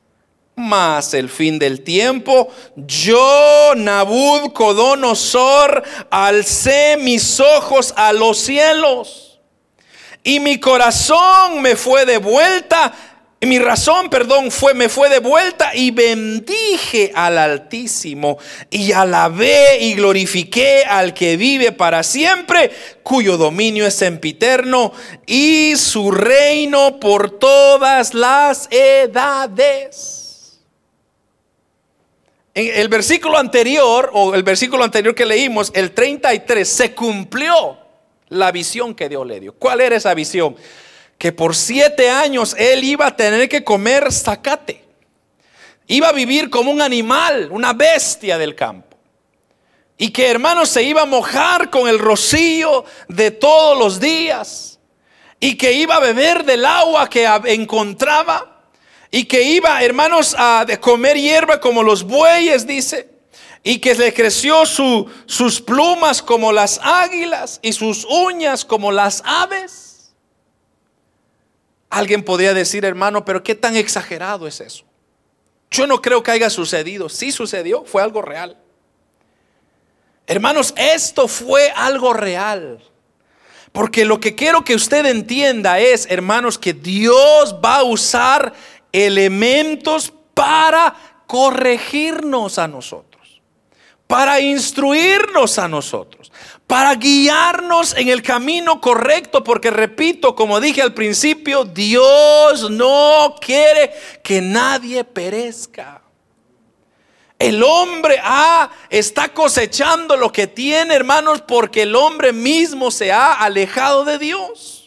Mas 0.55 1.13
el 1.13 1.29
fin 1.29 1.57
del 1.57 1.81
tiempo, 1.81 2.49
yo, 2.75 3.73
Nabucodonosor, 3.75 5.83
alcé 6.11 6.97
mis 6.97 7.39
ojos 7.39 7.93
a 7.97 8.13
los 8.13 8.37
cielos 8.37 9.39
y 10.23 10.39
mi 10.39 10.59
corazón 10.59 11.61
me 11.61 11.75
fue 11.75 12.05
de 12.05 12.17
vuelta 12.17 12.93
mi 13.45 13.59
razón, 13.59 14.09
perdón, 14.09 14.51
fue, 14.51 14.73
me 14.73 14.89
fue 14.89 15.09
de 15.09 15.19
vuelta 15.19 15.75
y 15.75 15.91
bendije 15.91 17.11
al 17.13 17.37
Altísimo 17.37 18.37
y 18.69 18.91
alabé 18.91 19.79
y 19.81 19.95
glorifiqué 19.95 20.83
al 20.87 21.13
que 21.13 21.35
vive 21.35 21.71
para 21.71 22.03
siempre, 22.03 22.71
cuyo 23.03 23.37
dominio 23.37 23.85
es 23.85 23.95
sempiterno 23.95 24.93
y 25.25 25.75
su 25.75 26.11
reino 26.11 26.99
por 26.99 27.31
todas 27.31 28.13
las 28.13 28.67
edades. 28.71 30.12
En 32.55 32.79
el 32.79 32.87
versículo 32.87 33.37
anterior, 33.37 34.11
o 34.13 34.35
el 34.35 34.43
versículo 34.43 34.83
anterior 34.83 35.15
que 35.15 35.25
leímos, 35.25 35.71
el 35.73 35.91
33, 35.91 36.67
se 36.67 36.93
cumplió 36.93 37.77
la 38.29 38.51
visión 38.51 38.93
que 38.93 39.09
Dios 39.09 39.25
le 39.25 39.39
dio. 39.39 39.53
¿Cuál 39.53 39.81
era 39.81 39.95
esa 39.95 40.13
visión? 40.13 40.55
que 41.23 41.31
por 41.31 41.55
siete 41.55 42.09
años 42.09 42.53
él 42.57 42.83
iba 42.83 43.07
a 43.07 43.15
tener 43.15 43.47
que 43.47 43.63
comer 43.63 44.11
zacate. 44.11 44.83
Iba 45.87 46.09
a 46.09 46.11
vivir 46.11 46.49
como 46.49 46.69
un 46.69 46.81
animal, 46.81 47.47
una 47.49 47.71
bestia 47.71 48.37
del 48.37 48.55
campo. 48.55 48.97
Y 49.97 50.09
que 50.09 50.29
hermanos 50.29 50.67
se 50.67 50.83
iba 50.83 51.03
a 51.03 51.05
mojar 51.05 51.69
con 51.69 51.87
el 51.87 51.97
rocío 51.97 52.83
de 53.07 53.31
todos 53.31 53.77
los 53.77 54.01
días. 54.01 54.79
Y 55.39 55.55
que 55.55 55.71
iba 55.71 55.95
a 55.95 56.01
beber 56.01 56.43
del 56.43 56.65
agua 56.65 57.09
que 57.09 57.25
encontraba. 57.45 58.52
Y 59.15 59.25
que 59.25 59.43
iba, 59.43 59.83
hermanos, 59.83 60.35
a 60.35 60.65
comer 60.81 61.15
hierba 61.15 61.59
como 61.59 61.83
los 61.83 62.01
bueyes, 62.01 62.65
dice. 62.65 63.11
Y 63.61 63.77
que 63.77 63.93
le 63.93 64.11
creció 64.11 64.65
su, 64.65 65.07
sus 65.27 65.61
plumas 65.61 66.19
como 66.23 66.51
las 66.51 66.79
águilas 66.81 67.59
y 67.61 67.73
sus 67.73 68.05
uñas 68.05 68.65
como 68.65 68.91
las 68.91 69.21
aves. 69.23 70.15
Alguien 71.91 72.23
podría 72.23 72.55
decir, 72.55 72.85
hermano, 72.85 73.23
pero 73.23 73.43
qué 73.43 73.53
tan 73.53 73.75
exagerado 73.75 74.47
es 74.47 74.59
eso. 74.59 74.83
Yo 75.69 75.85
no 75.85 76.01
creo 76.01 76.23
que 76.23 76.31
haya 76.31 76.49
sucedido. 76.49 77.07
Sí 77.07 77.31
sucedió, 77.31 77.85
fue 77.85 78.01
algo 78.01 78.23
real. 78.23 78.57
Hermanos, 80.25 80.73
esto 80.75 81.27
fue 81.27 81.69
algo 81.75 82.13
real. 82.13 82.79
Porque 83.73 84.05
lo 84.05 84.19
que 84.19 84.35
quiero 84.35 84.63
que 84.63 84.75
usted 84.75 85.03
entienda 85.07 85.79
es, 85.79 86.05
hermanos, 86.11 86.59
que 86.59 86.73
Dios 86.73 87.55
va 87.55 87.77
a 87.77 87.83
usar 87.83 88.53
elementos 88.93 90.13
para 90.33 90.95
corregirnos 91.27 92.57
a 92.57 92.69
nosotros, 92.69 93.41
para 94.07 94.39
instruirnos 94.39 95.59
a 95.59 95.67
nosotros 95.67 96.31
para 96.67 96.95
guiarnos 96.95 97.95
en 97.95 98.09
el 98.09 98.23
camino 98.23 98.81
correcto, 98.81 99.43
porque 99.43 99.69
repito, 99.69 100.35
como 100.35 100.59
dije 100.59 100.81
al 100.81 100.93
principio, 100.93 101.65
Dios 101.65 102.69
no 102.71 103.35
quiere 103.39 103.93
que 104.23 104.41
nadie 104.41 105.03
perezca. 105.03 106.01
El 107.37 107.61
hombre 107.61 108.19
ah, 108.23 108.71
está 108.89 109.29
cosechando 109.29 110.15
lo 110.15 110.31
que 110.31 110.47
tiene, 110.47 110.95
hermanos, 110.95 111.41
porque 111.41 111.81
el 111.81 111.95
hombre 111.95 112.31
mismo 112.31 112.89
se 112.89 113.11
ha 113.11 113.33
alejado 113.33 114.05
de 114.05 114.17
Dios. 114.17 114.82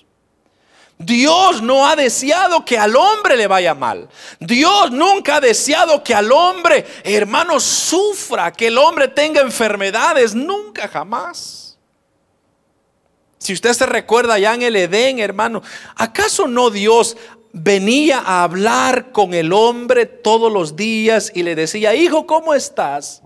Dios 0.98 1.62
no 1.62 1.86
ha 1.86 1.94
deseado 1.94 2.64
que 2.64 2.78
al 2.78 2.96
hombre 2.96 3.36
le 3.36 3.46
vaya 3.46 3.74
mal. 3.74 4.08
Dios 4.40 4.90
nunca 4.90 5.36
ha 5.36 5.40
deseado 5.40 6.02
que 6.02 6.14
al 6.14 6.32
hombre, 6.32 6.86
hermanos, 7.04 7.62
sufra, 7.64 8.52
que 8.52 8.68
el 8.68 8.78
hombre 8.78 9.08
tenga 9.08 9.42
enfermedades, 9.42 10.34
nunca 10.34 10.88
jamás. 10.88 11.78
Si 13.38 13.52
usted 13.52 13.74
se 13.74 13.86
recuerda 13.86 14.38
ya 14.38 14.54
en 14.54 14.62
el 14.62 14.74
Edén, 14.74 15.18
hermano, 15.18 15.62
¿acaso 15.94 16.48
no 16.48 16.70
Dios 16.70 17.16
venía 17.52 18.18
a 18.18 18.42
hablar 18.42 19.12
con 19.12 19.34
el 19.34 19.52
hombre 19.52 20.06
todos 20.06 20.52
los 20.52 20.76
días 20.76 21.30
y 21.34 21.42
le 21.42 21.54
decía, 21.54 21.94
hijo, 21.94 22.26
¿cómo 22.26 22.54
estás? 22.54 23.22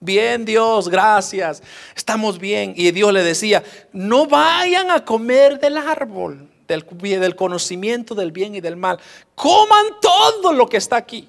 Bien, 0.00 0.44
Dios, 0.44 0.88
gracias. 0.88 1.62
Estamos 1.96 2.38
bien. 2.38 2.72
Y 2.76 2.90
Dios 2.90 3.12
le 3.12 3.22
decía, 3.22 3.64
no 3.92 4.26
vayan 4.26 4.90
a 4.90 5.04
comer 5.04 5.58
del 5.58 5.76
árbol, 5.76 6.48
del, 6.68 7.34
conocimiento 7.34 8.14
del 8.14 8.30
bien 8.30 8.54
y 8.54 8.60
del 8.60 8.76
mal. 8.76 9.00
Coman 9.34 9.86
todo 10.00 10.52
lo 10.52 10.68
que 10.68 10.76
está 10.76 10.96
aquí. 10.96 11.28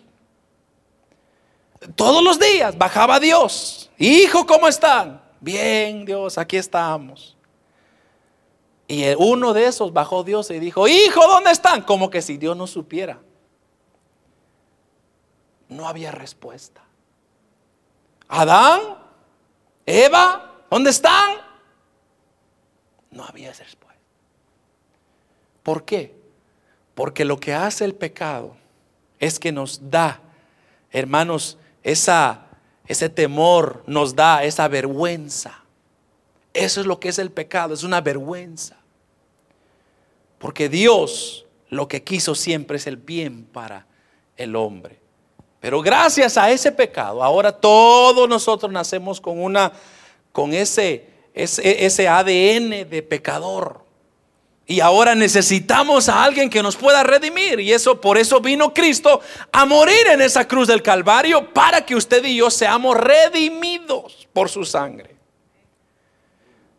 Todos 1.95 2.21
los 2.21 2.37
días 2.37 2.77
bajaba 2.77 3.19
Dios. 3.19 3.89
Hijo, 3.97 4.45
¿cómo 4.45 4.67
están? 4.67 5.21
Bien, 5.39 6.05
Dios, 6.05 6.37
aquí 6.37 6.57
estamos. 6.57 7.37
Y 8.87 9.05
uno 9.17 9.53
de 9.53 9.67
esos 9.67 9.93
bajó 9.93 10.23
Dios 10.23 10.51
y 10.51 10.59
dijo, 10.59 10.87
hijo, 10.87 11.25
¿dónde 11.27 11.51
están? 11.51 11.83
Como 11.83 12.09
que 12.09 12.21
si 12.21 12.37
Dios 12.37 12.57
no 12.57 12.67
supiera. 12.67 13.19
No 15.69 15.87
había 15.87 16.11
respuesta. 16.11 16.81
Adán, 18.27 18.81
Eva, 19.85 20.63
¿dónde 20.69 20.89
están? 20.89 21.37
No 23.11 23.23
había 23.23 23.53
respuesta. 23.53 23.88
¿Por 25.63 25.85
qué? 25.85 26.15
Porque 26.95 27.25
lo 27.25 27.39
que 27.39 27.53
hace 27.53 27.85
el 27.85 27.95
pecado 27.95 28.55
es 29.19 29.39
que 29.39 29.51
nos 29.51 29.89
da, 29.89 30.21
hermanos, 30.91 31.57
esa, 31.83 32.47
ese 32.87 33.09
temor, 33.09 33.83
nos 33.87 34.15
da 34.15 34.43
esa 34.43 34.67
vergüenza. 34.67 35.63
Eso 36.53 36.81
es 36.81 36.87
lo 36.87 36.99
que 36.99 37.09
es 37.09 37.19
el 37.19 37.31
pecado, 37.31 37.73
es 37.73 37.83
una 37.83 38.01
vergüenza. 38.01 38.77
Porque 40.39 40.69
Dios 40.69 41.45
lo 41.69 41.87
que 41.87 42.03
quiso 42.03 42.35
siempre 42.35 42.77
es 42.77 42.87
el 42.87 42.97
bien 42.97 43.45
para 43.45 43.85
el 44.37 44.55
hombre. 44.55 44.99
Pero 45.59 45.81
gracias 45.81 46.37
a 46.37 46.49
ese 46.49 46.71
pecado, 46.71 47.23
ahora 47.23 47.51
todos 47.51 48.27
nosotros 48.27 48.71
nacemos 48.71 49.19
con 49.19 49.41
una 49.41 49.73
con 50.31 50.53
ese, 50.53 51.09
ese, 51.33 51.85
ese 51.85 52.07
ADN 52.07 52.89
de 52.89 53.05
pecador. 53.07 53.83
Y 54.69 54.81
ahora 54.81 55.15
necesitamos 55.15 56.09
a 56.09 56.23
alguien 56.23 56.47
que 56.47 56.61
nos 56.61 56.75
pueda 56.75 57.01
redimir. 57.01 57.59
Y 57.59 57.73
eso, 57.73 57.99
por 57.99 58.19
eso 58.19 58.39
vino 58.39 58.71
Cristo 58.71 59.19
a 59.51 59.65
morir 59.65 60.05
en 60.11 60.21
esa 60.21 60.47
cruz 60.47 60.67
del 60.67 60.83
Calvario 60.83 61.51
para 61.51 61.83
que 61.83 61.95
usted 61.95 62.23
y 62.23 62.35
yo 62.35 62.51
seamos 62.51 62.95
redimidos 62.95 64.27
por 64.31 64.47
su 64.47 64.63
sangre. 64.63 65.15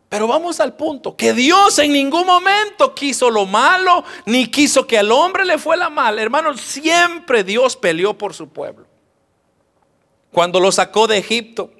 Pero 0.07 0.25
vamos 0.25 0.61
al 0.61 0.77
punto, 0.77 1.17
que 1.17 1.33
Dios 1.33 1.79
en 1.79 1.91
ningún 1.91 2.25
momento 2.25 2.95
quiso 2.95 3.29
lo 3.29 3.45
malo, 3.45 4.05
ni 4.25 4.47
quiso 4.47 4.87
que 4.87 4.97
al 4.97 5.11
hombre 5.11 5.43
le 5.43 5.57
fuera 5.57 5.89
mal. 5.89 6.17
Hermanos, 6.17 6.61
siempre 6.61 7.43
Dios 7.43 7.75
peleó 7.75 8.17
por 8.17 8.33
su 8.33 8.47
pueblo. 8.47 8.85
Cuando 10.31 10.61
lo 10.61 10.71
sacó 10.71 11.07
de 11.07 11.17
Egipto, 11.17 11.73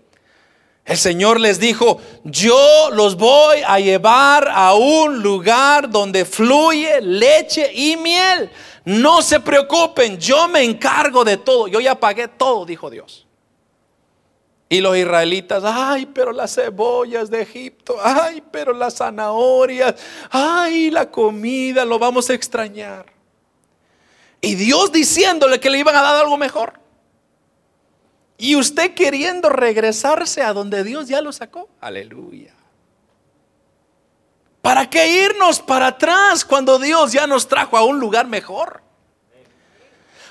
el 0.85 0.97
Señor 0.97 1.39
les 1.39 1.59
dijo, 1.59 1.99
yo 2.23 2.89
los 2.91 3.15
voy 3.15 3.59
a 3.65 3.79
llevar 3.79 4.49
a 4.49 4.73
un 4.73 5.21
lugar 5.21 5.89
donde 5.89 6.25
fluye 6.25 6.99
leche 7.01 7.71
y 7.73 7.95
miel. 7.97 8.49
No 8.83 9.21
se 9.21 9.39
preocupen, 9.39 10.17
yo 10.17 10.47
me 10.47 10.63
encargo 10.63 11.23
de 11.23 11.37
todo. 11.37 11.67
Yo 11.67 11.79
ya 11.79 11.99
pagué 11.99 12.27
todo, 12.27 12.65
dijo 12.65 12.89
Dios. 12.89 13.27
Y 14.69 14.81
los 14.81 14.97
israelitas, 14.97 15.63
ay, 15.65 16.07
pero 16.07 16.31
las 16.31 16.55
cebollas 16.55 17.29
de 17.29 17.41
Egipto, 17.41 17.97
ay, 18.01 18.41
pero 18.51 18.73
las 18.73 18.95
zanahorias, 18.95 19.95
ay, 20.31 20.89
la 20.89 21.11
comida, 21.11 21.85
lo 21.85 21.99
vamos 21.99 22.29
a 22.29 22.33
extrañar. 22.33 23.05
Y 24.39 24.55
Dios 24.55 24.91
diciéndole 24.91 25.59
que 25.59 25.69
le 25.69 25.77
iban 25.77 25.95
a 25.95 26.01
dar 26.01 26.23
algo 26.23 26.37
mejor. 26.37 26.80
Y 28.41 28.55
usted 28.55 28.95
queriendo 28.95 29.49
regresarse 29.49 30.41
a 30.41 30.51
donde 30.51 30.83
Dios 30.83 31.07
ya 31.07 31.21
lo 31.21 31.31
sacó. 31.31 31.69
Aleluya. 31.79 32.55
¿Para 34.63 34.89
qué 34.89 35.25
irnos 35.25 35.59
para 35.59 35.85
atrás 35.85 36.43
cuando 36.43 36.79
Dios 36.79 37.11
ya 37.11 37.27
nos 37.27 37.47
trajo 37.47 37.77
a 37.77 37.85
un 37.85 37.99
lugar 37.99 38.25
mejor? 38.25 38.81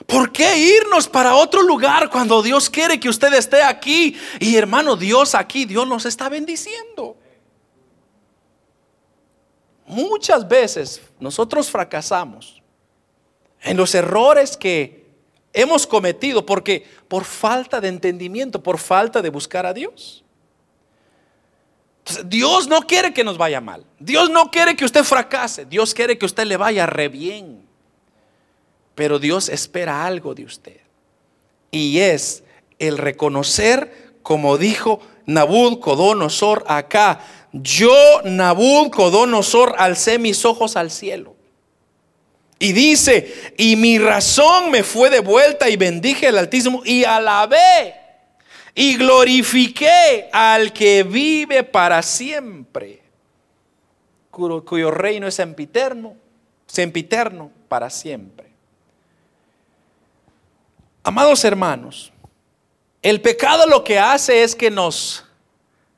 ¿Por 0.07 0.33
qué 0.33 0.59
irnos 0.59 1.07
para 1.07 1.37
otro 1.37 1.63
lugar 1.63 2.11
cuando 2.11 2.43
Dios 2.43 2.69
quiere 2.69 2.99
que 2.99 3.09
usted 3.09 3.33
esté 3.33 3.63
aquí? 3.63 4.19
Y 4.41 4.57
hermano, 4.57 4.97
Dios 4.97 5.37
aquí, 5.37 5.65
Dios 5.65 5.87
nos 5.87 6.05
está 6.05 6.29
bendiciendo. 6.29 7.17
Muchas 9.87 10.49
veces 10.49 11.01
nosotros 11.21 11.71
fracasamos 11.71 12.61
en 13.63 13.77
los 13.77 13.95
errores 13.95 14.57
que 14.57 15.00
hemos 15.53 15.87
cometido 15.87 16.47
porque 16.47 16.87
por 17.09 17.25
falta 17.25 17.81
de 17.81 17.89
entendimiento, 17.89 18.63
por 18.63 18.79
falta 18.79 19.23
de 19.23 19.31
buscar 19.31 19.67
a 19.67 19.73
Dios. 19.73 20.25
Dios 22.25 22.67
no 22.69 22.83
quiere 22.83 23.13
que 23.13 23.25
nos 23.25 23.39
vaya 23.39 23.61
mal. 23.61 23.85
Dios 23.99 24.31
no 24.31 24.51
quiere 24.51 24.77
que 24.77 24.85
usted 24.85 25.05
fracase. 25.05 25.65
Dios 25.65 25.95
quiere 25.95 26.19
que 26.19 26.27
usted 26.27 26.45
le 26.45 26.57
vaya 26.57 26.87
re 26.87 27.09
bien. 27.09 27.63
Pero 28.95 29.19
Dios 29.19 29.49
espera 29.49 30.05
algo 30.05 30.35
de 30.35 30.45
usted. 30.45 30.81
Y 31.71 32.01
es 32.01 32.43
el 32.79 32.99
reconocer, 32.99 34.15
como 34.23 34.59
dijo 34.59 35.01
Nabucodonosor 35.27 36.65
acá, 36.67 37.21
yo 37.53 37.95
Nabucodonosor 38.25 39.75
alcé 39.79 40.19
mis 40.19 40.45
ojos 40.45 40.77
al 40.77 40.91
cielo. 40.91 41.37
Y 42.63 42.73
dice, 42.75 43.55
y 43.57 43.75
mi 43.75 43.99
razón 43.99 44.71
me 44.71 44.83
fue 44.83 45.09
de 45.09 45.21
vuelta 45.21 45.71
y 45.71 45.77
bendije 45.77 46.29
al 46.29 46.37
Altísimo 46.37 46.83
y 46.85 47.05
alabé 47.05 47.95
y 48.75 48.99
glorifiqué 48.99 50.29
al 50.31 50.71
que 50.71 51.03
vive 51.03 51.65
para 51.65 52.03
siempre, 52.03 53.01
cuyo, 54.31 54.63
cuyo 54.63 54.91
reino 54.91 55.27
es 55.27 55.37
sempiterno, 55.37 56.17
sempiterno 56.67 57.51
para 57.67 57.89
siempre. 57.89 58.51
Amados 61.03 61.43
hermanos, 61.47 62.13
el 63.01 63.23
pecado 63.23 63.67
lo 63.67 63.83
que 63.83 63.99
hace 63.99 64.43
es 64.43 64.55
que 64.55 64.71
nos 64.71 65.25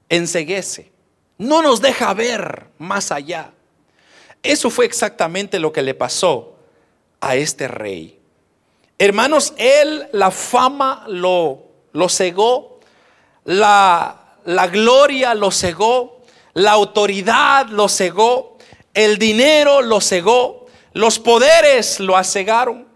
enseguece, 0.09 0.93
no 1.39 1.61
nos 1.61 1.81
deja 1.81 2.15
ver 2.15 2.69
más 2.79 3.11
allá. 3.11 3.51
Eso 4.45 4.71
fue 4.71 4.85
exactamente 4.85 5.59
lo 5.59 5.73
que 5.73 5.83
le 5.83 5.95
pasó 5.95 6.52
a 7.23 7.37
este 7.37 7.69
rey. 7.69 8.19
Hermanos, 8.99 9.55
él 9.57 10.09
la 10.13 10.31
fama 10.31 11.05
lo, 11.09 11.63
lo 11.93 12.09
cegó, 12.09 12.81
la, 13.45 14.37
la 14.45 14.67
gloria 14.67 15.35
lo 15.35 15.51
cegó, 15.51 16.21
la 16.53 16.73
autoridad 16.73 17.69
lo 17.69 17.89
cegó, 17.89 18.59
el 18.93 19.19
dinero 19.19 19.81
lo 19.81 20.01
cegó, 20.01 20.67
los 20.93 21.19
poderes 21.19 22.01
lo 22.01 22.17
acegaron. 22.17 22.87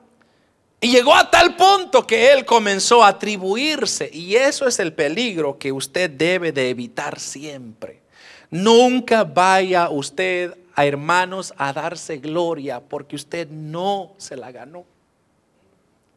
Y 0.81 0.91
llegó 0.91 1.15
a 1.15 1.31
tal 1.31 1.57
punto 1.57 2.07
que 2.07 2.33
él 2.33 2.45
comenzó 2.45 3.03
a 3.03 3.09
atribuirse. 3.09 4.11
Y 4.13 4.37
eso 4.37 4.67
es 4.67 4.79
el 4.79 4.93
peligro 4.93 5.59
que 5.59 5.73
usted 5.73 6.11
debe 6.11 6.53
de 6.53 6.69
evitar 6.69 7.19
siempre. 7.19 8.03
Nunca 8.51 9.25
vaya 9.25 9.89
usted 9.89 10.57
a 10.77 10.85
hermanos 10.85 11.55
a 11.57 11.73
darse 11.73 12.19
gloria 12.19 12.81
porque 12.81 13.17
usted 13.17 13.49
no 13.49 14.13
se 14.19 14.37
la 14.37 14.53
ganó. 14.53 14.85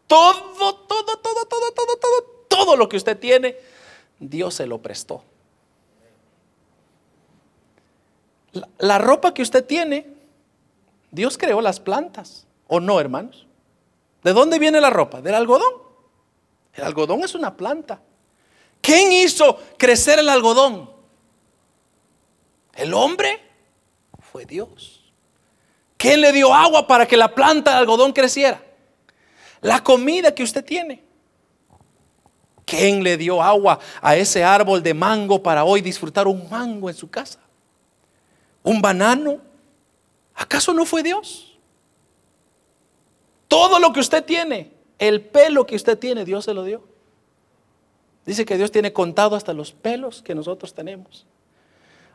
Todo, 0.05 0.33
todo, 0.53 0.75
todo, 0.85 1.17
todo, 1.17 1.45
todo, 1.47 1.97
todo, 1.97 2.23
todo 2.49 2.75
lo 2.75 2.89
que 2.89 2.97
usted 2.97 3.17
tiene, 3.17 3.55
Dios 4.19 4.53
se 4.55 4.67
lo 4.67 4.79
prestó. 4.79 5.23
La, 8.51 8.67
la 8.79 8.97
ropa 8.97 9.33
que 9.33 9.41
usted 9.41 9.65
tiene, 9.65 10.07
Dios 11.09 11.37
creó 11.37 11.61
las 11.61 11.79
plantas, 11.79 12.45
¿o 12.67 12.81
no, 12.81 12.99
hermanos? 12.99 13.47
¿De 14.23 14.33
dónde 14.33 14.59
viene 14.59 14.81
la 14.81 14.89
ropa? 14.89 15.21
Del 15.21 15.35
algodón. 15.35 15.73
El 16.73 16.83
algodón 16.83 17.23
es 17.23 17.33
una 17.33 17.55
planta. 17.55 18.01
¿Quién 18.81 19.11
hizo 19.13 19.57
crecer 19.77 20.19
el 20.19 20.27
algodón? 20.27 20.89
¿El 22.73 22.93
hombre? 22.93 23.48
Fue 24.31 24.45
Dios. 24.45 25.01
¿Quién 25.97 26.21
le 26.21 26.31
dio 26.31 26.53
agua 26.53 26.87
para 26.87 27.07
que 27.07 27.17
la 27.17 27.33
planta 27.33 27.71
de 27.71 27.77
algodón 27.77 28.13
creciera? 28.13 28.61
La 29.61 29.83
comida 29.83 30.33
que 30.33 30.43
usted 30.43 30.63
tiene. 30.63 31.01
¿Quién 32.65 33.03
le 33.03 33.17
dio 33.17 33.41
agua 33.41 33.79
a 34.01 34.15
ese 34.15 34.43
árbol 34.43 34.83
de 34.83 34.93
mango 34.93 35.41
para 35.41 35.63
hoy 35.63 35.81
disfrutar 35.81 36.27
un 36.27 36.47
mango 36.49 36.89
en 36.89 36.95
su 36.95 37.09
casa? 37.09 37.39
¿Un 38.63 38.81
banano? 38.81 39.39
¿Acaso 40.35 40.71
no 40.73 40.85
fue 40.85 41.03
Dios? 41.03 41.57
Todo 43.47 43.79
lo 43.79 43.91
que 43.91 43.99
usted 43.99 44.23
tiene, 44.23 44.71
el 44.99 45.21
pelo 45.21 45.65
que 45.65 45.75
usted 45.75 45.97
tiene, 45.97 46.23
Dios 46.23 46.45
se 46.45 46.53
lo 46.53 46.63
dio. 46.63 46.83
Dice 48.25 48.45
que 48.45 48.57
Dios 48.57 48.71
tiene 48.71 48.93
contado 48.93 49.35
hasta 49.35 49.53
los 49.53 49.71
pelos 49.71 50.21
que 50.21 50.35
nosotros 50.35 50.73
tenemos. 50.73 51.25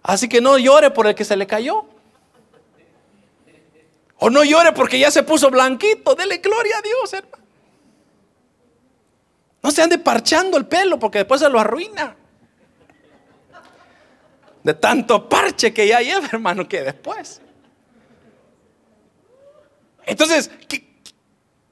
Así 0.02 0.28
que 0.28 0.40
no 0.40 0.56
llore 0.56 0.90
por 0.90 1.08
el 1.08 1.14
que 1.14 1.24
se 1.24 1.36
le 1.36 1.46
cayó. 1.46 1.86
O 4.24 4.30
no 4.30 4.42
llore 4.42 4.72
porque 4.72 4.98
ya 4.98 5.10
se 5.10 5.22
puso 5.22 5.50
blanquito. 5.50 6.14
Dele 6.14 6.38
gloria 6.38 6.78
a 6.78 6.80
Dios, 6.80 7.12
hermano. 7.12 7.44
No 9.62 9.70
se 9.70 9.82
ande 9.82 9.98
parchando 9.98 10.56
el 10.56 10.64
pelo 10.64 10.98
porque 10.98 11.18
después 11.18 11.42
se 11.42 11.50
lo 11.50 11.60
arruina. 11.60 12.16
De 14.62 14.72
tanto 14.72 15.28
parche 15.28 15.74
que 15.74 15.86
ya 15.86 16.00
lleva, 16.00 16.26
hermano, 16.32 16.66
que 16.66 16.80
después. 16.80 17.42
Entonces, 20.06 20.50
¿qué, 20.68 20.88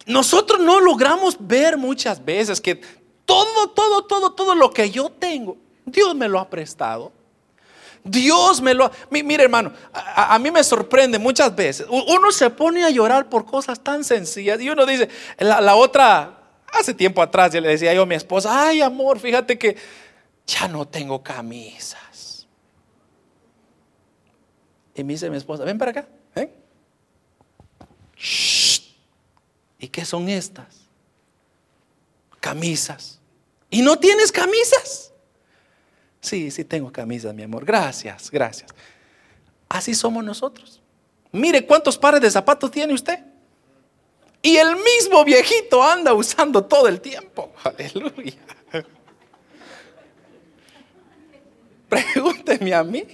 nosotros 0.05 0.61
no 0.61 0.78
logramos 0.78 1.38
ver 1.40 1.78
muchas 1.78 2.22
veces 2.22 2.61
que 2.61 2.82
todo, 3.24 3.70
todo, 3.70 4.05
todo, 4.05 4.34
todo 4.34 4.55
lo 4.55 4.70
que 4.70 4.90
yo 4.90 5.09
tengo, 5.09 5.57
Dios 5.86 6.14
me 6.14 6.28
lo 6.28 6.38
ha 6.38 6.50
prestado. 6.50 7.12
Dios 8.05 8.61
me 8.61 8.74
lo. 8.74 8.90
Mire 9.11 9.44
hermano, 9.44 9.72
a, 9.92 10.38
mí 10.38 10.50
me 10.50 10.64
sorprende 10.64 11.18
muchas 11.18 11.55
veces. 11.55 11.86
Uno 11.88 12.32
se 12.32 12.50
pone 12.50 12.84
a 12.84 12.90
llorar 12.90 13.28
por 13.28 13.44
cosas 13.44 13.80
tan 13.80 14.03
sencillas 14.03 14.61
y 14.61 14.70
uno 14.70 14.84
dice, 14.86 15.09
la, 15.38 15.74
otra, 15.76 16.38
hace 16.72 16.94
tiempo 16.94 17.22
atrás, 17.22 17.53
yo 17.53 17.61
le 17.61 17.68
decía 17.68 17.94
yo 17.94 18.03
a 18.03 18.07
mi 18.07 18.14
esposa, 18.14 18.68
ay 18.68 18.82
amor, 18.82 19.20
fíjate 19.20 19.59
que 19.59 19.76
ya 20.46 20.66
no 20.66 20.86
tengo 20.86 21.22
camisas. 21.22 22.46
Y 24.94 25.05
me 25.05 25.12
dice 25.12 25.30
mi 25.30 25.36
esposa, 25.36 25.64
ven 25.64 25.78
para 25.78 25.92
acá, 25.92 26.09
ven. 26.34 26.50
¿Y 29.78 29.88
qué 29.88 30.05
son 30.05 30.28
estas? 30.28 30.88
Camisas. 32.40 33.20
¿Y 33.70 33.82
no 33.82 33.98
tienes 33.98 34.32
camisas? 34.32 35.11
Sí, 36.22 36.52
sí 36.52 36.64
tengo 36.64 36.90
camisas, 36.92 37.34
mi 37.34 37.42
amor. 37.42 37.64
Gracias, 37.64 38.30
gracias. 38.30 38.70
Así 39.68 39.92
somos 39.92 40.24
nosotros. 40.24 40.80
Mire 41.32 41.66
cuántos 41.66 41.98
pares 41.98 42.20
de 42.20 42.30
zapatos 42.30 42.70
tiene 42.70 42.94
usted. 42.94 43.18
Y 44.40 44.56
el 44.56 44.76
mismo 44.76 45.24
viejito 45.24 45.82
anda 45.82 46.14
usando 46.14 46.64
todo 46.64 46.86
el 46.86 47.00
tiempo. 47.00 47.52
Aleluya. 47.64 48.38
Pregúnteme 51.88 52.72
a 52.72 52.84
mí. 52.84 53.04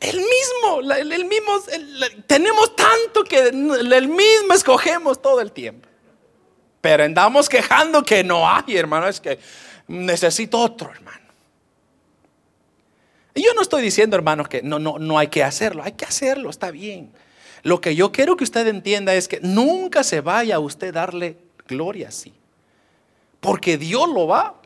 El 0.00 0.16
mismo, 0.16 0.92
el, 0.92 1.24
mismo, 1.26 1.52
tenemos 2.26 2.74
tanto 2.74 3.22
que 3.22 3.48
el 3.48 4.08
mismo 4.08 4.54
escogemos 4.54 5.20
todo 5.20 5.40
el 5.40 5.52
tiempo. 5.52 5.88
Pero 6.80 7.04
andamos 7.04 7.48
quejando 7.48 8.02
que 8.02 8.24
no 8.24 8.48
hay, 8.48 8.76
hermano, 8.76 9.08
es 9.08 9.20
que 9.20 9.38
necesito 9.90 10.58
otro, 10.58 10.90
hermano. 10.90 11.18
Y 13.34 13.42
yo 13.42 13.54
no 13.54 13.62
estoy 13.62 13.82
diciendo, 13.82 14.16
hermanos, 14.16 14.48
que 14.48 14.62
no, 14.62 14.78
no, 14.78 14.98
no 14.98 15.18
hay 15.18 15.28
que 15.28 15.42
hacerlo, 15.42 15.82
hay 15.82 15.92
que 15.92 16.04
hacerlo, 16.04 16.50
está 16.50 16.70
bien. 16.70 17.12
Lo 17.62 17.80
que 17.80 17.94
yo 17.94 18.12
quiero 18.12 18.36
que 18.36 18.44
usted 18.44 18.66
entienda 18.66 19.14
es 19.14 19.28
que 19.28 19.40
nunca 19.40 20.02
se 20.02 20.20
vaya 20.20 20.56
a 20.56 20.60
usted 20.60 20.94
darle 20.94 21.36
gloria 21.66 22.08
así. 22.08 22.32
Porque 23.40 23.76
Dios 23.78 24.08
lo 24.08 24.26
va 24.26 24.60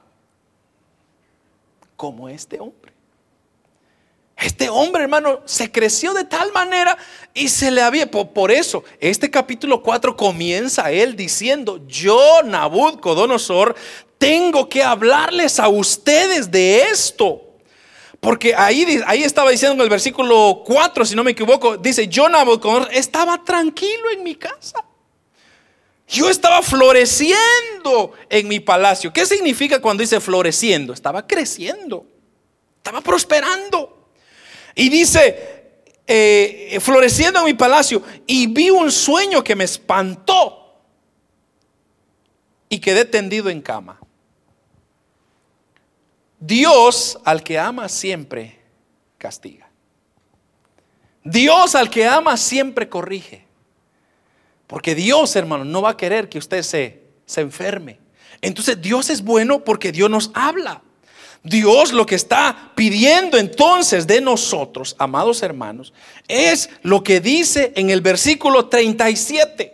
como 1.97 2.29
este 2.29 2.61
hombre. 2.61 2.93
Este 4.37 4.69
hombre, 4.69 5.05
hermano, 5.05 5.43
se 5.45 5.71
creció 5.71 6.13
de 6.13 6.25
tal 6.25 6.53
manera 6.53 6.99
y 7.33 7.49
se 7.49 7.71
le 7.71 7.81
había, 7.81 8.11
por, 8.11 8.51
eso, 8.51 8.85
este 9.01 9.31
capítulo 9.31 9.81
4 9.83 10.17
comienza 10.17 10.91
él 10.91 11.15
diciendo, 11.15 11.81
yo, 11.87 12.43
Nabucodonosor, 12.43 13.77
tengo 14.19 14.69
que 14.69 14.83
hablarles 14.83 15.59
a 15.61 15.69
ustedes 15.69 16.51
de 16.51 16.83
esto. 16.83 17.41
Porque 18.21 18.55
ahí, 18.55 19.03
ahí 19.07 19.23
estaba 19.23 19.51
diciendo 19.51 19.75
en 19.75 19.81
el 19.83 19.91
versículo 19.91 20.63
4, 20.65 21.05
si 21.05 21.15
no 21.15 21.23
me 21.23 21.33
equivoco, 21.33 21.77
dice, 21.77 22.09
yo, 22.09 22.29
Nabucodonosor, 22.29 22.95
estaba 22.95 23.45
tranquilo 23.45 24.11
en 24.13 24.23
mi 24.23 24.35
casa. 24.35 24.83
Yo 26.09 26.31
estaba 26.31 26.63
floreciendo 26.63 28.13
en 28.29 28.49
mi 28.49 28.61
palacio. 28.61 29.13
¿Qué 29.13 29.27
significa 29.27 29.81
cuando 29.81 30.03
dice 30.03 30.21
floreciendo? 30.21 30.93
Estaba 30.93 31.27
creciendo, 31.27 32.07
estaba 32.79 33.01
prosperando. 33.01 34.09
Y 34.75 34.89
dice, 34.89 35.65
eh, 36.07 36.79
floreciendo 36.81 37.41
en 37.41 37.47
mi 37.47 37.55
palacio, 37.55 38.03
y 38.27 38.47
vi 38.47 38.71
un 38.71 38.91
sueño 38.91 39.43
que 39.43 39.55
me 39.55 39.65
espantó 39.65 40.79
y 42.69 42.79
quedé 42.79 43.05
tendido 43.05 43.49
en 43.49 43.63
cama. 43.63 44.01
Dios 46.47 47.19
al 47.25 47.43
que 47.43 47.59
ama 47.59 47.89
siempre 47.89 48.59
castiga. 49.17 49.71
Dios 51.23 51.75
al 51.75 51.89
que 51.89 52.07
ama 52.07 52.37
siempre 52.37 52.89
corrige. 52.89 53.47
Porque 54.67 54.95
Dios, 54.95 55.35
hermano, 55.37 55.65
no 55.65 55.81
va 55.81 55.91
a 55.91 55.97
querer 55.97 56.29
que 56.29 56.39
usted 56.39 56.63
se, 56.63 57.03
se 57.25 57.41
enferme. 57.41 57.99
Entonces 58.43 58.81
Dios 58.81 59.09
es 59.09 59.23
bueno 59.23 59.65
porque 59.65 59.91
Dios 59.91 60.11
nos 60.11 60.31
habla. 60.35 60.83
Dios 61.43 61.93
lo 61.93 62.05
que 62.05 62.15
está 62.15 62.73
pidiendo 62.75 63.39
entonces 63.39 64.07
de 64.07 64.21
nosotros, 64.21 64.97
amados 64.99 65.43
hermanos, 65.43 65.93
es 66.29 66.69
lo 66.83 67.03
que 67.03 67.21
dice 67.21 67.73
en 67.77 67.89
el 67.89 68.03
versículo 68.03 68.69
37. 68.69 69.74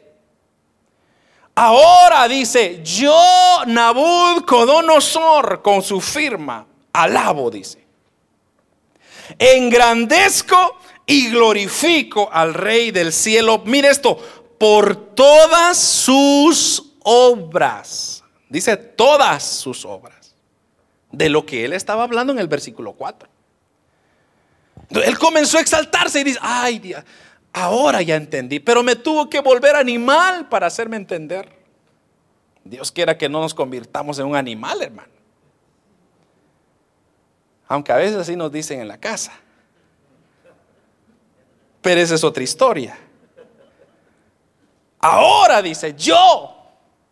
Ahora 1.62 2.26
dice, 2.26 2.80
yo 2.82 3.14
Nabucodonosor 3.66 5.60
con 5.60 5.82
su 5.82 6.00
firma, 6.00 6.66
alabo, 6.90 7.50
dice. 7.50 7.84
Engrandezco 9.38 10.78
y 11.04 11.28
glorifico 11.28 12.30
al 12.32 12.54
Rey 12.54 12.92
del 12.92 13.12
cielo. 13.12 13.60
Mire 13.66 13.90
esto, 13.90 14.16
por 14.56 15.14
todas 15.14 15.76
sus 15.76 16.94
obras. 17.02 18.24
Dice 18.48 18.78
todas 18.78 19.44
sus 19.44 19.84
obras. 19.84 20.34
De 21.12 21.28
lo 21.28 21.44
que 21.44 21.66
él 21.66 21.74
estaba 21.74 22.04
hablando 22.04 22.32
en 22.32 22.38
el 22.38 22.48
versículo 22.48 22.94
4. 22.94 23.28
Él 25.04 25.18
comenzó 25.18 25.58
a 25.58 25.60
exaltarse 25.60 26.20
y 26.20 26.24
dice, 26.24 26.38
ay 26.40 26.78
Dios, 26.78 27.04
ahora 27.52 28.02
ya 28.02 28.16
entendí, 28.16 28.60
pero 28.60 28.82
me 28.82 28.96
tuvo 28.96 29.28
que 29.28 29.40
volver 29.40 29.76
animal 29.76 30.48
para 30.48 30.66
hacerme 30.66 30.96
entender. 30.96 31.48
Dios 32.64 32.92
quiera 32.92 33.16
que 33.16 33.28
no 33.28 33.40
nos 33.40 33.54
convirtamos 33.54 34.18
en 34.18 34.26
un 34.26 34.36
animal, 34.36 34.82
hermano. 34.82 35.10
Aunque 37.68 37.92
a 37.92 37.96
veces 37.96 38.16
así 38.16 38.36
nos 38.36 38.50
dicen 38.50 38.80
en 38.80 38.88
la 38.88 38.98
casa. 38.98 39.32
Pero 41.80 42.00
esa 42.00 42.14
es 42.14 42.24
otra 42.24 42.42
historia. 42.42 42.98
Ahora 44.98 45.62
dice, 45.62 45.94
yo. 45.96 46.56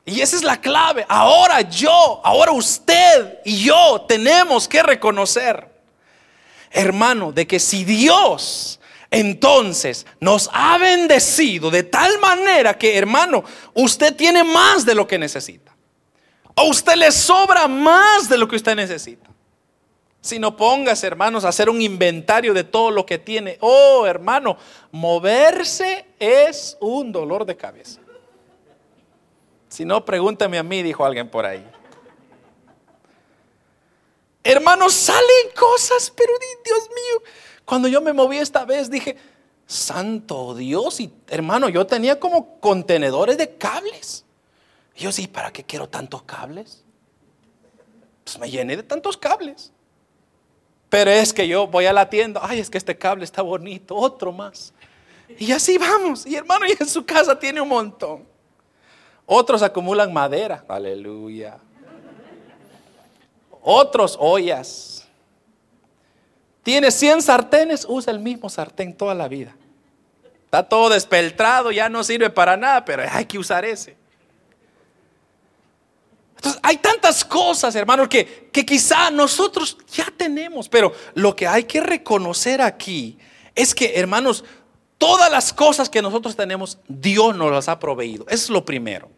Y 0.05 0.21
esa 0.21 0.37
es 0.37 0.43
la 0.43 0.61
clave. 0.61 1.05
Ahora 1.09 1.61
yo, 1.63 2.21
ahora 2.25 2.53
usted 2.53 3.39
y 3.45 3.65
yo 3.65 4.05
tenemos 4.09 4.67
que 4.67 4.83
reconocer, 4.83 5.69
hermano, 6.71 7.31
de 7.31 7.47
que 7.47 7.59
si 7.59 7.85
Dios 7.85 8.78
entonces 9.11 10.07
nos 10.21 10.51
ha 10.53 10.77
bendecido 10.79 11.71
de 11.71 11.83
tal 11.83 12.19
manera 12.19 12.77
que, 12.77 12.97
hermano, 12.97 13.45
usted 13.75 14.15
tiene 14.15 14.45
más 14.45 14.85
de 14.85 14.95
lo 14.95 15.07
que 15.07 15.19
necesita. 15.19 15.75
O 16.55 16.65
usted 16.71 16.97
le 16.97 17.13
sobra 17.13 17.69
más 17.69 18.29
de 18.29 18.37
lo 18.37 18.49
que 18.49 18.57
usted 18.57 18.75
necesita. 18.75 19.29
Si 20.21 20.39
no 20.39 20.57
pongas, 20.57 21.05
hermanos, 21.05 21.45
a 21.45 21.49
hacer 21.49 21.71
un 21.71 21.81
inventario 21.81 22.53
de 22.53 22.65
todo 22.65 22.91
lo 22.91 23.07
que 23.07 23.19
tiene. 23.19 23.57
Oh, 23.61 24.05
hermano, 24.07 24.59
moverse 24.91 26.07
es 26.19 26.77
un 26.81 27.13
dolor 27.13 27.47
de 27.47 27.57
cabeza. 27.57 28.01
Si 29.69 29.85
no, 29.85 30.05
pregúntame 30.05 30.59
a 30.59 30.63
mí, 30.63 30.83
dijo 30.83 31.05
alguien 31.05 31.31
por 31.31 31.47
ahí. 31.47 31.65
Hermanos, 34.43 34.95
salen 34.95 35.51
cosas, 35.55 36.13
pero 36.15 36.33
Dios 36.65 36.89
mío, 36.89 37.23
cuando 37.69 37.87
yo 37.87 38.01
me 38.01 38.15
moví 38.15 38.39
esta 38.39 38.65
vez 38.65 38.91
dije, 38.91 39.15
santo 39.67 40.55
Dios, 40.55 41.01
y 41.01 41.13
hermano, 41.29 41.69
yo 41.69 41.87
tenía 41.87 42.19
como 42.19 42.59
contenedores 42.61 43.37
de 43.37 43.57
cables. 43.57 44.25
Y 44.97 45.03
yo 45.03 45.13
sí, 45.13 45.27
¿para 45.27 45.53
qué 45.53 45.63
quiero 45.63 45.87
tantos 45.87 46.23
cables? 46.23 46.83
Pues 48.25 48.39
me 48.39 48.51
llené 48.51 48.75
de 48.75 48.83
tantos 48.85 49.19
cables. 49.19 49.71
Pero 50.89 51.11
es 51.11 51.35
que 51.35 51.47
yo 51.47 51.67
voy 51.67 51.85
a 51.85 51.93
la 51.93 52.09
tienda, 52.09 52.41
ay, 52.43 52.59
es 52.61 52.71
que 52.71 52.79
este 52.79 52.97
cable 52.97 53.25
está 53.25 53.43
bonito, 53.43 53.95
otro 53.95 54.33
más. 54.33 54.73
Y 55.39 55.53
así 55.53 55.77
vamos. 55.77 56.25
Y 56.25 56.37
hermano, 56.37 56.65
y 56.65 56.75
en 56.81 56.89
su 56.89 57.05
casa 57.05 57.39
tiene 57.39 57.61
un 57.61 57.69
montón. 57.69 58.27
Otros 59.27 59.61
acumulan 59.61 60.11
madera, 60.11 60.65
aleluya. 60.67 61.59
Otros 63.61 64.17
ollas. 64.19 64.98
Tiene 66.69 66.91
100 66.91 67.23
sartenes, 67.23 67.87
usa 67.89 68.13
el 68.13 68.19
mismo 68.19 68.51
sartén 68.51 68.95
toda 68.95 69.15
la 69.15 69.27
vida. 69.27 69.57
Está 70.45 70.63
todo 70.63 70.91
despeltrado, 70.91 71.73
ya 71.73 71.89
no 71.89 72.05
sirve 72.05 72.29
para 72.29 72.59
nada, 72.59 72.85
pero 72.85 73.05
hay 73.11 73.25
que 73.25 73.39
usar 73.39 73.65
ese. 73.65 73.97
Entonces, 76.37 76.61
hay 76.63 76.77
tantas 76.77 77.25
cosas, 77.25 77.75
hermanos, 77.75 78.09
que, 78.09 78.51
que 78.53 78.67
quizá 78.67 79.11
nosotros 79.11 79.79
ya 79.91 80.13
tenemos, 80.15 80.69
pero 80.69 80.93
lo 81.15 81.35
que 81.35 81.47
hay 81.47 81.65
que 81.65 81.81
reconocer 81.81 82.61
aquí 82.61 83.17
es 83.55 83.75
que, 83.75 83.95
hermanos, 83.95 84.45
todas 84.99 85.33
las 85.33 85.55
cosas 85.55 85.89
que 85.89 86.03
nosotros 86.03 86.37
tenemos, 86.37 86.77
Dios 86.87 87.35
nos 87.35 87.51
las 87.51 87.71
ha 87.71 87.79
proveído. 87.79 88.27
Eso 88.29 88.45
es 88.45 88.51
lo 88.51 88.67
primero. 88.67 89.09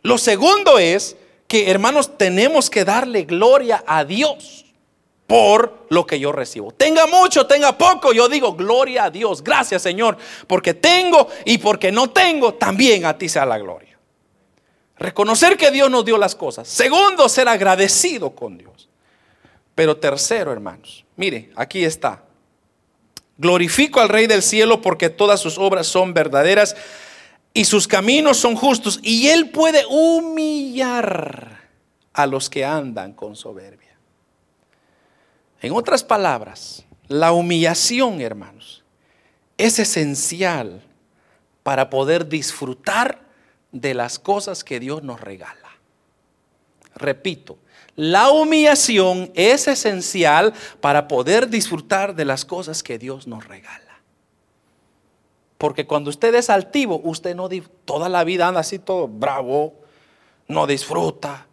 Lo 0.00 0.16
segundo 0.16 0.78
es 0.78 1.14
que, 1.46 1.70
hermanos, 1.70 2.16
tenemos 2.16 2.70
que 2.70 2.86
darle 2.86 3.24
gloria 3.24 3.84
a 3.86 4.02
Dios 4.02 4.64
por 5.30 5.86
lo 5.90 6.04
que 6.04 6.18
yo 6.18 6.32
recibo. 6.32 6.72
Tenga 6.72 7.06
mucho, 7.06 7.46
tenga 7.46 7.78
poco, 7.78 8.12
yo 8.12 8.28
digo 8.28 8.54
gloria 8.56 9.04
a 9.04 9.10
Dios. 9.10 9.44
Gracias, 9.44 9.80
Señor, 9.80 10.16
porque 10.48 10.74
tengo 10.74 11.28
y 11.44 11.58
porque 11.58 11.92
no 11.92 12.10
tengo, 12.10 12.54
también 12.54 13.04
a 13.04 13.16
ti 13.16 13.28
sea 13.28 13.46
la 13.46 13.56
gloria. 13.56 13.96
Reconocer 14.96 15.56
que 15.56 15.70
Dios 15.70 15.88
nos 15.88 16.04
dio 16.04 16.18
las 16.18 16.34
cosas. 16.34 16.66
Segundo, 16.66 17.28
ser 17.28 17.46
agradecido 17.46 18.30
con 18.30 18.58
Dios. 18.58 18.88
Pero 19.76 19.98
tercero, 19.98 20.50
hermanos, 20.50 21.04
mire, 21.14 21.52
aquí 21.54 21.84
está. 21.84 22.24
Glorifico 23.38 24.00
al 24.00 24.08
Rey 24.08 24.26
del 24.26 24.42
cielo 24.42 24.82
porque 24.82 25.10
todas 25.10 25.38
sus 25.38 25.58
obras 25.58 25.86
son 25.86 26.12
verdaderas 26.12 26.74
y 27.54 27.66
sus 27.66 27.86
caminos 27.86 28.36
son 28.36 28.56
justos 28.56 28.98
y 29.00 29.28
Él 29.28 29.50
puede 29.50 29.86
humillar 29.86 31.60
a 32.14 32.26
los 32.26 32.50
que 32.50 32.64
andan 32.64 33.12
con 33.12 33.36
soberbia. 33.36 33.79
En 35.60 35.72
otras 35.72 36.02
palabras, 36.02 36.84
la 37.08 37.32
humillación, 37.32 38.20
hermanos, 38.20 38.82
es 39.58 39.78
esencial 39.78 40.82
para 41.62 41.90
poder 41.90 42.28
disfrutar 42.28 43.22
de 43.72 43.94
las 43.94 44.18
cosas 44.18 44.64
que 44.64 44.80
Dios 44.80 45.02
nos 45.02 45.20
regala. 45.20 45.68
Repito, 46.94 47.58
la 47.96 48.30
humillación 48.30 49.30
es 49.34 49.68
esencial 49.68 50.54
para 50.80 51.08
poder 51.08 51.48
disfrutar 51.48 52.14
de 52.14 52.24
las 52.24 52.44
cosas 52.44 52.82
que 52.82 52.98
Dios 52.98 53.26
nos 53.26 53.46
regala. 53.46 54.00
Porque 55.58 55.86
cuando 55.86 56.08
usted 56.08 56.34
es 56.34 56.48
altivo, 56.48 57.00
usted 57.04 57.34
no 57.36 57.50
toda 57.84 58.08
la 58.08 58.24
vida 58.24 58.48
anda 58.48 58.60
así 58.60 58.78
todo 58.78 59.06
bravo, 59.06 59.74
no 60.48 60.66
disfruta. 60.66 61.46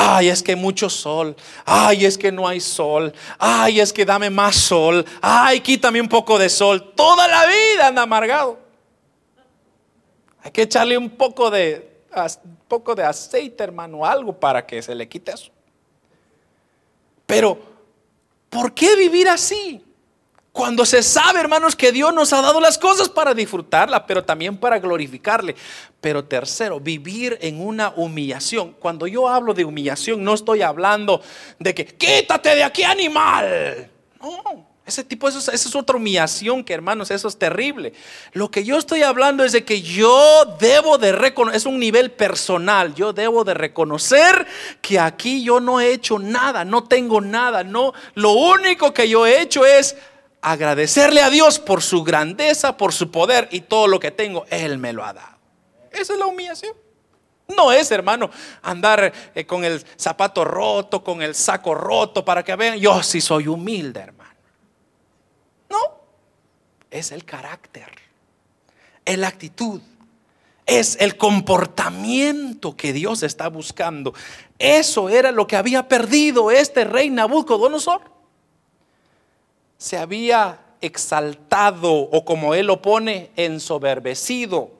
Ay, 0.00 0.28
es 0.28 0.42
que 0.42 0.54
mucho 0.54 0.88
sol. 0.88 1.34
Ay, 1.64 2.04
es 2.04 2.16
que 2.16 2.30
no 2.30 2.46
hay 2.46 2.60
sol. 2.60 3.12
Ay, 3.38 3.80
es 3.80 3.92
que 3.92 4.04
dame 4.04 4.30
más 4.30 4.54
sol. 4.54 5.04
Ay, 5.20 5.60
quítame 5.60 6.00
un 6.00 6.08
poco 6.08 6.38
de 6.38 6.48
sol. 6.48 6.92
Toda 6.94 7.26
la 7.26 7.46
vida 7.46 7.88
anda 7.88 8.02
amargado. 8.02 8.58
Hay 10.42 10.50
que 10.52 10.62
echarle 10.62 10.96
un 10.96 11.10
poco 11.10 11.50
de, 11.50 12.02
poco 12.68 12.94
de 12.94 13.04
aceite, 13.04 13.64
hermano, 13.64 14.04
algo 14.04 14.32
para 14.32 14.64
que 14.64 14.80
se 14.82 14.94
le 14.94 15.08
quite 15.08 15.32
eso. 15.32 15.50
Pero 17.26 17.68
¿Por 18.48 18.72
qué 18.72 18.96
vivir 18.96 19.28
así? 19.28 19.84
Cuando 20.58 20.84
se 20.84 21.04
sabe, 21.04 21.38
hermanos, 21.38 21.76
que 21.76 21.92
Dios 21.92 22.12
nos 22.12 22.32
ha 22.32 22.42
dado 22.42 22.60
las 22.60 22.78
cosas 22.78 23.08
para 23.08 23.32
disfrutarla, 23.32 24.04
pero 24.04 24.24
también 24.24 24.56
para 24.56 24.80
glorificarle. 24.80 25.54
Pero 26.00 26.24
tercero, 26.24 26.80
vivir 26.80 27.38
en 27.40 27.64
una 27.64 27.90
humillación. 27.94 28.72
Cuando 28.72 29.06
yo 29.06 29.28
hablo 29.28 29.54
de 29.54 29.64
humillación, 29.64 30.24
no 30.24 30.34
estoy 30.34 30.62
hablando 30.62 31.22
de 31.60 31.72
que 31.76 31.84
quítate 31.86 32.56
de 32.56 32.64
aquí, 32.64 32.82
animal. 32.82 33.88
No, 34.20 34.66
ese 34.84 35.04
tipo, 35.04 35.28
eso, 35.28 35.52
es 35.52 35.76
otra 35.76 35.96
humillación 35.96 36.64
que, 36.64 36.72
hermanos, 36.72 37.10
eso 37.12 37.28
es 37.28 37.38
terrible. 37.38 37.92
Lo 38.32 38.50
que 38.50 38.64
yo 38.64 38.78
estoy 38.78 39.02
hablando 39.02 39.44
es 39.44 39.52
de 39.52 39.62
que 39.62 39.82
yo 39.82 40.56
debo 40.58 40.98
de 40.98 41.12
reconocer, 41.12 41.56
es 41.56 41.66
un 41.66 41.78
nivel 41.78 42.10
personal, 42.10 42.94
yo 42.94 43.12
debo 43.12 43.44
de 43.44 43.54
reconocer 43.54 44.46
que 44.80 44.98
aquí 44.98 45.44
yo 45.44 45.60
no 45.60 45.78
he 45.80 45.92
hecho 45.92 46.18
nada, 46.18 46.64
no 46.64 46.84
tengo 46.84 47.20
nada, 47.20 47.62
no, 47.62 47.92
lo 48.14 48.32
único 48.32 48.94
que 48.94 49.08
yo 49.08 49.26
he 49.26 49.42
hecho 49.42 49.66
es 49.66 49.94
agradecerle 50.40 51.22
a 51.22 51.30
Dios 51.30 51.58
por 51.58 51.82
su 51.82 52.04
grandeza, 52.04 52.76
por 52.76 52.92
su 52.92 53.10
poder 53.10 53.48
y 53.50 53.62
todo 53.62 53.86
lo 53.86 54.00
que 54.00 54.10
tengo, 54.10 54.46
Él 54.50 54.78
me 54.78 54.92
lo 54.92 55.04
ha 55.04 55.12
dado. 55.12 55.36
Esa 55.90 56.12
es 56.12 56.18
la 56.18 56.26
humillación. 56.26 56.74
No 57.56 57.72
es, 57.72 57.90
hermano, 57.90 58.30
andar 58.62 59.12
eh, 59.34 59.46
con 59.46 59.64
el 59.64 59.82
zapato 59.98 60.44
roto, 60.44 61.02
con 61.02 61.22
el 61.22 61.34
saco 61.34 61.74
roto, 61.74 62.24
para 62.24 62.44
que 62.44 62.54
vean, 62.56 62.78
yo 62.78 63.02
sí 63.02 63.20
soy 63.20 63.48
humilde, 63.48 64.00
hermano. 64.00 64.34
No, 65.70 65.78
es 66.90 67.10
el 67.10 67.24
carácter, 67.24 67.90
es 69.04 69.18
la 69.18 69.28
actitud, 69.28 69.80
es 70.66 70.98
el 71.00 71.16
comportamiento 71.16 72.76
que 72.76 72.92
Dios 72.92 73.22
está 73.22 73.48
buscando. 73.48 74.12
Eso 74.58 75.08
era 75.08 75.32
lo 75.32 75.46
que 75.46 75.56
había 75.56 75.88
perdido 75.88 76.50
este 76.50 76.84
rey 76.84 77.08
Nabucodonosor 77.08 78.17
se 79.78 79.96
había 79.96 80.60
exaltado 80.80 81.92
o 81.92 82.24
como 82.24 82.54
él 82.54 82.66
lo 82.66 82.82
pone, 82.82 83.30
ensoberbecido 83.36 84.70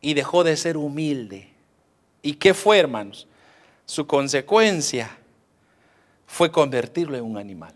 y 0.00 0.14
dejó 0.14 0.44
de 0.44 0.56
ser 0.56 0.76
humilde. 0.76 1.48
¿Y 2.22 2.34
qué 2.34 2.54
fue, 2.54 2.78
hermanos? 2.78 3.26
Su 3.84 4.06
consecuencia 4.06 5.18
fue 6.26 6.50
convertirlo 6.50 7.16
en 7.16 7.24
un 7.24 7.36
animal. 7.36 7.74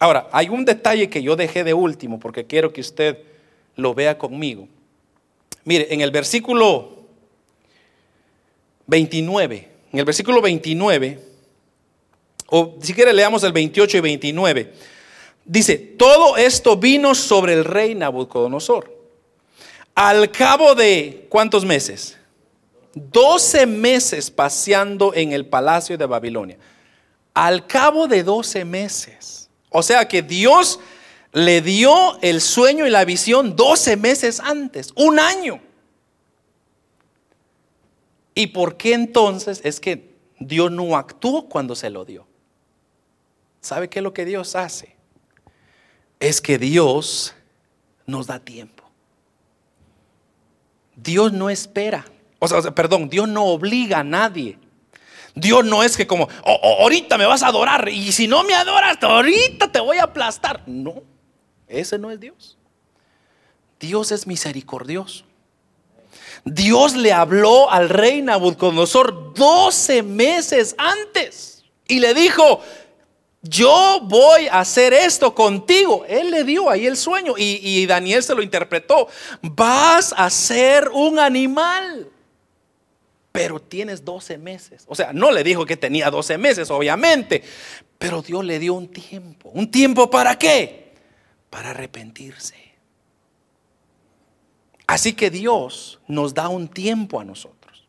Ahora, 0.00 0.28
hay 0.32 0.48
un 0.48 0.64
detalle 0.64 1.08
que 1.08 1.22
yo 1.22 1.36
dejé 1.36 1.62
de 1.62 1.74
último 1.74 2.18
porque 2.18 2.46
quiero 2.46 2.72
que 2.72 2.80
usted 2.80 3.18
lo 3.76 3.94
vea 3.94 4.18
conmigo. 4.18 4.68
Mire, 5.64 5.92
en 5.92 6.00
el 6.00 6.10
versículo 6.10 7.04
29, 8.86 9.68
en 9.92 9.98
el 9.98 10.04
versículo 10.04 10.40
29, 10.40 11.25
o 12.48 12.76
si 12.80 12.94
quiere 12.94 13.12
leamos 13.12 13.42
el 13.42 13.52
28 13.52 13.96
y 13.96 14.00
29. 14.00 14.72
Dice, 15.44 15.76
todo 15.76 16.36
esto 16.36 16.76
vino 16.76 17.14
sobre 17.14 17.54
el 17.54 17.64
rey 17.64 17.94
Nabucodonosor. 17.94 18.92
Al 19.94 20.30
cabo 20.30 20.74
de, 20.74 21.26
¿cuántos 21.28 21.64
meses? 21.64 22.18
12 22.94 23.66
meses 23.66 24.30
paseando 24.30 25.14
en 25.14 25.32
el 25.32 25.46
palacio 25.46 25.96
de 25.96 26.06
Babilonia. 26.06 26.58
Al 27.34 27.66
cabo 27.66 28.08
de 28.08 28.22
12 28.22 28.64
meses. 28.64 29.48
O 29.70 29.82
sea 29.82 30.08
que 30.08 30.22
Dios 30.22 30.80
le 31.32 31.60
dio 31.60 32.18
el 32.22 32.40
sueño 32.40 32.86
y 32.86 32.90
la 32.90 33.04
visión 33.04 33.56
12 33.56 33.96
meses 33.96 34.40
antes, 34.40 34.92
un 34.96 35.18
año. 35.18 35.60
¿Y 38.34 38.48
por 38.48 38.76
qué 38.76 38.94
entonces 38.94 39.60
es 39.64 39.78
que 39.78 40.14
Dios 40.38 40.70
no 40.70 40.96
actuó 40.96 41.48
cuando 41.48 41.74
se 41.74 41.90
lo 41.90 42.04
dio? 42.04 42.26
¿Sabe 43.66 43.90
qué 43.90 43.98
es 43.98 44.02
lo 44.04 44.14
que 44.14 44.24
Dios 44.24 44.54
hace? 44.54 44.94
Es 46.20 46.40
que 46.40 46.56
Dios 46.56 47.34
nos 48.06 48.28
da 48.28 48.38
tiempo. 48.38 48.84
Dios 50.94 51.32
no 51.32 51.50
espera. 51.50 52.04
O 52.38 52.46
sea, 52.46 52.62
perdón, 52.72 53.08
Dios 53.08 53.28
no 53.28 53.46
obliga 53.46 53.98
a 53.98 54.04
nadie. 54.04 54.56
Dios 55.34 55.64
no 55.64 55.82
es 55.82 55.96
que 55.96 56.06
como, 56.06 56.28
ahorita 56.44 57.18
me 57.18 57.26
vas 57.26 57.42
a 57.42 57.48
adorar 57.48 57.88
y 57.88 58.12
si 58.12 58.28
no 58.28 58.44
me 58.44 58.54
adoras, 58.54 58.98
ahorita 59.02 59.72
te 59.72 59.80
voy 59.80 59.98
a 59.98 60.04
aplastar. 60.04 60.62
No, 60.68 61.02
ese 61.66 61.98
no 61.98 62.12
es 62.12 62.20
Dios. 62.20 62.56
Dios 63.80 64.12
es 64.12 64.28
misericordioso. 64.28 65.24
Dios 66.44 66.94
le 66.94 67.12
habló 67.12 67.68
al 67.68 67.88
rey 67.88 68.22
Nabucodonosor 68.22 69.34
12 69.34 70.04
meses 70.04 70.76
antes 70.78 71.64
y 71.88 71.98
le 71.98 72.14
dijo, 72.14 72.62
yo 73.48 74.00
voy 74.04 74.46
a 74.48 74.60
hacer 74.60 74.92
esto 74.92 75.34
contigo. 75.34 76.04
Él 76.08 76.30
le 76.30 76.44
dio 76.44 76.70
ahí 76.70 76.86
el 76.86 76.96
sueño 76.96 77.34
y, 77.36 77.86
Daniel 77.86 78.22
se 78.22 78.34
lo 78.34 78.42
interpretó. 78.42 79.08
Vas 79.42 80.14
a 80.16 80.28
ser 80.30 80.88
un 80.92 81.18
animal, 81.18 82.08
pero 83.32 83.60
tienes 83.60 84.04
12 84.04 84.38
meses. 84.38 84.84
O 84.86 84.94
sea, 84.94 85.12
no 85.12 85.30
le 85.30 85.44
dijo 85.44 85.66
que 85.66 85.76
tenía 85.76 86.10
12 86.10 86.38
meses, 86.38 86.70
obviamente, 86.70 87.42
pero 87.98 88.22
Dios 88.22 88.44
le 88.44 88.58
dio 88.58 88.74
un 88.74 88.88
tiempo. 88.88 89.50
¿Un 89.50 89.70
tiempo 89.70 90.10
para 90.10 90.38
qué? 90.38 90.94
Para 91.50 91.70
arrepentirse. 91.70 92.54
Así 94.86 95.14
que 95.14 95.30
Dios 95.30 95.98
nos 96.06 96.34
da 96.34 96.48
un 96.48 96.68
tiempo 96.68 97.20
a 97.20 97.24
nosotros. 97.24 97.86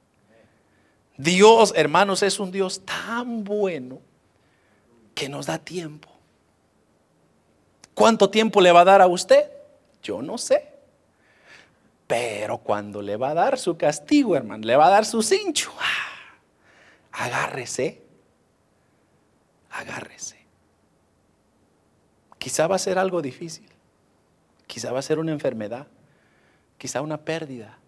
Dios, 1.17 1.73
hermanos, 1.75 2.23
es 2.23 2.39
un 2.39 2.51
Dios 2.51 2.81
tan 2.85 3.43
bueno 3.43 4.06
que 5.17 5.29
nos 5.29 5.47
da 5.47 5.57
tiempo. 5.57 6.09
¿Cuánto 7.95 8.29
tiempo 8.29 8.61
le 8.61 8.71
va 8.71 8.81
a 8.81 8.85
dar 8.85 9.01
a 9.01 9.07
usted? 9.07 9.49
Yo 10.03 10.21
no 10.21 10.37
sé. 10.37 10.71
Pero 12.05 12.59
cuando 12.59 13.01
le 13.01 13.17
va 13.17 13.31
a 13.31 13.33
dar 13.33 13.57
su 13.57 13.75
castigo, 13.75 14.35
hermano, 14.35 14.63
le 14.63 14.75
va 14.75 14.85
a 14.85 14.91
dar 14.91 15.05
su 15.05 15.23
cincho, 15.23 15.73
¡ah! 15.79 16.37
agárrese, 17.11 18.03
agárrese. 19.71 20.37
Quizá 22.37 22.67
va 22.67 22.75
a 22.75 22.79
ser 22.79 22.99
algo 22.99 23.23
difícil, 23.23 23.67
quizá 24.67 24.91
va 24.91 24.99
a 24.99 25.01
ser 25.01 25.17
una 25.17 25.31
enfermedad, 25.31 25.87
quizá 26.77 27.01
una 27.01 27.17
pérdida. 27.17 27.79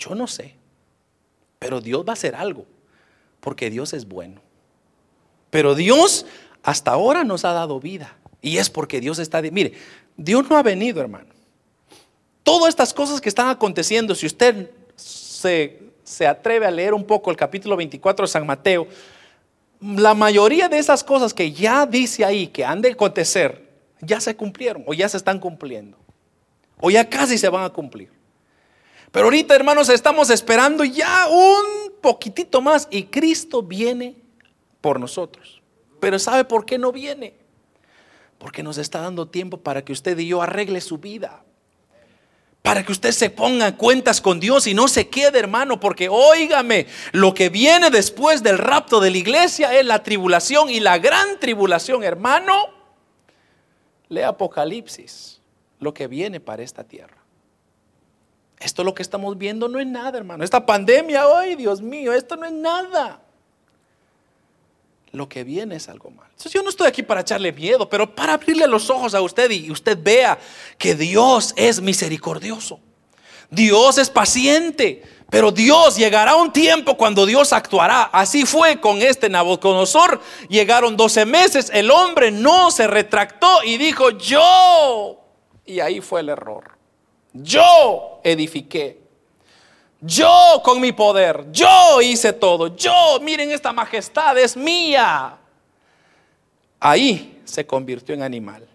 Yo 0.00 0.16
no 0.16 0.26
sé, 0.26 0.56
pero 1.60 1.80
Dios 1.80 2.04
va 2.04 2.10
a 2.10 2.14
hacer 2.14 2.34
algo, 2.34 2.66
porque 3.38 3.70
Dios 3.70 3.92
es 3.92 4.08
bueno. 4.08 4.45
Pero 5.56 5.74
Dios 5.74 6.26
hasta 6.62 6.90
ahora 6.90 7.24
nos 7.24 7.46
ha 7.46 7.52
dado 7.54 7.80
vida. 7.80 8.14
Y 8.42 8.58
es 8.58 8.68
porque 8.68 9.00
Dios 9.00 9.18
está... 9.18 9.40
Mire, 9.40 9.72
Dios 10.14 10.50
no 10.50 10.56
ha 10.58 10.62
venido, 10.62 11.00
hermano. 11.00 11.28
Todas 12.42 12.68
estas 12.68 12.92
cosas 12.92 13.22
que 13.22 13.30
están 13.30 13.48
aconteciendo, 13.48 14.14
si 14.14 14.26
usted 14.26 14.70
se, 14.96 15.80
se 16.04 16.26
atreve 16.26 16.66
a 16.66 16.70
leer 16.70 16.92
un 16.92 17.04
poco 17.04 17.30
el 17.30 17.38
capítulo 17.38 17.74
24 17.74 18.26
de 18.26 18.30
San 18.30 18.44
Mateo, 18.44 18.86
la 19.80 20.12
mayoría 20.12 20.68
de 20.68 20.76
esas 20.76 21.02
cosas 21.02 21.32
que 21.32 21.50
ya 21.50 21.86
dice 21.86 22.22
ahí 22.22 22.48
que 22.48 22.62
han 22.62 22.82
de 22.82 22.92
acontecer, 22.92 23.66
ya 24.02 24.20
se 24.20 24.36
cumplieron 24.36 24.84
o 24.86 24.92
ya 24.92 25.08
se 25.08 25.16
están 25.16 25.40
cumpliendo. 25.40 25.96
O 26.82 26.90
ya 26.90 27.08
casi 27.08 27.38
se 27.38 27.48
van 27.48 27.64
a 27.64 27.70
cumplir. 27.70 28.12
Pero 29.10 29.24
ahorita, 29.24 29.54
hermanos, 29.54 29.88
estamos 29.88 30.28
esperando 30.28 30.84
ya 30.84 31.28
un 31.30 31.94
poquitito 32.02 32.60
más 32.60 32.86
y 32.90 33.04
Cristo 33.04 33.62
viene 33.62 34.25
por 34.86 35.00
nosotros. 35.00 35.60
Pero 35.98 36.16
¿sabe 36.20 36.44
por 36.44 36.64
qué 36.64 36.78
no 36.78 36.92
viene? 36.92 37.34
Porque 38.38 38.62
nos 38.62 38.78
está 38.78 39.00
dando 39.00 39.26
tiempo 39.26 39.56
para 39.56 39.84
que 39.84 39.92
usted 39.92 40.16
y 40.16 40.28
yo 40.28 40.42
arregle 40.42 40.80
su 40.80 40.98
vida. 40.98 41.42
Para 42.62 42.86
que 42.86 42.92
usted 42.92 43.10
se 43.10 43.28
ponga 43.28 43.76
cuentas 43.76 44.20
con 44.20 44.38
Dios 44.38 44.68
y 44.68 44.74
no 44.74 44.86
se 44.86 45.08
quede, 45.08 45.40
hermano, 45.40 45.80
porque 45.80 46.08
óigame, 46.08 46.86
lo 47.10 47.34
que 47.34 47.48
viene 47.48 47.90
después 47.90 48.44
del 48.44 48.58
rapto 48.58 49.00
de 49.00 49.10
la 49.10 49.16
iglesia 49.16 49.76
es 49.76 49.84
la 49.84 50.04
tribulación 50.04 50.70
y 50.70 50.78
la 50.78 50.98
gran 50.98 51.40
tribulación, 51.40 52.04
hermano. 52.04 52.54
Lea 54.08 54.28
Apocalipsis, 54.28 55.40
lo 55.80 55.92
que 55.92 56.06
viene 56.06 56.38
para 56.38 56.62
esta 56.62 56.84
tierra. 56.84 57.24
Esto 58.60 58.84
lo 58.84 58.94
que 58.94 59.02
estamos 59.02 59.36
viendo 59.36 59.66
no 59.66 59.80
es 59.80 59.86
nada, 59.88 60.16
hermano. 60.16 60.44
Esta 60.44 60.64
pandemia, 60.64 61.24
ay 61.36 61.56
Dios 61.56 61.82
mío, 61.82 62.12
esto 62.12 62.36
no 62.36 62.46
es 62.46 62.52
nada 62.52 63.25
lo 65.16 65.28
que 65.28 65.44
viene 65.44 65.76
es 65.76 65.88
algo 65.88 66.10
mal. 66.10 66.26
Entonces 66.30 66.52
yo 66.52 66.62
no 66.62 66.68
estoy 66.68 66.86
aquí 66.86 67.02
para 67.02 67.22
echarle 67.22 67.52
miedo, 67.52 67.88
pero 67.88 68.14
para 68.14 68.34
abrirle 68.34 68.66
los 68.66 68.90
ojos 68.90 69.14
a 69.14 69.22
usted 69.22 69.50
y 69.50 69.70
usted 69.70 69.98
vea 70.00 70.38
que 70.78 70.94
Dios 70.94 71.54
es 71.56 71.80
misericordioso. 71.80 72.80
Dios 73.50 73.96
es 73.98 74.10
paciente, 74.10 75.02
pero 75.30 75.50
Dios 75.50 75.96
llegará 75.96 76.36
un 76.36 76.52
tiempo 76.52 76.96
cuando 76.96 77.24
Dios 77.24 77.52
actuará. 77.52 78.02
Así 78.12 78.44
fue 78.44 78.80
con 78.80 79.00
este 79.00 79.30
Nabucodonosor. 79.30 80.20
Llegaron 80.48 80.96
12 80.96 81.24
meses, 81.24 81.70
el 81.72 81.90
hombre 81.90 82.30
no 82.30 82.70
se 82.70 82.86
retractó 82.86 83.62
y 83.64 83.78
dijo, 83.78 84.10
yo. 84.10 85.20
Y 85.64 85.80
ahí 85.80 86.00
fue 86.00 86.20
el 86.20 86.28
error. 86.28 86.76
Yo 87.32 88.20
edifiqué. 88.22 89.05
Yo 90.00 90.60
con 90.62 90.80
mi 90.80 90.92
poder, 90.92 91.46
yo 91.52 92.00
hice 92.02 92.32
todo, 92.32 92.76
yo, 92.76 93.18
miren 93.22 93.50
esta 93.50 93.72
majestad 93.72 94.36
es 94.38 94.56
mía. 94.56 95.38
ahí 96.78 97.40
se 97.44 97.66
convirtió 97.66 98.14
en 98.14 98.22
animal. 98.22 98.66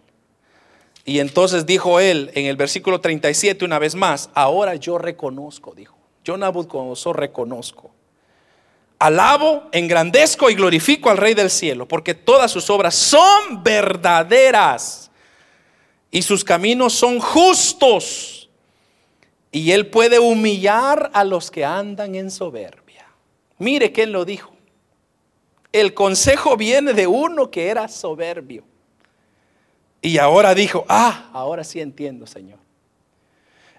Y 1.05 1.19
entonces 1.19 1.65
dijo 1.65 1.99
él 1.99 2.31
en 2.33 2.45
el 2.45 2.55
versículo 2.55 3.01
37 3.01 3.65
una 3.65 3.79
vez 3.79 3.95
más, 3.95 4.29
ahora 4.33 4.75
yo 4.75 4.97
reconozco, 4.97 5.73
dijo, 5.73 5.97
yo 6.23 6.37
Nabucodonosor 6.37 7.19
reconozco. 7.19 7.91
Alabo, 8.99 9.63
engrandezco 9.71 10.49
y 10.51 10.55
glorifico 10.55 11.09
al 11.09 11.17
Rey 11.17 11.33
del 11.33 11.49
cielo, 11.49 11.87
porque 11.87 12.13
todas 12.13 12.51
sus 12.51 12.69
obras 12.69 12.93
son 12.93 13.63
verdaderas 13.63 15.09
y 16.11 16.21
sus 16.21 16.43
caminos 16.43 16.93
son 16.93 17.19
justos. 17.19 18.40
Y 19.51 19.71
él 19.71 19.87
puede 19.87 20.19
humillar 20.19 21.11
a 21.13 21.23
los 21.23 21.51
que 21.51 21.65
andan 21.65 22.15
en 22.15 22.31
soberbia. 22.31 23.05
Mire 23.57 23.91
quién 23.91 24.11
lo 24.11 24.23
dijo. 24.23 24.53
El 25.71 25.93
consejo 25.93 26.57
viene 26.57 26.93
de 26.93 27.07
uno 27.07 27.51
que 27.51 27.67
era 27.67 27.87
soberbio. 27.87 28.63
Y 30.01 30.17
ahora 30.17 30.55
dijo, 30.55 30.85
ah, 30.89 31.29
ahora 31.33 31.63
sí 31.63 31.79
entiendo, 31.79 32.25
Señor. 32.25 32.59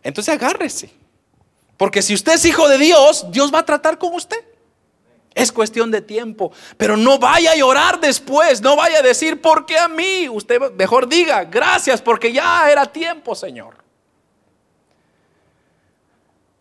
Entonces 0.02 0.34
agárrese. 0.34 0.90
Porque 1.76 2.02
si 2.02 2.14
usted 2.14 2.34
es 2.34 2.44
hijo 2.44 2.68
de 2.68 2.78
Dios, 2.78 3.26
Dios 3.30 3.52
va 3.52 3.60
a 3.60 3.66
tratar 3.66 3.98
con 3.98 4.14
usted. 4.14 4.38
Es 5.34 5.50
cuestión 5.50 5.90
de 5.90 6.00
tiempo. 6.00 6.52
Pero 6.76 6.96
no 6.96 7.18
vaya 7.18 7.52
a 7.52 7.56
llorar 7.56 7.98
después. 7.98 8.60
No 8.60 8.76
vaya 8.76 8.98
a 8.98 9.02
decir, 9.02 9.40
¿por 9.40 9.66
qué 9.66 9.78
a 9.78 9.88
mí? 9.88 10.28
Usted 10.28 10.60
mejor 10.72 11.08
diga, 11.08 11.44
gracias, 11.44 12.00
porque 12.00 12.32
ya 12.32 12.70
era 12.70 12.86
tiempo, 12.86 13.34
Señor. 13.34 13.82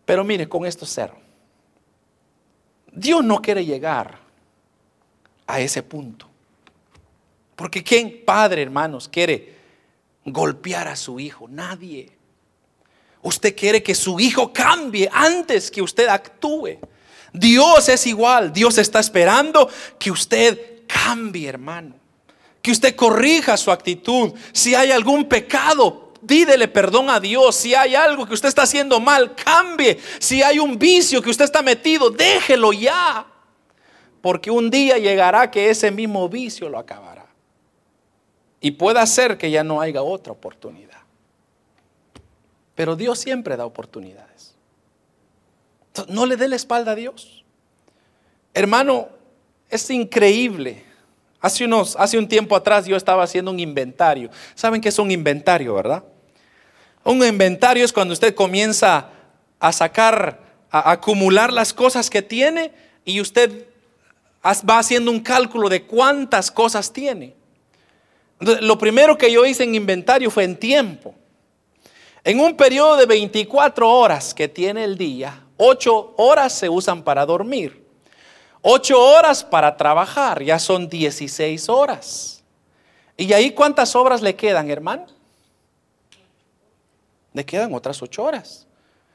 Pero 0.04 0.24
mire, 0.24 0.48
con 0.48 0.66
esto 0.66 0.86
cero. 0.86 1.16
Dios 2.92 3.24
no 3.24 3.40
quiere 3.40 3.64
llegar 3.64 4.18
a 5.46 5.60
ese 5.60 5.82
punto. 5.82 6.28
Porque 7.56 7.82
¿quién, 7.82 8.22
padre, 8.24 8.62
hermanos, 8.62 9.08
quiere 9.08 9.56
golpear 10.24 10.88
a 10.88 10.96
su 10.96 11.20
hijo? 11.20 11.46
Nadie. 11.48 12.10
Usted 13.22 13.54
quiere 13.56 13.82
que 13.82 13.94
su 13.94 14.18
hijo 14.18 14.52
cambie 14.52 15.08
antes 15.12 15.70
que 15.70 15.80
usted 15.80 16.08
actúe. 16.08 16.78
Dios 17.32 17.88
es 17.88 18.06
igual. 18.06 18.52
Dios 18.52 18.78
está 18.78 19.00
esperando 19.00 19.68
que 19.98 20.10
usted 20.10 20.82
cambie, 20.86 21.48
hermano. 21.48 21.94
Que 22.60 22.72
usted 22.72 22.96
corrija 22.96 23.56
su 23.56 23.70
actitud. 23.70 24.32
Si 24.52 24.74
hay 24.74 24.90
algún 24.90 25.28
pecado, 25.28 26.01
pídele 26.26 26.68
perdón 26.68 27.10
a 27.10 27.20
Dios. 27.20 27.56
Si 27.56 27.74
hay 27.74 27.94
algo 27.94 28.26
que 28.26 28.34
usted 28.34 28.48
está 28.48 28.62
haciendo 28.62 29.00
mal, 29.00 29.34
cambie. 29.34 29.98
Si 30.18 30.42
hay 30.42 30.58
un 30.58 30.78
vicio 30.78 31.22
que 31.22 31.30
usted 31.30 31.44
está 31.44 31.62
metido, 31.62 32.10
déjelo 32.10 32.72
ya. 32.72 33.26
Porque 34.20 34.50
un 34.50 34.70
día 34.70 34.98
llegará 34.98 35.50
que 35.50 35.70
ese 35.70 35.90
mismo 35.90 36.28
vicio 36.28 36.68
lo 36.68 36.78
acabará. 36.78 37.26
Y 38.60 38.70
puede 38.72 39.04
ser 39.06 39.36
que 39.36 39.50
ya 39.50 39.64
no 39.64 39.80
haya 39.80 40.02
otra 40.02 40.32
oportunidad. 40.32 41.00
Pero 42.74 42.96
Dios 42.96 43.18
siempre 43.18 43.56
da 43.56 43.66
oportunidades. 43.66 44.54
No 46.08 46.26
le 46.26 46.36
dé 46.36 46.48
la 46.48 46.56
espalda 46.56 46.92
a 46.92 46.94
Dios. 46.94 47.44
Hermano, 48.54 49.08
es 49.68 49.90
increíble. 49.90 50.84
Hace, 51.40 51.64
unos, 51.64 51.96
hace 51.96 52.16
un 52.16 52.28
tiempo 52.28 52.54
atrás 52.54 52.86
yo 52.86 52.96
estaba 52.96 53.24
haciendo 53.24 53.50
un 53.50 53.58
inventario. 53.58 54.30
¿Saben 54.54 54.80
qué 54.80 54.90
es 54.90 54.98
un 54.98 55.10
inventario, 55.10 55.74
verdad? 55.74 56.04
Un 57.04 57.24
inventario 57.24 57.84
es 57.84 57.92
cuando 57.92 58.12
usted 58.14 58.34
comienza 58.34 59.10
a 59.58 59.72
sacar, 59.72 60.40
a 60.70 60.92
acumular 60.92 61.52
las 61.52 61.72
cosas 61.72 62.08
que 62.08 62.22
tiene 62.22 62.72
y 63.04 63.20
usted 63.20 63.66
va 64.44 64.78
haciendo 64.78 65.10
un 65.10 65.20
cálculo 65.20 65.68
de 65.68 65.84
cuántas 65.84 66.50
cosas 66.50 66.92
tiene. 66.92 67.34
Lo 68.38 68.76
primero 68.78 69.16
que 69.16 69.30
yo 69.30 69.44
hice 69.44 69.64
en 69.64 69.74
inventario 69.74 70.30
fue 70.30 70.44
en 70.44 70.56
tiempo. 70.56 71.14
En 72.24 72.40
un 72.40 72.56
periodo 72.56 72.96
de 72.96 73.06
24 73.06 73.88
horas 73.88 74.34
que 74.34 74.48
tiene 74.48 74.84
el 74.84 74.96
día, 74.96 75.44
8 75.56 76.14
horas 76.16 76.52
se 76.52 76.68
usan 76.68 77.02
para 77.02 77.26
dormir. 77.26 77.84
8 78.62 79.00
horas 79.00 79.42
para 79.42 79.76
trabajar, 79.76 80.42
ya 80.42 80.58
son 80.58 80.88
16 80.88 81.68
horas. 81.68 82.44
¿Y 83.16 83.32
ahí 83.32 83.50
cuántas 83.50 83.96
horas 83.96 84.22
le 84.22 84.36
quedan, 84.36 84.70
hermano? 84.70 85.06
Le 87.32 87.44
quedan 87.44 87.72
otras 87.74 88.02
8 88.02 88.22
horas. 88.22 88.66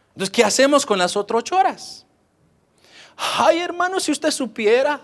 Entonces, 0.09 0.31
¿qué 0.31 0.43
hacemos 0.43 0.85
con 0.85 0.97
las 0.97 1.15
otras 1.15 1.39
8 1.39 1.57
horas? 1.57 2.05
Ay, 3.15 3.59
hermano, 3.59 3.99
si 3.99 4.11
usted 4.11 4.31
supiera, 4.31 5.01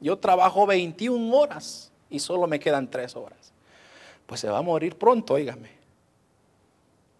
yo 0.00 0.18
trabajo 0.18 0.66
21 0.66 1.36
horas 1.36 1.92
y 2.10 2.18
solo 2.18 2.46
me 2.46 2.58
quedan 2.58 2.90
3 2.90 3.16
horas. 3.16 3.52
Pues 4.26 4.40
se 4.40 4.48
va 4.48 4.58
a 4.58 4.62
morir 4.62 4.96
pronto, 4.96 5.34
óigame. 5.34 5.70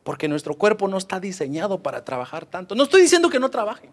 Porque 0.02 0.28
nuestro 0.28 0.54
cuerpo 0.54 0.88
no 0.88 0.98
está 0.98 1.20
diseñado 1.20 1.82
para 1.82 2.04
trabajar 2.04 2.46
tanto. 2.46 2.74
No 2.74 2.84
estoy 2.84 3.02
diciendo 3.02 3.30
que 3.30 3.38
no 3.38 3.50
trabaje. 3.50 3.90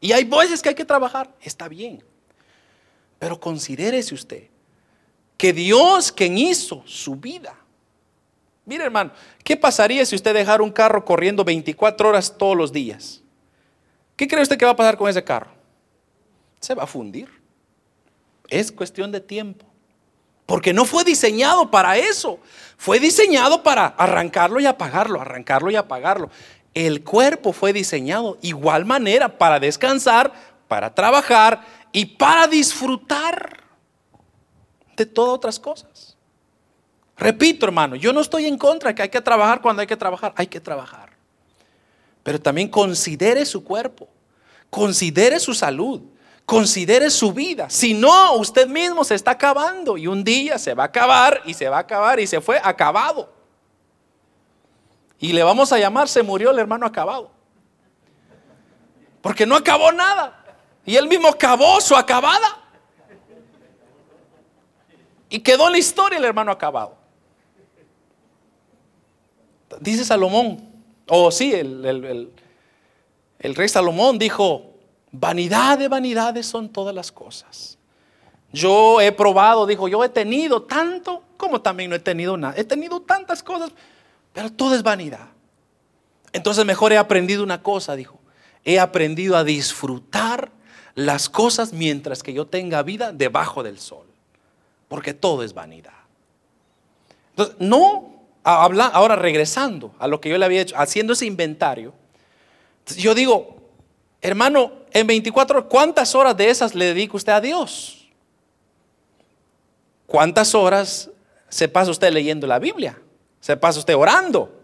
Y 0.00 0.12
hay 0.12 0.24
veces 0.24 0.60
que 0.60 0.70
hay 0.70 0.74
que 0.74 0.84
trabajar. 0.84 1.32
Está 1.40 1.68
bien. 1.68 2.02
Pero 3.18 3.38
considérese 3.38 4.14
usted 4.14 4.48
que 5.36 5.52
Dios 5.52 6.10
quien 6.10 6.38
hizo 6.38 6.82
su 6.86 7.14
vida. 7.14 7.56
Mire 8.64 8.84
hermano, 8.84 9.10
¿qué 9.42 9.56
pasaría 9.56 10.04
si 10.06 10.14
usted 10.14 10.34
dejara 10.34 10.62
un 10.62 10.70
carro 10.70 11.04
corriendo 11.04 11.44
24 11.44 12.08
horas 12.08 12.36
todos 12.38 12.56
los 12.56 12.72
días? 12.72 13.22
¿Qué 14.16 14.28
cree 14.28 14.42
usted 14.42 14.56
que 14.56 14.64
va 14.64 14.72
a 14.72 14.76
pasar 14.76 14.96
con 14.96 15.08
ese 15.08 15.24
carro? 15.24 15.50
Se 16.60 16.74
va 16.74 16.84
a 16.84 16.86
fundir. 16.86 17.28
Es 18.48 18.70
cuestión 18.70 19.10
de 19.10 19.20
tiempo. 19.20 19.66
Porque 20.46 20.72
no 20.72 20.84
fue 20.84 21.02
diseñado 21.02 21.70
para 21.70 21.96
eso. 21.96 22.38
Fue 22.76 23.00
diseñado 23.00 23.62
para 23.62 23.86
arrancarlo 23.86 24.60
y 24.60 24.66
apagarlo, 24.66 25.20
arrancarlo 25.20 25.70
y 25.70 25.76
apagarlo. 25.76 26.30
El 26.74 27.02
cuerpo 27.02 27.52
fue 27.52 27.72
diseñado 27.72 28.38
igual 28.42 28.84
manera 28.84 29.38
para 29.38 29.58
descansar, 29.58 30.32
para 30.68 30.94
trabajar 30.94 31.64
y 31.90 32.06
para 32.06 32.46
disfrutar 32.46 33.64
de 34.96 35.06
todas 35.06 35.34
otras 35.34 35.58
cosas. 35.58 36.11
Repito, 37.22 37.66
hermano, 37.66 37.94
yo 37.94 38.12
no 38.12 38.20
estoy 38.20 38.46
en 38.46 38.58
contra 38.58 38.94
que 38.94 39.02
hay 39.02 39.08
que 39.08 39.20
trabajar 39.20 39.60
cuando 39.60 39.80
hay 39.80 39.86
que 39.86 39.96
trabajar, 39.96 40.32
hay 40.36 40.48
que 40.48 40.60
trabajar. 40.60 41.10
Pero 42.22 42.40
también 42.40 42.68
considere 42.68 43.46
su 43.46 43.62
cuerpo, 43.62 44.08
considere 44.70 45.38
su 45.38 45.54
salud, 45.54 46.02
Considere 46.44 47.08
su 47.10 47.32
vida. 47.32 47.70
Si 47.70 47.94
no, 47.94 48.34
usted 48.34 48.66
mismo 48.66 49.04
se 49.04 49.14
está 49.14 49.32
acabando 49.32 49.96
y 49.96 50.06
un 50.06 50.24
día 50.24 50.58
se 50.58 50.74
va 50.74 50.82
a 50.84 50.86
acabar 50.86 51.40
y 51.44 51.54
se 51.54 51.68
va 51.68 51.76
a 51.76 51.80
acabar 51.80 52.18
y 52.18 52.26
se 52.26 52.40
fue 52.40 52.60
acabado. 52.62 53.32
Y 55.18 55.32
le 55.32 55.42
vamos 55.44 55.72
a 55.72 55.78
llamar, 55.78 56.08
se 56.08 56.22
murió 56.22 56.50
el 56.50 56.58
hermano 56.58 56.84
acabado. 56.84 57.30
Porque 59.20 59.46
no 59.46 59.54
acabó 59.54 59.92
nada. 59.92 60.44
Y 60.84 60.96
él 60.96 61.06
mismo 61.06 61.28
acabó 61.28 61.80
su 61.80 61.94
acabada. 61.94 62.58
Y 65.28 65.38
quedó 65.38 65.68
en 65.68 65.72
la 65.72 65.78
historia 65.78 66.18
el 66.18 66.24
hermano 66.24 66.50
acabado. 66.50 67.01
Dice 69.80 70.04
Salomón, 70.04 70.68
o 71.08 71.30
sí, 71.30 71.52
el, 71.52 72.30
el 73.38 73.54
rey 73.54 73.68
Salomón 73.68 74.18
dijo, 74.18 74.72
Vanidad 75.12 75.78
de 75.78 75.88
vanidades 75.88 76.46
son 76.46 76.70
todas 76.70 76.94
las 76.94 77.12
cosas. 77.12 77.76
Yo 78.50 79.00
he 79.00 79.12
probado, 79.12 79.66
dijo, 79.66 79.86
yo 79.86 80.02
he 80.02 80.08
tenido 80.08 80.62
tanto 80.62 81.22
como 81.36 81.60
también 81.60 81.90
no 81.90 81.96
he 81.96 82.00
tenido 82.00 82.36
nada. 82.38 82.54
He 82.56 82.64
tenido 82.64 83.02
tantas 83.02 83.42
cosas, 83.42 83.72
pero 84.32 84.50
todo 84.50 84.74
es 84.74 84.82
vanidad. 84.82 85.28
Entonces 86.32 86.64
mejor 86.64 86.92
he 86.92 86.98
aprendido 86.98 87.42
una 87.42 87.62
cosa, 87.62 87.94
dijo. 87.94 88.18
He 88.64 88.80
aprendido 88.80 89.36
a 89.36 89.44
disfrutar 89.44 90.50
las 90.94 91.28
cosas 91.28 91.74
mientras 91.74 92.22
que 92.22 92.32
yo 92.32 92.46
tenga 92.46 92.82
vida 92.82 93.12
debajo 93.12 93.62
del 93.62 93.78
sol. 93.78 94.06
Porque 94.88 95.12
todo 95.12 95.42
es 95.42 95.52
vanidad. 95.52 95.92
Entonces, 97.30 97.56
no, 97.58 98.11
ahora 98.44 99.16
regresando 99.16 99.94
a 99.98 100.06
lo 100.06 100.20
que 100.20 100.28
yo 100.28 100.38
le 100.38 100.44
había 100.44 100.62
hecho, 100.62 100.76
haciendo 100.76 101.12
ese 101.12 101.26
inventario. 101.26 101.94
Yo 102.96 103.14
digo, 103.14 103.56
hermano, 104.20 104.72
en 104.92 105.06
24 105.06 105.68
¿cuántas 105.68 106.14
horas 106.14 106.36
de 106.36 106.50
esas 106.50 106.74
le 106.74 106.86
dedica 106.86 107.16
usted 107.16 107.32
a 107.32 107.40
Dios? 107.40 108.08
¿Cuántas 110.06 110.54
horas 110.54 111.10
se 111.48 111.68
pasa 111.68 111.90
usted 111.90 112.12
leyendo 112.12 112.46
la 112.46 112.58
Biblia? 112.58 113.00
¿Se 113.40 113.56
pasa 113.56 113.78
usted 113.78 113.96
orando? 113.96 114.60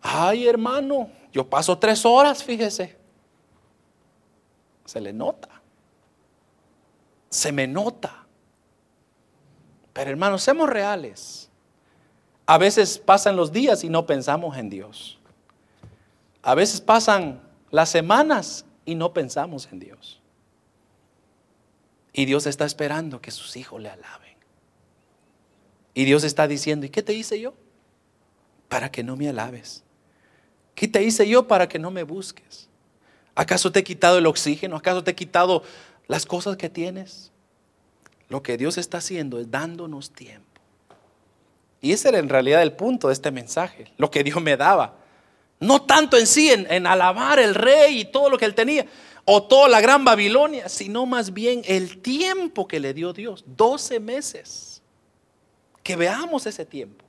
Ay, 0.00 0.46
hermano, 0.46 1.10
yo 1.32 1.48
paso 1.48 1.76
tres 1.78 2.04
horas, 2.06 2.42
fíjese. 2.42 2.96
Se 4.84 5.00
le 5.00 5.12
nota. 5.12 5.48
Se 7.28 7.52
me 7.52 7.66
nota. 7.66 8.24
Pero 9.92 10.10
hermanos, 10.10 10.42
seamos 10.42 10.70
reales. 10.70 11.47
A 12.50 12.56
veces 12.56 12.96
pasan 12.96 13.36
los 13.36 13.52
días 13.52 13.84
y 13.84 13.90
no 13.90 14.06
pensamos 14.06 14.56
en 14.56 14.70
Dios. 14.70 15.18
A 16.40 16.54
veces 16.54 16.80
pasan 16.80 17.42
las 17.70 17.90
semanas 17.90 18.64
y 18.86 18.94
no 18.94 19.12
pensamos 19.12 19.68
en 19.70 19.80
Dios. 19.80 20.18
Y 22.14 22.24
Dios 22.24 22.46
está 22.46 22.64
esperando 22.64 23.20
que 23.20 23.32
sus 23.32 23.54
hijos 23.58 23.82
le 23.82 23.90
alaben. 23.90 24.34
Y 25.92 26.06
Dios 26.06 26.24
está 26.24 26.48
diciendo, 26.48 26.86
¿y 26.86 26.88
qué 26.88 27.02
te 27.02 27.12
hice 27.12 27.38
yo? 27.38 27.52
Para 28.70 28.90
que 28.90 29.02
no 29.04 29.14
me 29.14 29.28
alabes. 29.28 29.84
¿Qué 30.74 30.88
te 30.88 31.02
hice 31.02 31.28
yo 31.28 31.46
para 31.46 31.68
que 31.68 31.78
no 31.78 31.90
me 31.90 32.02
busques? 32.02 32.70
¿Acaso 33.34 33.70
te 33.70 33.80
he 33.80 33.84
quitado 33.84 34.16
el 34.16 34.26
oxígeno? 34.26 34.74
¿Acaso 34.74 35.04
te 35.04 35.10
he 35.10 35.14
quitado 35.14 35.64
las 36.06 36.24
cosas 36.24 36.56
que 36.56 36.70
tienes? 36.70 37.30
Lo 38.30 38.42
que 38.42 38.56
Dios 38.56 38.78
está 38.78 38.98
haciendo 38.98 39.38
es 39.38 39.50
dándonos 39.50 40.12
tiempo. 40.12 40.47
Y 41.80 41.92
ese 41.92 42.08
era 42.08 42.18
en 42.18 42.28
realidad 42.28 42.62
el 42.62 42.72
punto 42.72 43.08
de 43.08 43.14
este 43.14 43.30
mensaje, 43.30 43.92
lo 43.96 44.10
que 44.10 44.24
Dios 44.24 44.40
me 44.42 44.56
daba. 44.56 44.96
No 45.60 45.82
tanto 45.82 46.16
en 46.16 46.26
sí, 46.26 46.50
en, 46.50 46.86
alabar 46.86 47.38
el 47.38 47.54
rey 47.54 48.00
y 48.00 48.04
todo 48.04 48.30
lo 48.30 48.38
que 48.38 48.44
él 48.44 48.54
tenía, 48.54 48.86
o 49.24 49.42
toda 49.42 49.68
la 49.68 49.80
gran 49.80 50.04
Babilonia, 50.04 50.68
sino 50.68 51.04
más 51.06 51.32
bien 51.32 51.62
el 51.66 52.00
tiempo 52.00 52.66
que 52.66 52.80
le 52.80 52.94
dio 52.94 53.12
Dios, 53.12 53.44
12 53.46 54.00
meses. 54.00 54.82
Que 55.82 55.96
veamos 55.96 56.46
ese 56.46 56.64
tiempo. 56.64 57.04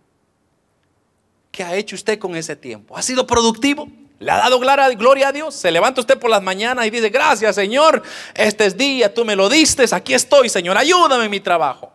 ¿Qué 1.51 1.63
ha 1.63 1.75
hecho 1.75 1.95
usted 1.95 2.17
con 2.17 2.35
ese 2.35 2.55
tiempo? 2.55 2.95
¿Ha 2.95 3.01
sido 3.01 3.25
productivo? 3.25 3.87
¿Le 4.19 4.31
ha 4.31 4.37
dado 4.37 4.59
gloria 4.59 5.29
a 5.29 5.31
Dios? 5.31 5.55
Se 5.55 5.71
levanta 5.71 6.01
usted 6.01 6.19
por 6.19 6.29
las 6.29 6.41
mañanas 6.41 6.85
y 6.85 6.89
dice, 6.89 7.09
gracias 7.09 7.55
Señor, 7.55 8.03
este 8.33 8.65
es 8.65 8.77
día, 8.77 9.13
tú 9.13 9.23
me 9.23 9.35
lo 9.35 9.47
diste, 9.47 9.85
aquí 9.91 10.13
estoy 10.13 10.49
Señor, 10.49 10.77
ayúdame 10.77 11.25
en 11.25 11.31
mi 11.31 11.39
trabajo. 11.39 11.91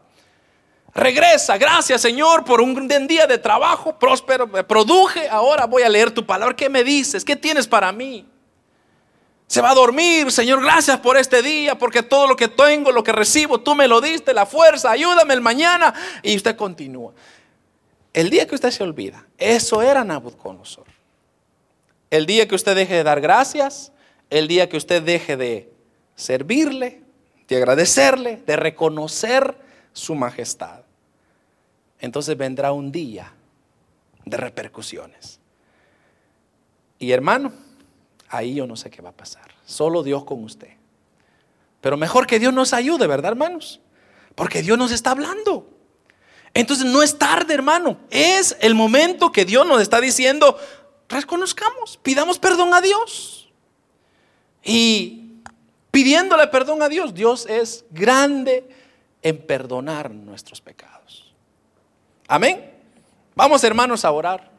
Regresa, 0.95 1.59
gracias 1.59 2.01
Señor 2.01 2.45
por 2.45 2.61
un 2.61 2.87
día 3.09 3.27
de 3.27 3.39
trabajo 3.39 3.99
próspero, 3.99 4.49
produje, 4.67 5.29
ahora 5.29 5.67
voy 5.67 5.83
a 5.83 5.89
leer 5.89 6.13
tu 6.13 6.25
palabra, 6.25 6.55
¿qué 6.55 6.69
me 6.69 6.85
dices? 6.85 7.25
¿Qué 7.25 7.35
tienes 7.35 7.67
para 7.67 7.91
mí? 7.91 8.25
Se 9.47 9.61
va 9.61 9.71
a 9.71 9.75
dormir, 9.75 10.33
Señor, 10.33 10.63
gracias 10.63 10.99
por 11.01 11.17
este 11.17 11.43
día, 11.43 11.77
porque 11.77 12.03
todo 12.03 12.27
lo 12.27 12.37
que 12.37 12.49
tengo, 12.49 12.93
lo 12.93 13.05
que 13.05 13.13
recibo, 13.13 13.61
tú 13.61 13.75
me 13.75 13.87
lo 13.87 14.01
diste, 14.01 14.33
la 14.33 14.47
fuerza, 14.47 14.91
ayúdame 14.91 15.35
el 15.35 15.41
mañana. 15.41 15.93
Y 16.23 16.35
usted 16.35 16.57
continúa. 16.57 17.13
El 18.13 18.31
día 18.31 18.47
que 18.47 18.55
usted 18.55 18.71
se 18.71 18.83
olvida, 18.83 19.27
eso 19.37 19.83
era 19.83 20.03
Nabucodonosor. 20.03 20.87
El 22.11 22.27
día 22.27 22.49
que 22.49 22.55
usted 22.55 22.75
deje 22.75 22.95
de 22.95 23.03
dar 23.03 23.21
gracias, 23.21 23.93
el 24.31 24.49
día 24.49 24.69
que 24.69 24.77
usted 24.77 25.03
deje 25.03 25.37
de 25.37 25.73
servirle, 26.15 27.03
de 27.49 27.57
agradecerle, 27.57 28.43
de 28.47 28.57
reconocer 28.57 29.59
su 29.93 30.15
majestad, 30.15 30.84
entonces 32.05 32.37
vendrá 32.37 32.71
un 32.73 32.93
día 32.93 33.33
de 34.27 34.37
repercusiones. 34.37 35.41
Y 36.99 37.13
hermano, 37.13 37.51
ahí 38.29 38.55
yo 38.55 38.67
no 38.67 38.77
sé 38.77 38.91
qué 38.91 39.01
va 39.01 39.09
a 39.09 39.17
pasar. 39.17 39.51
Solo 39.65 40.03
Dios 40.03 40.25
con 40.25 40.45
usted. 40.45 40.69
Pero 41.81 41.97
mejor 41.97 42.27
que 42.27 42.39
Dios 42.39 42.53
nos 42.53 42.75
ayude, 42.75 43.07
¿verdad, 43.07 43.33
hermanos? 43.33 43.81
Porque 44.35 44.61
Dios 44.61 44.77
nos 44.77 44.93
está 44.93 45.13
hablando. 45.13 45.67
Entonces 46.53 46.85
no 46.85 47.03
es 47.03 47.19
tarde, 47.19 47.55
hermano. 47.55 47.99
Es 48.11 48.55
el 48.61 48.75
momento 48.75 49.33
que 49.33 49.47
Dios 49.47 49.67
nos 49.67 49.81
está 49.81 49.99
diciendo, 49.99 50.59
reconozcamos, 51.09 51.99
pidamos 52.03 52.39
perdón 52.39 52.75
a 52.75 52.83
Dios. 52.83 53.51
Y 54.63 55.41
pidiéndole 55.91 56.49
perdón 56.49 56.83
a 56.83 56.91
Dios, 56.91 57.15
Dios 57.15 57.47
es 57.47 57.87
grande 57.91 58.69
en 59.23 59.39
perdonar 59.39 60.11
nuestros 60.11 60.61
pecados. 60.61 60.94
Amén. 62.29 62.72
Vamos 63.35 63.64
hermanos 63.64 64.05
a 64.05 64.11
orar. 64.11 64.54